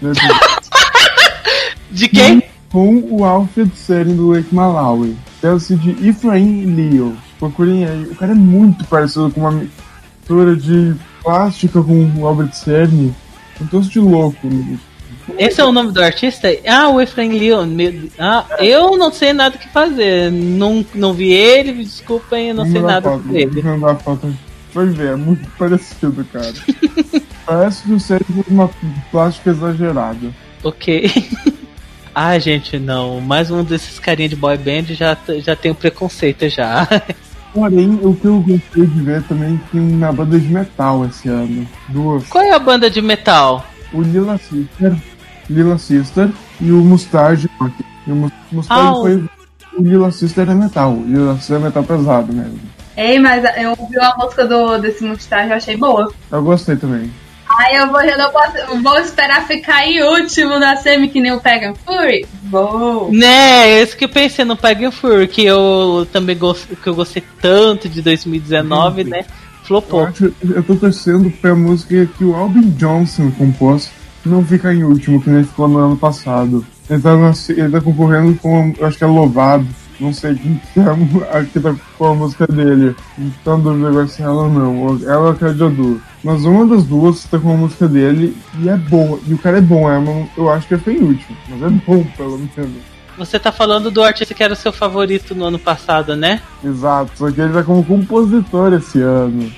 né, 0.00 0.12
De 1.90 2.08
quem? 2.08 2.42
com 2.70 3.02
o 3.10 3.24
Alfred 3.24 3.70
Seren 3.76 4.14
do 4.14 4.28
Lake 4.30 4.54
Malawi. 4.54 5.16
Deve-se 5.42 5.76
de 5.76 6.08
Efraim 6.08 6.66
Leo. 6.66 7.16
Procurem 7.38 7.84
aí. 7.84 8.04
O 8.04 8.14
cara 8.14 8.32
é 8.32 8.36
muito 8.36 8.84
parecido 8.84 9.30
com 9.30 9.40
uma 9.40 9.50
mistura 9.50 10.56
de 10.56 10.94
plástica 11.22 11.82
com 11.82 12.10
o 12.16 12.26
Albert 12.26 12.52
Cern. 12.54 13.12
Um 13.60 13.66
troço 13.66 13.90
de 13.90 13.98
louco. 13.98 14.46
né? 14.46 14.78
Esse 15.38 15.60
é 15.60 15.64
o 15.64 15.72
nome 15.72 15.92
do 15.92 16.02
artista? 16.02 16.48
Ah, 16.66 16.88
o 16.88 17.00
Efraim 17.00 17.38
Leon. 17.38 17.68
Ah, 18.18 18.44
eu 18.58 18.96
não 18.96 19.12
sei 19.12 19.32
nada 19.32 19.56
o 19.56 19.58
que 19.58 19.68
fazer. 19.68 20.30
Não, 20.30 20.84
não 20.94 21.12
vi 21.12 21.32
ele, 21.32 21.72
me 21.72 21.84
desculpem, 21.84 22.48
eu 22.48 22.54
não 22.54 22.64
sei 22.64 22.74
Vou 22.74 22.82
mandar 22.82 22.94
nada 22.94 23.10
foto, 23.10 23.22
sobre 23.22 23.42
ele. 23.42 23.60
Vou 23.60 23.78
mandar 23.78 23.94
foto. 23.96 24.36
Vai 24.74 24.86
ver, 24.86 25.12
é 25.12 25.16
muito 25.16 25.48
parecido, 25.58 26.24
cara. 26.32 26.52
Parece 27.46 27.82
que 27.82 27.98
fez 28.00 28.20
uma 28.48 28.70
plástica 29.10 29.50
exagerada. 29.50 30.32
Ok. 30.62 31.10
ah, 32.14 32.38
gente, 32.38 32.78
não. 32.78 33.20
Mais 33.20 33.50
um 33.50 33.62
desses 33.62 33.98
carinha 33.98 34.28
de 34.28 34.36
boy 34.36 34.56
band 34.56 34.94
já, 34.94 35.16
já 35.38 35.54
tem 35.54 35.72
um 35.72 35.74
preconceito 35.74 36.48
já. 36.48 36.88
Porém, 37.52 37.98
o 38.02 38.14
que 38.14 38.24
eu 38.24 38.40
gostei 38.40 38.86
de 38.86 39.02
ver 39.02 39.22
também 39.24 39.60
tem 39.70 39.80
uma 39.80 40.10
banda 40.10 40.40
de 40.40 40.48
metal 40.48 41.04
esse 41.04 41.28
ano. 41.28 41.68
Duas. 41.88 42.26
Qual 42.28 42.42
é 42.42 42.52
a 42.52 42.58
banda 42.58 42.90
de 42.90 43.02
metal? 43.02 43.66
O 43.92 44.00
Lila 44.00 44.38
Sister, 44.38 44.96
Lila 45.50 45.78
Sister 45.78 46.28
e 46.60 46.70
o 46.72 46.76
Mustard 46.76 47.48
Rock. 47.60 47.74
E 48.06 48.12
o 48.12 48.16
Mus- 48.16 48.32
Mustard 48.50 48.86
Ah, 48.86 48.92
o- 48.92 49.02
foi. 49.02 49.24
O 49.78 49.82
Lila 49.82 50.10
Sister 50.12 50.48
é 50.50 50.54
metal. 50.54 50.92
O 50.92 51.04
Lila 51.04 51.36
Sister 51.36 51.56
é 51.56 51.58
metal 51.60 51.82
pesado 51.82 52.32
mesmo. 52.32 52.58
Ei, 52.96 53.18
mas 53.18 53.42
eu 53.56 53.70
ouvi 53.78 53.98
a 53.98 54.14
música 54.18 54.44
do, 54.46 54.76
desse 54.78 55.02
Mustache 55.02 55.48
eu 55.50 55.56
achei 55.56 55.76
boa. 55.76 56.12
Eu 56.30 56.42
gostei 56.42 56.76
também. 56.76 57.10
Aí 57.58 57.76
eu 57.76 57.88
vou, 57.90 58.00
eu 58.02 58.16
não 58.16 58.30
posso, 58.30 58.56
eu 58.56 58.82
vou 58.82 58.98
esperar 58.98 59.46
ficar 59.46 59.86
em 59.86 60.02
último 60.02 60.58
na 60.58 60.76
semi 60.76 61.08
que 61.08 61.20
nem 61.20 61.32
o 61.32 61.40
Pagan 61.40 61.74
Fury. 61.84 62.26
Vou. 62.44 63.10
Né, 63.12 63.68
é 63.70 63.82
isso 63.82 63.96
que 63.96 64.04
eu 64.06 64.08
pensei 64.08 64.44
no 64.44 64.56
Pagan 64.56 64.90
Fury, 64.90 65.28
que 65.28 65.44
eu 65.44 66.06
também 66.12 66.36
gosto, 66.36 66.74
que 66.76 66.86
eu 66.86 66.94
gostei 66.94 67.22
tanto 67.42 67.88
de 67.90 68.00
2019, 68.00 69.04
Sim. 69.04 69.10
né? 69.10 69.18
Eu, 69.20 69.66
Flopou. 69.66 70.04
acho, 70.06 70.32
eu 70.42 70.62
tô 70.62 70.76
torcendo 70.76 71.30
pra 71.30 71.54
música 71.54 72.06
que 72.18 72.24
o 72.24 72.34
Albin 72.34 72.70
Johnson 72.70 73.30
compôs 73.32 73.90
não 74.28 74.44
ficar 74.44 74.74
em 74.74 74.82
último, 74.84 75.20
que 75.20 75.30
nem 75.30 75.44
ficou 75.44 75.68
no 75.68 75.78
ano 75.78 75.96
passado. 75.96 76.64
Ele 76.90 77.00
tá, 77.00 77.10
ele 77.48 77.70
tá 77.70 77.80
concorrendo 77.80 78.34
com, 78.38 78.72
eu 78.78 78.86
acho 78.86 78.98
que 78.98 79.04
é 79.04 79.06
Louvado, 79.06 79.66
não 80.00 80.12
sei 80.12 80.34
quem 80.34 80.60
que 80.74 80.80
é 80.80 80.82
a, 81.38 81.44
que 81.44 81.60
tá 81.60 81.74
com 81.96 82.04
a 82.06 82.14
música 82.14 82.46
dele. 82.46 82.94
Então 83.18 83.60
dúvida 83.60 83.88
agora 83.88 84.06
se 84.08 84.20
é 84.22 84.24
ela 84.24 84.42
ou 84.42 84.50
não. 84.50 84.78
Ou 84.82 84.98
Ela 85.08 85.18
ou 85.26 85.30
a 85.30 85.34
Cara 85.34 85.54
de 85.54 85.62
Adu. 85.64 86.00
Mas 86.24 86.44
uma 86.44 86.66
das 86.66 86.84
duas 86.84 87.24
tá 87.24 87.38
com 87.38 87.52
a 87.52 87.56
música 87.56 87.88
dele 87.88 88.36
e 88.60 88.68
é 88.68 88.76
boa. 88.76 89.18
E 89.26 89.34
o 89.34 89.38
cara 89.38 89.58
é 89.58 89.60
bom, 89.60 89.90
é 89.90 89.98
uma- 89.98 90.26
eu 90.36 90.50
acho 90.50 90.68
que 90.68 90.76
foi 90.76 90.94
em 90.94 91.02
último, 91.02 91.36
mas 91.48 91.62
é 91.62 91.68
bom 91.68 92.04
pelo 92.16 92.38
menos. 92.38 92.72
Você 93.18 93.38
tá 93.38 93.52
falando 93.52 93.90
do 93.90 94.02
artista 94.02 94.32
que 94.32 94.42
era 94.42 94.54
o 94.54 94.56
seu 94.56 94.72
favorito 94.72 95.34
no 95.34 95.44
ano 95.44 95.58
passado, 95.58 96.16
né? 96.16 96.40
Exato, 96.64 97.10
só 97.16 97.30
que 97.30 97.40
ele 97.40 97.52
tá 97.52 97.62
como 97.62 97.84
compositor 97.84 98.72
esse 98.72 99.00
ano. 99.02 99.52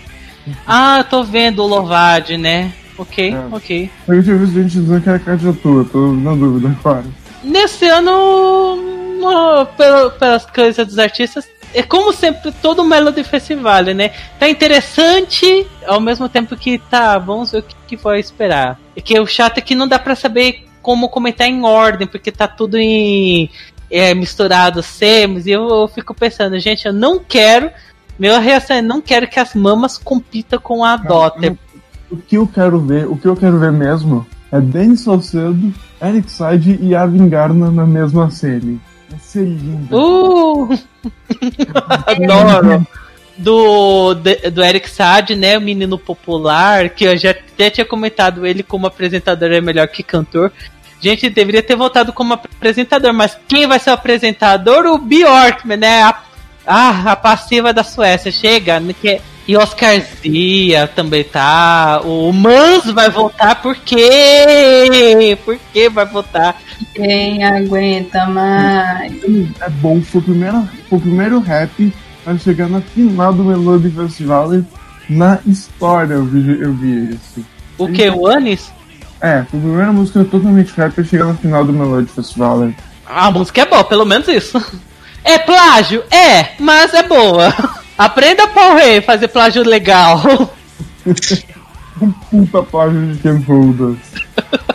Ah, 0.67 1.05
tô 1.09 1.23
vendo 1.23 1.63
o 1.63 1.67
Lovad, 1.67 2.37
né? 2.37 2.73
Ok, 2.99 3.35
É. 3.35 3.55
ok. 3.55 3.91
Eu 4.09 4.23
visto 4.23 4.55
gente 4.55 4.79
dizendo 4.81 5.01
que 5.01 5.09
era 5.09 5.19
carta 5.19 5.53
tua, 5.63 5.85
tô 5.85 6.13
na 6.13 6.35
dúvida, 6.35 6.77
claro. 6.83 7.05
Nesse 7.43 7.87
ano, 7.87 8.77
no- 9.21 9.67
pelo- 9.77 10.11
pelas 10.13 10.47
coisas 10.47 10.87
dos 10.87 10.99
artistas, 10.99 11.47
é 11.75 11.83
como 11.83 12.13
sempre 12.13 12.53
todo 12.63 12.83
o 12.83 12.85
Melody 12.85 13.25
Festival, 13.25 13.83
né? 13.95 14.11
Tá 14.39 14.49
interessante, 14.49 15.67
ao 15.87 16.01
mesmo 16.01 16.29
tempo 16.29 16.57
que 16.57 16.79
tá, 16.79 17.19
vamos 17.19 17.51
ver 17.53 17.59
o 17.59 17.63
que, 17.63 17.75
que 17.89 17.97
vai 17.97 18.21
esperar. 18.21 18.79
É 18.97 19.01
que 19.01 19.19
o 19.19 19.27
chato 19.27 19.59
é 19.59 19.61
que 19.61 19.75
não 19.75 19.89
dá 19.89 19.99
pra 19.99 20.15
saber 20.15 20.67
como 20.81 21.09
comentar 21.09 21.49
em 21.49 21.65
ordem, 21.65 22.07
porque 22.07 22.31
tá 22.31 22.47
tudo 22.47 22.77
em 22.79 23.51
é, 23.91 24.15
misturado 24.15 24.83
semis, 24.83 25.47
e 25.47 25.51
eu, 25.51 25.69
eu 25.69 25.89
fico 25.89 26.15
pensando, 26.15 26.59
gente, 26.61 26.87
eu 26.87 26.93
não 26.93 27.19
quero, 27.19 27.71
minha 28.19 28.39
reação 28.39 28.77
é 28.77 28.83
não 28.83 29.01
quero 29.01 29.27
que 29.27 29.41
as 29.41 29.55
mamas 29.55 29.99
compitam 29.99 30.59
com 30.61 30.85
a 30.85 30.97
Dota. 30.97 31.59
O 32.11 32.17
que 32.17 32.37
eu 32.37 32.47
quero 32.47 32.81
ver, 32.81 33.07
o 33.07 33.17
que 33.17 33.27
eu 33.27 33.37
quero 33.37 33.59
ver 33.59 33.73
mesmo 33.73 34.27
é 34.53 34.61
Danny 34.61 34.97
Salcedo, 34.97 35.73
Eric 36.01 36.31
Side 36.31 36.79
e 36.81 36.95
Arvin 36.95 37.29
Garner 37.29 37.71
na 37.71 37.87
mesma 37.87 38.31
série. 38.31 38.79
Vai 39.09 39.19
ser 39.19 39.45
lindo. 39.45 39.97
Uh! 39.97 40.69
Adoro. 42.07 42.87
Do, 43.37 44.15
do 44.15 44.63
Eric 44.63 44.89
Saad, 44.89 45.35
né? 45.35 45.59
O 45.59 45.61
menino 45.61 45.99
popular, 45.99 46.89
que 46.91 47.05
eu 47.05 47.17
já 47.17 47.31
até 47.31 47.69
tinha 47.69 47.85
comentado 47.85 48.47
ele 48.47 48.63
como 48.63 48.87
apresentador 48.87 49.51
é 49.51 49.61
melhor 49.61 49.89
que 49.89 50.05
cantor. 50.05 50.53
Gente, 51.01 51.29
deveria 51.29 51.63
ter 51.63 51.75
voltado 51.75 52.13
como 52.13 52.35
apresentador, 52.35 53.13
mas 53.13 53.37
quem 53.49 53.67
vai 53.67 53.79
ser 53.79 53.91
o 53.91 53.95
apresentador? 53.95 54.87
O 54.87 54.99
Bjorkman, 54.99 55.77
né? 55.77 56.03
A, 56.03 56.23
ah, 56.67 57.13
a 57.13 57.17
passiva 57.17 57.73
da 57.73 57.83
Suécia. 57.83 58.31
Chega, 58.31 58.79
né, 58.79 58.95
que 58.99 59.21
e 59.47 59.57
Oscar 59.57 60.01
Zia 60.23 60.87
também 60.89 61.23
tá. 61.23 62.01
O 62.05 62.33
Mans 62.33 62.85
vai 62.87 63.11
voltar, 63.11 63.61
por 63.61 63.77
quê? 63.77 65.37
Por 65.45 65.59
que 65.73 65.89
vai 65.89 66.07
voltar? 66.07 66.61
Quem 66.95 67.45
aguenta 67.45 68.25
mais? 68.27 69.13
É 69.61 69.69
bom, 69.69 70.01
foi 70.01 70.21
o 70.21 70.25
primeiro, 70.25 70.69
foi 70.89 70.99
o 70.99 71.01
primeiro 71.01 71.41
rap 71.41 71.93
a 72.27 72.39
chegar 72.39 72.69
na 72.69 72.81
final 72.81 73.33
do 73.33 73.45
Melody 73.45 73.91
Festival 73.91 74.51
na 75.09 75.39
história. 75.47 76.15
Eu 76.15 76.25
vi, 76.25 76.61
eu 76.61 76.73
vi 76.73 77.15
isso. 77.15 77.45
O 77.77 77.89
que? 77.89 78.09
O 78.09 78.27
Anis? 78.27 78.73
É, 79.21 79.45
foi 79.51 79.59
a 79.59 79.63
primeira 79.63 79.93
música 79.93 80.25
totalmente 80.25 80.73
rap 80.75 80.99
a 80.99 81.05
chegar 81.05 81.27
na 81.27 81.35
final 81.35 81.65
do 81.65 81.73
Melody 81.73 82.11
Festival. 82.11 82.71
A 83.07 83.31
música 83.31 83.63
é 83.63 83.67
boa, 83.67 83.85
pelo 83.85 84.07
menos 84.07 84.27
isso. 84.29 84.63
É 85.23 85.39
plágio? 85.39 86.03
É, 86.11 86.53
mas 86.59 86.93
é 86.95 87.03
boa. 87.03 87.55
Aprenda, 87.97 88.49
Paul 88.49 88.75
Rey, 88.77 89.01
fazer 89.01 89.29
plágio 89.29 89.63
legal. 89.63 90.21
Um 92.01 92.11
puta 92.31 92.63
plágio 92.63 93.13
de 93.15 93.19
Ken 93.23 93.41
Folders. 93.43 93.99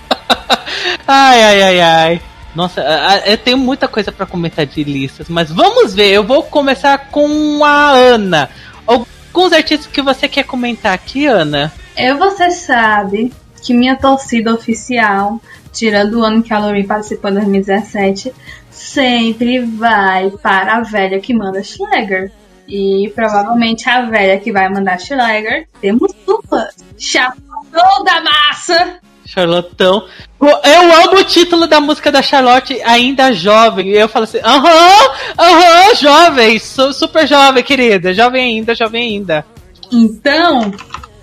Ai, 1.11 1.41
ai, 1.43 1.61
ai, 1.63 1.81
ai. 1.81 2.21
Nossa, 2.53 2.81
a- 2.81 3.13
a- 3.13 3.17
eu 3.27 3.37
tenho 3.37 3.57
muita 3.57 3.87
coisa 3.87 4.11
pra 4.11 4.27
comentar 4.27 4.63
de 4.65 4.83
listas, 4.83 5.27
mas 5.27 5.51
vamos 5.51 5.93
ver. 5.95 6.09
Eu 6.11 6.23
vou 6.23 6.43
começar 6.43 6.97
com 7.09 7.65
a 7.65 7.89
Ana. 7.91 8.47
Alguns 8.85 9.51
artistas 9.53 9.87
que 9.87 10.01
você 10.03 10.27
quer 10.27 10.43
comentar 10.43 10.93
aqui, 10.93 11.25
Ana? 11.25 11.73
Eu, 11.97 12.17
você 12.19 12.51
sabe 12.51 13.33
que 13.63 13.73
minha 13.73 13.95
torcida 13.95 14.53
oficial, 14.53 15.41
tirando 15.73 16.19
o 16.19 16.23
ano 16.23 16.43
que 16.43 16.53
a 16.53 16.59
Loreen 16.59 16.85
participou 16.85 17.31
em 17.31 17.35
2017, 17.35 18.31
sempre 18.69 19.59
vai 19.59 20.29
para 20.29 20.77
a 20.77 20.81
velha 20.81 21.19
que 21.19 21.33
manda 21.33 21.63
Schlegger. 21.63 22.31
E 22.69 23.11
provavelmente 23.15 23.89
a 23.89 24.01
velha 24.03 24.39
que 24.39 24.51
vai 24.51 24.69
mandar 24.69 24.99
Schlegger, 24.99 25.67
temos 25.81 26.13
duas. 26.25 26.75
Chapéu 26.97 28.03
da 28.05 28.21
massa! 28.21 28.99
Charlotão. 29.25 30.05
Eu 30.41 31.03
amo 31.03 31.19
o 31.19 31.23
título 31.23 31.67
da 31.67 31.79
música 31.79 32.11
da 32.11 32.21
Charlotte, 32.21 32.81
ainda 32.83 33.31
jovem. 33.33 33.89
E 33.89 33.95
eu 33.97 34.07
falo 34.09 34.23
assim, 34.23 34.39
aham, 34.43 35.09
aham, 35.37 35.95
jovem, 35.95 36.57
su- 36.59 36.93
super 36.93 37.27
jovem, 37.27 37.63
querida. 37.63 38.13
Jovem 38.13 38.43
ainda, 38.57 38.73
jovem 38.73 39.03
ainda. 39.03 39.45
Então, 39.91 40.71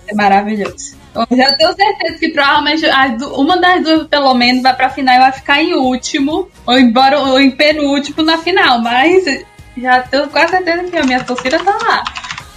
é 0.07 0.15
maravilhoso. 0.15 0.95
Eu 1.15 1.37
já 1.37 1.57
tenho 1.57 1.73
certeza 1.75 2.19
que 2.19 2.29
provavelmente 2.29 2.85
uma 3.35 3.57
das 3.57 3.83
duas, 3.83 4.07
pelo 4.07 4.35
menos, 4.35 4.63
vai 4.63 4.77
pra 4.77 4.91
final 4.91 5.15
e 5.17 5.19
vai 5.21 5.33
ficar 5.33 5.63
em 5.63 5.75
último, 5.75 6.49
ou 6.67 6.79
embora 6.79 7.19
ou 7.19 7.41
em 7.41 7.51
penúltimo 7.51 8.23
na 8.23 8.37
final, 8.39 8.81
mas 8.81 9.25
já 9.77 10.03
tenho 10.03 10.29
quase 10.29 10.53
certeza 10.53 10.85
que 10.85 10.97
a 10.97 11.05
minha 11.05 11.23
torcida 11.23 11.59
tá 11.59 11.77
lá. 11.83 12.05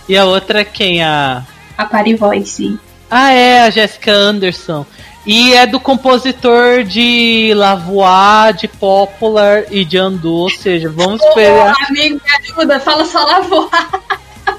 E 0.08 0.18
a 0.18 0.26
outra 0.26 0.64
quem? 0.64 1.04
A. 1.04 1.44
A 1.78 1.86
Party 1.86 2.16
Voice. 2.16 2.80
Ah, 3.10 3.32
é, 3.32 3.62
a 3.62 3.70
Jessica 3.70 4.12
Anderson. 4.12 4.86
E 5.26 5.54
é 5.54 5.68
do 5.68 5.80
compositor 5.80 6.84
de 6.84 7.54
Lavoie, 7.56 8.54
de 8.58 8.68
Popular 8.68 9.66
e 9.70 9.84
de 9.84 9.98
Andu, 9.98 10.34
ou 10.34 10.50
seja, 10.50 10.90
vamos 10.90 11.22
esperar 11.22 11.76
Ô, 11.76 11.86
amigo, 11.88 12.22
me 12.24 12.50
ajuda, 12.50 12.80
fala 12.80 13.06
só 13.06 13.24
lavoar. 13.26 13.90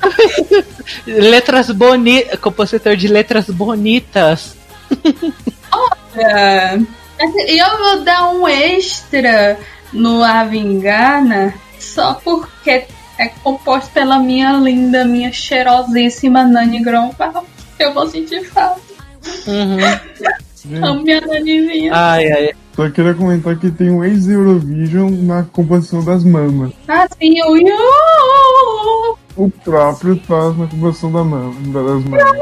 letras 1.06 1.70
bonitas, 1.70 2.38
compositor 2.38 2.94
de 2.96 3.08
letras 3.08 3.46
bonitas. 3.46 4.56
E 7.46 7.58
eu 7.58 7.78
vou 7.78 8.00
dar 8.02 8.30
um 8.30 8.48
extra 8.48 9.58
no 9.92 10.24
Avingana 10.24 11.54
só 11.82 12.14
porque 12.14 12.86
é 13.18 13.28
composto 13.42 13.90
pela 13.90 14.18
minha 14.18 14.52
linda, 14.52 15.04
minha 15.04 15.32
cheirosíssima 15.32 16.44
Nani 16.44 16.82
Gromval. 16.82 17.44
Eu 17.78 17.92
vou 17.94 18.06
sentir 18.08 18.44
falta. 18.44 18.80
Uhum. 19.46 19.78
Amo 20.84 21.02
minha 21.02 21.20
Nanizinha. 21.20 21.92
Ai, 21.94 22.30
ai. 22.30 22.50
Só 22.76 22.88
queria 22.88 23.14
comentar 23.14 23.58
que 23.58 23.70
tem 23.70 23.90
um 23.90 24.04
ex-Eurovision 24.04 25.10
na 25.10 25.42
composição 25.42 26.04
das 26.04 26.24
mamas. 26.24 26.72
Ah, 26.88 27.06
sim, 27.18 27.42
o 27.42 27.56
Yu! 27.56 29.16
O 29.36 29.50
próprio 29.50 30.20
faz 30.26 30.56
na 30.56 30.66
composição 30.66 31.12
da 31.12 31.24
mama, 31.24 31.54
das 31.72 32.04
mamas. 32.04 32.40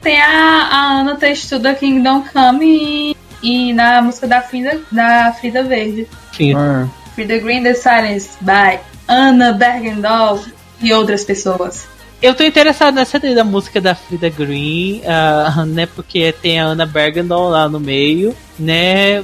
Tem 0.00 0.20
a, 0.20 0.68
a 0.70 1.00
Ana 1.00 1.16
Textuda 1.16 1.74
Kingdom 1.74 2.24
Come 2.32 3.14
e, 3.42 3.68
e 3.70 3.72
na 3.72 4.02
música 4.02 4.26
da 4.26 4.42
Frida, 4.42 4.80
da 4.92 5.32
Frida 5.38 5.62
Verde. 5.62 6.06
Enfim, 6.32 6.54
Ah, 6.54 6.86
Frida 7.14 7.38
Green 7.38 7.62
The 7.62 7.74
Silence 7.74 8.30
by 8.40 8.80
Anna 9.06 9.52
Bergendahl 9.52 10.40
e 10.80 10.92
outras 10.92 11.24
pessoas. 11.24 11.86
Eu 12.20 12.34
tô 12.34 12.42
interessado 12.42 12.94
nessa 12.94 13.18
daí 13.18 13.34
da 13.34 13.44
música 13.44 13.80
da 13.80 13.94
Frida 13.94 14.30
Green, 14.30 15.02
ah, 15.06 15.64
né? 15.68 15.86
Porque 15.86 16.32
tem 16.32 16.58
a 16.58 16.66
Anna 16.66 16.86
Bergendahl 16.86 17.50
lá 17.50 17.68
no 17.68 17.78
meio, 17.78 18.34
né? 18.58 19.22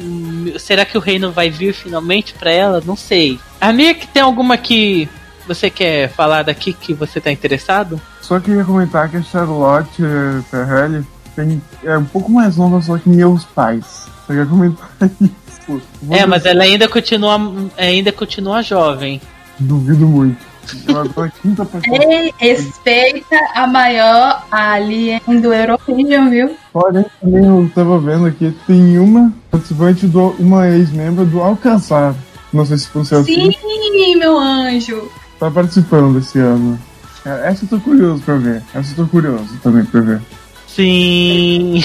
Será 0.58 0.84
que 0.84 0.98
o 0.98 1.00
reino 1.00 1.32
vai 1.32 1.50
vir 1.50 1.72
finalmente 1.72 2.34
pra 2.34 2.50
ela? 2.50 2.82
Não 2.84 2.96
sei. 2.96 3.40
A 3.60 3.72
minha 3.72 3.94
que 3.94 4.06
tem 4.06 4.22
alguma 4.22 4.56
que 4.56 5.08
você 5.46 5.70
quer 5.70 6.10
falar 6.10 6.44
daqui 6.44 6.72
que 6.72 6.92
você 6.92 7.20
tá 7.20 7.32
interessado? 7.32 8.00
Só 8.20 8.38
queria 8.38 8.64
comentar 8.64 9.08
que 9.08 9.16
a 9.16 9.22
Charlotte 9.22 10.02
eh, 10.02 10.42
Perrelli 10.50 11.04
tem, 11.34 11.60
é 11.82 11.96
um 11.96 12.04
pouco 12.04 12.30
mais 12.30 12.56
nova 12.56 12.80
só 12.80 12.98
que 12.98 13.08
meus 13.08 13.44
pais. 13.44 14.06
Só 14.26 14.28
queria 14.28 14.46
comentar 14.46 14.90
isso. 15.20 15.49
Vou 15.66 15.80
É, 16.10 16.26
mas 16.26 16.44
ela 16.46 16.64
ainda 16.64 16.88
continua, 16.88 17.38
ainda 17.76 18.12
continua 18.12 18.62
jovem. 18.62 19.20
Duvido 19.58 20.06
muito. 20.06 20.50
Tá. 20.86 21.30
Ei, 21.90 22.32
respeita 22.38 23.36
a 23.54 23.66
maior 23.66 24.44
alien 24.50 25.20
do 25.40 25.52
Eurovision, 25.52 26.30
viu? 26.30 26.56
Porém, 26.72 27.04
também 27.20 27.44
eu 27.44 27.70
tava 27.74 27.98
vendo 27.98 28.26
aqui, 28.26 28.54
tem 28.66 28.98
uma 28.98 29.32
participante, 29.50 30.06
do, 30.06 30.28
uma 30.38 30.68
ex-membro 30.68 31.24
do 31.24 31.40
Alcançar. 31.40 32.14
Não 32.52 32.64
sei 32.64 32.78
se 32.78 32.88
funciona 32.88 33.22
assim. 33.22 33.52
Sim, 33.52 34.16
meu 34.16 34.38
anjo. 34.38 35.10
Tá 35.38 35.50
participando 35.50 36.18
esse 36.18 36.38
ano. 36.38 36.78
É, 37.24 37.48
Essa 37.48 37.64
eu 37.64 37.68
tô 37.68 37.80
curioso 37.80 38.22
pra 38.22 38.36
ver. 38.36 38.62
Essa 38.74 38.92
eu 38.92 38.96
tô 38.96 39.06
curioso 39.06 39.58
também 39.62 39.84
pra 39.84 40.00
ver. 40.00 40.20
Sim. 40.66 41.80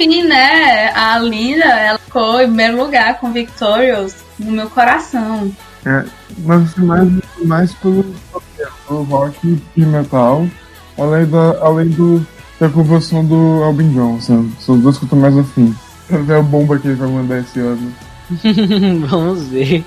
Enfim, 0.00 0.22
né? 0.22 0.90
A 0.94 1.18
Lina, 1.18 1.78
ela 1.78 1.98
ficou 1.98 2.40
em 2.40 2.46
primeiro 2.46 2.82
lugar 2.82 3.20
com 3.20 3.30
Victorious 3.32 4.16
no 4.38 4.50
meu 4.52 4.70
coração. 4.70 5.54
É, 5.84 6.04
mas 6.38 6.74
mais, 6.76 7.08
mais 7.44 7.74
pelo, 7.74 8.06
pelo 8.88 9.02
rock 9.02 9.62
e 9.76 9.80
metal, 9.84 10.48
além, 10.96 11.26
da, 11.26 11.58
além 11.60 11.88
do, 11.88 12.26
da 12.58 12.70
composição 12.70 13.22
do 13.26 13.62
Albin 13.62 13.92
Johnson. 13.92 14.48
São 14.58 14.76
os 14.76 14.82
dois 14.82 14.96
que 14.96 15.04
eu 15.04 15.10
tô 15.10 15.16
mais 15.16 15.36
afim. 15.36 15.74
Pra 16.08 16.18
ver 16.18 16.36
a 16.36 16.42
bomba 16.42 16.78
que 16.78 16.88
ele 16.88 16.96
vai 16.96 17.08
mandar 17.08 17.40
esse 17.40 17.60
ano. 17.60 17.92
Vamos 19.06 19.48
ver. 19.48 19.84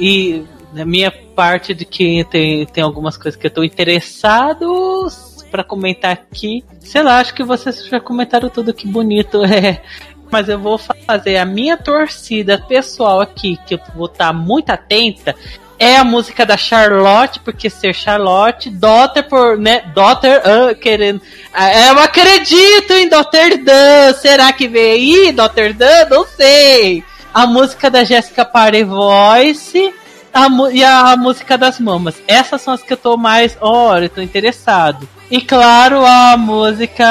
E 0.00 0.44
na 0.72 0.84
minha 0.84 1.12
parte 1.12 1.72
de 1.74 1.84
que 1.84 2.24
tem, 2.24 2.66
tem 2.66 2.82
algumas 2.82 3.16
coisas 3.16 3.40
que 3.40 3.46
eu 3.46 3.52
tô 3.52 3.62
interessado 3.62 5.06
pra 5.54 5.62
comentar 5.62 6.10
aqui. 6.10 6.64
Sei 6.80 7.00
lá, 7.00 7.20
acho 7.20 7.32
que 7.32 7.44
vocês 7.44 7.86
já 7.86 8.00
comentaram 8.00 8.50
tudo 8.50 8.74
que 8.74 8.88
bonito 8.88 9.40
é. 9.46 9.80
Mas 10.28 10.48
eu 10.48 10.58
vou 10.58 10.76
fazer 10.76 11.36
a 11.36 11.44
minha 11.44 11.76
torcida 11.76 12.58
pessoal 12.58 13.20
aqui, 13.20 13.56
que 13.64 13.74
eu 13.74 13.80
vou 13.94 14.06
estar 14.06 14.32
muito 14.32 14.70
atenta, 14.70 15.32
é 15.78 15.96
a 15.96 16.02
música 16.02 16.44
da 16.44 16.56
Charlotte, 16.56 17.38
porque 17.38 17.70
ser 17.70 17.94
Charlotte, 17.94 18.68
Daughter 18.68 19.28
por, 19.28 19.56
né, 19.56 19.82
Daughter, 19.94 20.40
uh, 20.40 20.74
querendo, 20.74 21.18
uh, 21.18 21.88
eu 21.88 22.00
acredito 22.00 22.92
em 22.94 23.08
Daughter 23.08 23.62
Dan, 23.62 24.12
será 24.14 24.52
que 24.52 24.66
veio 24.66 25.26
aí, 25.26 25.32
Daughter 25.32 25.72
Dan? 25.72 26.08
Não 26.10 26.26
sei. 26.26 27.04
A 27.32 27.46
música 27.46 27.88
da 27.88 28.02
Jessica 28.02 28.44
Party 28.44 28.82
Voice, 28.82 29.94
a, 30.34 30.48
e 30.72 30.84
a 30.84 31.16
música 31.16 31.56
das 31.56 31.78
mamas. 31.78 32.16
Essas 32.26 32.60
são 32.60 32.74
as 32.74 32.82
que 32.82 32.92
eu 32.92 32.96
tô 32.96 33.16
mais, 33.16 33.56
olha, 33.60 34.06
eu 34.06 34.10
tô 34.10 34.20
interessado. 34.20 35.08
E 35.30 35.40
claro, 35.40 36.04
a 36.04 36.36
música 36.36 37.04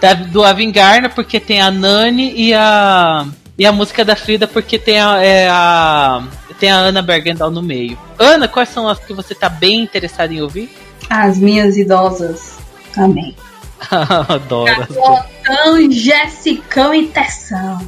da, 0.00 0.14
do 0.14 0.44
Avingarna, 0.44 1.08
porque 1.08 1.40
tem 1.40 1.60
a 1.60 1.70
Nani 1.70 2.32
e 2.36 2.52
a 2.52 3.26
e 3.58 3.64
a 3.64 3.72
música 3.72 4.04
da 4.04 4.14
Frida 4.14 4.46
porque 4.46 4.78
tem 4.78 5.00
a, 5.00 5.22
é 5.24 5.48
a 5.48 6.22
tem 6.60 6.70
a 6.70 6.76
Ana 6.76 7.00
Bergendal 7.00 7.50
no 7.50 7.62
meio. 7.62 7.98
Ana, 8.18 8.48
quais 8.48 8.68
são 8.68 8.88
as 8.88 8.98
que 8.98 9.14
você 9.14 9.34
tá 9.34 9.48
bem 9.48 9.82
interessada 9.82 10.32
em 10.32 10.42
ouvir? 10.42 10.70
As 11.08 11.38
minhas 11.38 11.76
idosas 11.76 12.58
também. 12.92 13.34
Adoro. 14.28 14.74
Capotão, 14.74 15.90
Jessicão 15.90 16.94
e 16.94 17.06
Tessão. 17.06 17.80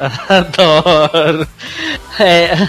Adoro. 0.28 1.46
É, 2.18 2.68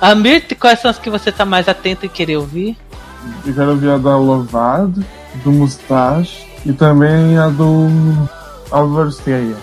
a 0.00 0.14
Mirth, 0.14 0.54
quais 0.58 0.80
são 0.80 0.90
as 0.90 0.98
que 0.98 1.10
você 1.10 1.30
tá 1.30 1.44
mais 1.44 1.68
atento 1.68 2.06
em 2.06 2.08
querer 2.08 2.36
ouvir? 2.36 2.76
Eu 3.44 3.54
quero 3.54 3.70
ouvir 3.70 3.90
a 3.90 3.98
da 3.98 4.16
Louvado, 4.16 5.04
do 5.44 5.52
Mustache 5.52 6.46
e 6.64 6.72
também 6.72 7.36
a 7.38 7.48
do 7.48 7.88
Álvaro 8.70 9.10
Steia. 9.12 9.56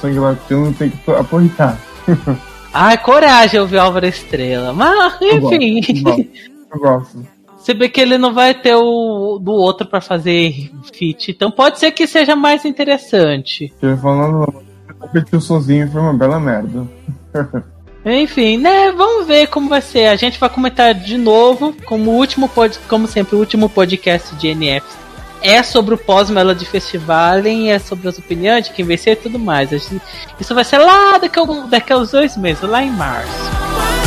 Sangue 0.00 0.18
Latino 0.18 0.72
tem 0.72 0.90
que 0.90 1.10
apoiar. 1.10 1.78
Ai, 2.72 2.96
coragem 2.98 3.60
ouvir 3.60 3.78
Álvaro 3.78 4.06
Estrela. 4.06 4.72
Mas, 4.72 5.14
enfim. 5.20 5.80
Eu 5.88 6.02
gosto. 6.02 6.28
Eu 6.72 6.78
gosto. 6.78 7.26
Você 7.56 7.74
vê 7.74 7.88
que 7.90 8.00
ele 8.00 8.16
não 8.16 8.32
vai 8.32 8.54
ter 8.54 8.74
o 8.76 9.38
do 9.38 9.52
outro 9.52 9.86
para 9.86 10.00
fazer 10.00 10.70
feat. 10.92 11.32
Então 11.32 11.50
pode 11.50 11.78
ser 11.78 11.90
que 11.90 12.06
seja 12.06 12.36
mais 12.36 12.64
interessante. 12.64 13.72
Ele 13.82 13.96
falando, 13.96 14.54
competiu 14.98 15.40
sozinho 15.40 15.90
foi 15.90 16.00
uma 16.00 16.14
bela 16.14 16.38
merda. 16.38 16.86
Enfim, 18.04 18.56
né? 18.56 18.92
Vamos 18.92 19.26
ver 19.26 19.48
como 19.48 19.68
vai 19.68 19.82
ser. 19.82 20.06
A 20.06 20.16
gente 20.16 20.38
vai 20.38 20.48
comentar 20.48 20.94
de 20.94 21.18
novo, 21.18 21.74
como 21.84 22.12
último 22.12 22.48
pod, 22.48 22.78
como 22.88 23.06
sempre, 23.06 23.36
o 23.36 23.38
último 23.38 23.68
podcast 23.68 24.34
de 24.36 24.48
NF 24.48 25.00
é 25.42 25.62
sobre 25.62 25.94
o 25.94 25.98
pós-Melody 25.98 26.66
Festival, 26.66 27.38
é 27.46 27.78
sobre 27.78 28.08
as 28.08 28.18
opiniões 28.18 28.66
de 28.66 28.72
quem 28.72 28.84
vencer 28.84 29.14
e 29.14 29.16
tudo 29.16 29.38
mais. 29.38 29.70
Isso 29.72 30.54
vai 30.54 30.64
ser 30.64 30.78
lá 30.78 31.18
daqui 31.18 31.38
a, 31.38 31.44
daqui 31.66 31.92
a 31.92 31.98
uns 31.98 32.10
dois 32.10 32.36
meses, 32.36 32.62
lá 32.62 32.82
em 32.82 32.90
março. 32.90 33.99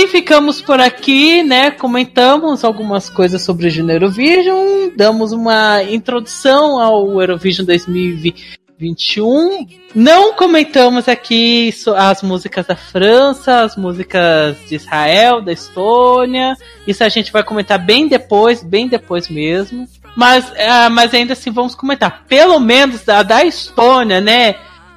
Enfim, 0.00 0.06
ficamos 0.06 0.62
por 0.62 0.80
aqui, 0.80 1.42
né? 1.42 1.70
Comentamos 1.70 2.64
algumas 2.64 3.10
coisas 3.10 3.42
sobre 3.42 3.68
o 3.68 3.90
Eurovision, 3.90 4.88
damos 4.96 5.30
uma 5.30 5.82
introdução 5.82 6.80
ao 6.80 7.20
Eurovision 7.20 7.66
2021. 7.66 9.66
Não 9.94 10.32
comentamos 10.32 11.06
aqui 11.06 11.70
as 11.98 12.22
músicas 12.22 12.66
da 12.66 12.74
França, 12.74 13.60
as 13.60 13.76
músicas 13.76 14.56
de 14.66 14.76
Israel, 14.76 15.42
da 15.42 15.52
Estônia. 15.52 16.56
Isso 16.86 17.04
a 17.04 17.10
gente 17.10 17.30
vai 17.30 17.44
comentar 17.44 17.78
bem 17.78 18.08
depois, 18.08 18.62
bem 18.62 18.88
depois 18.88 19.28
mesmo. 19.28 19.86
Mas, 20.16 20.48
uh, 20.48 20.90
mas 20.90 21.12
ainda 21.12 21.34
assim 21.34 21.50
vamos 21.50 21.74
comentar. 21.74 22.24
Pelo 22.26 22.58
menos 22.58 23.06
a 23.06 23.22
da 23.22 23.44
Estônia, 23.44 24.18
né? 24.18 24.54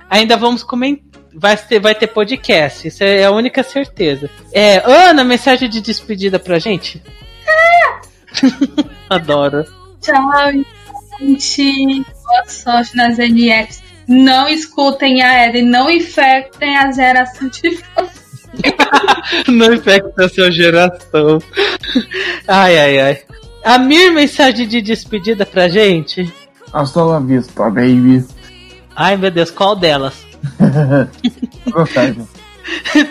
Ainda 0.10 0.38
vamos 0.38 0.64
comentar 0.64 1.13
vai 1.34 1.58
ter, 1.58 1.80
vai 1.80 1.96
ter 1.96 2.08
podcast. 2.08 2.88
Isso 2.88 3.04
é 3.04 3.24
a 3.24 3.32
única 3.32 3.64
certeza. 3.64 4.30
É, 4.52 4.82
Ana, 4.86 5.24
mensagem 5.24 5.70
de 5.70 5.82
despedida 5.82 6.40
pra 6.40 6.60
gente? 6.60 7.02
Adoro. 9.10 9.66
Tchau, 10.02 10.52
gente. 11.20 12.06
Boa 12.24 12.46
sorte 12.48 12.96
nas 12.96 13.18
NFs. 13.18 13.84
Não 14.08 14.48
escutem 14.50 15.22
a 15.22 15.48
Eden, 15.48 15.66
não 15.66 15.90
infectem 15.90 16.78
a 16.78 16.92
geração 16.92 17.48
de 17.48 17.80
Não 19.48 19.74
infectem 19.74 20.26
a 20.26 20.30
sua 20.30 20.52
geração. 20.52 21.40
Ai, 22.48 22.78
ai, 22.78 23.00
ai. 23.00 23.22
A 23.64 23.78
minha 23.80 24.12
mensagem 24.12 24.68
de 24.68 24.82
despedida 24.82 25.46
pra 25.46 25.70
gente? 25.70 26.32
Hasta 26.72 27.04
la 27.04 27.20
vista, 27.20 27.70
baby. 27.70 28.26
Ai, 28.96 29.16
meu 29.16 29.32
Deus, 29.32 29.50
qual 29.50 29.76
delas? 29.76 30.33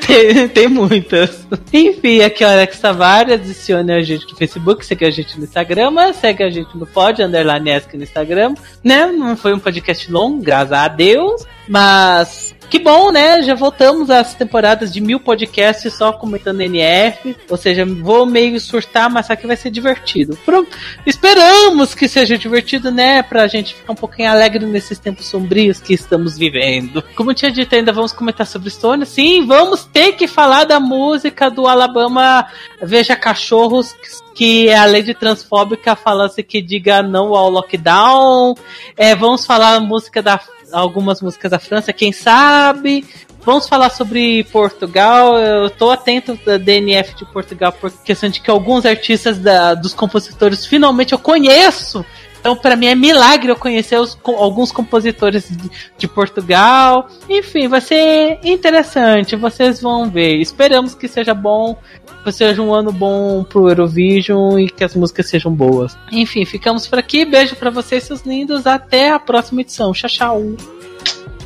Tem, 0.06 0.48
tem 0.48 0.68
muitas. 0.68 1.46
Enfim, 1.72 2.20
aqui 2.22 2.42
é 2.42 2.46
o 2.46 2.50
Alex 2.50 2.80
Tavares. 2.80 3.34
Adicione 3.34 3.92
a 3.92 4.02
gente 4.02 4.26
no 4.30 4.36
Facebook, 4.36 4.84
segue 4.84 5.04
a 5.04 5.10
gente 5.10 5.38
no 5.38 5.44
Instagram, 5.44 5.90
segue 6.12 6.42
a 6.42 6.50
gente 6.50 6.76
no 6.76 6.86
Pod, 6.86 7.22
underline 7.22 7.70
no 7.94 8.02
Instagram. 8.02 8.54
Né? 8.82 9.06
Não 9.06 9.36
foi 9.36 9.54
um 9.54 9.58
podcast 9.58 10.10
longo, 10.10 10.42
graças 10.42 10.72
a 10.72 10.88
Deus. 10.88 11.44
Mas 11.68 12.54
que 12.72 12.78
bom, 12.78 13.12
né? 13.12 13.42
Já 13.42 13.54
voltamos 13.54 14.08
às 14.08 14.34
temporadas 14.34 14.90
de 14.90 14.98
mil 14.98 15.20
podcasts 15.20 15.92
só 15.92 16.10
comentando 16.10 16.62
NF. 16.62 17.36
Ou 17.50 17.58
seja, 17.58 17.84
vou 17.84 18.24
meio 18.24 18.58
surtar, 18.58 19.10
mas 19.10 19.28
que 19.28 19.46
vai 19.46 19.56
ser 19.56 19.70
divertido. 19.70 20.38
Pronto. 20.42 20.74
Esperamos 21.04 21.94
que 21.94 22.08
seja 22.08 22.38
divertido, 22.38 22.90
né? 22.90 23.22
Pra 23.22 23.46
gente 23.46 23.74
ficar 23.74 23.92
um 23.92 23.96
pouquinho 23.96 24.30
alegre 24.30 24.64
nesses 24.64 24.98
tempos 24.98 25.26
sombrios 25.26 25.80
que 25.80 25.92
estamos 25.92 26.38
vivendo. 26.38 27.04
Como 27.14 27.32
eu 27.32 27.34
tinha 27.34 27.52
dito, 27.52 27.74
ainda 27.74 27.92
vamos 27.92 28.10
comentar 28.10 28.46
sobre 28.46 28.70
Stone. 28.70 29.04
Sim, 29.04 29.44
vamos 29.44 29.84
ter 29.84 30.12
que 30.12 30.26
falar 30.26 30.64
da 30.64 30.80
música 30.80 31.50
do 31.50 31.66
Alabama 31.66 32.46
Veja 32.80 33.14
Cachorros, 33.14 33.94
que 34.34 34.70
é 34.70 34.78
a 34.78 34.86
lei 34.86 35.02
de 35.02 35.12
transfóbica 35.12 35.94
falando 35.94 36.32
que 36.36 36.62
diga 36.62 37.02
não 37.02 37.34
ao 37.34 37.50
lockdown. 37.50 38.54
É, 38.96 39.14
vamos 39.14 39.44
falar 39.44 39.74
a 39.74 39.80
música 39.80 40.22
da 40.22 40.40
algumas 40.72 41.20
músicas 41.20 41.50
da 41.50 41.58
França, 41.58 41.92
quem 41.92 42.12
sabe. 42.12 43.04
Vamos 43.44 43.68
falar 43.68 43.90
sobre 43.90 44.44
Portugal. 44.44 45.36
Eu 45.36 45.68
tô 45.68 45.90
atento 45.90 46.38
da 46.46 46.56
DNF 46.56 47.16
de 47.16 47.24
Portugal 47.24 47.72
por 47.72 47.90
questão 47.90 48.30
de 48.30 48.40
que 48.40 48.50
alguns 48.50 48.86
artistas 48.86 49.38
da, 49.38 49.74
dos 49.74 49.92
compositores 49.92 50.64
finalmente 50.64 51.12
eu 51.12 51.18
conheço. 51.18 52.04
Então, 52.42 52.56
para 52.56 52.74
mim 52.74 52.86
é 52.86 52.94
milagre 52.96 53.52
eu 53.52 53.56
conhecer 53.56 53.96
os, 54.00 54.18
alguns 54.24 54.72
compositores 54.72 55.48
de, 55.48 55.70
de, 55.96 56.08
Portugal. 56.08 57.08
Enfim, 57.30 57.68
vai 57.68 57.80
ser 57.80 58.40
interessante. 58.42 59.36
Vocês 59.36 59.80
vão 59.80 60.10
ver. 60.10 60.38
Esperamos 60.40 60.92
que 60.92 61.06
seja 61.06 61.34
bom, 61.34 61.78
que 62.24 62.32
seja 62.32 62.60
um 62.60 62.74
ano 62.74 62.90
bom 62.90 63.44
pro 63.44 63.68
Eurovision 63.68 64.58
e 64.58 64.68
que 64.68 64.82
as 64.82 64.96
músicas 64.96 65.28
sejam 65.28 65.54
boas. 65.54 65.96
Enfim, 66.10 66.44
ficamos 66.44 66.88
por 66.88 66.98
aqui. 66.98 67.24
Beijo 67.24 67.54
para 67.54 67.70
vocês, 67.70 68.02
seus 68.02 68.22
lindos. 68.22 68.66
Até 68.66 69.12
a 69.12 69.20
próxima 69.20 69.60
edição. 69.60 69.92
Tchau, 69.92 70.10
tchau. 70.10 70.42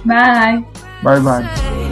Bye. 0.02 0.64
Bye, 1.02 1.20
bye. 1.20 1.85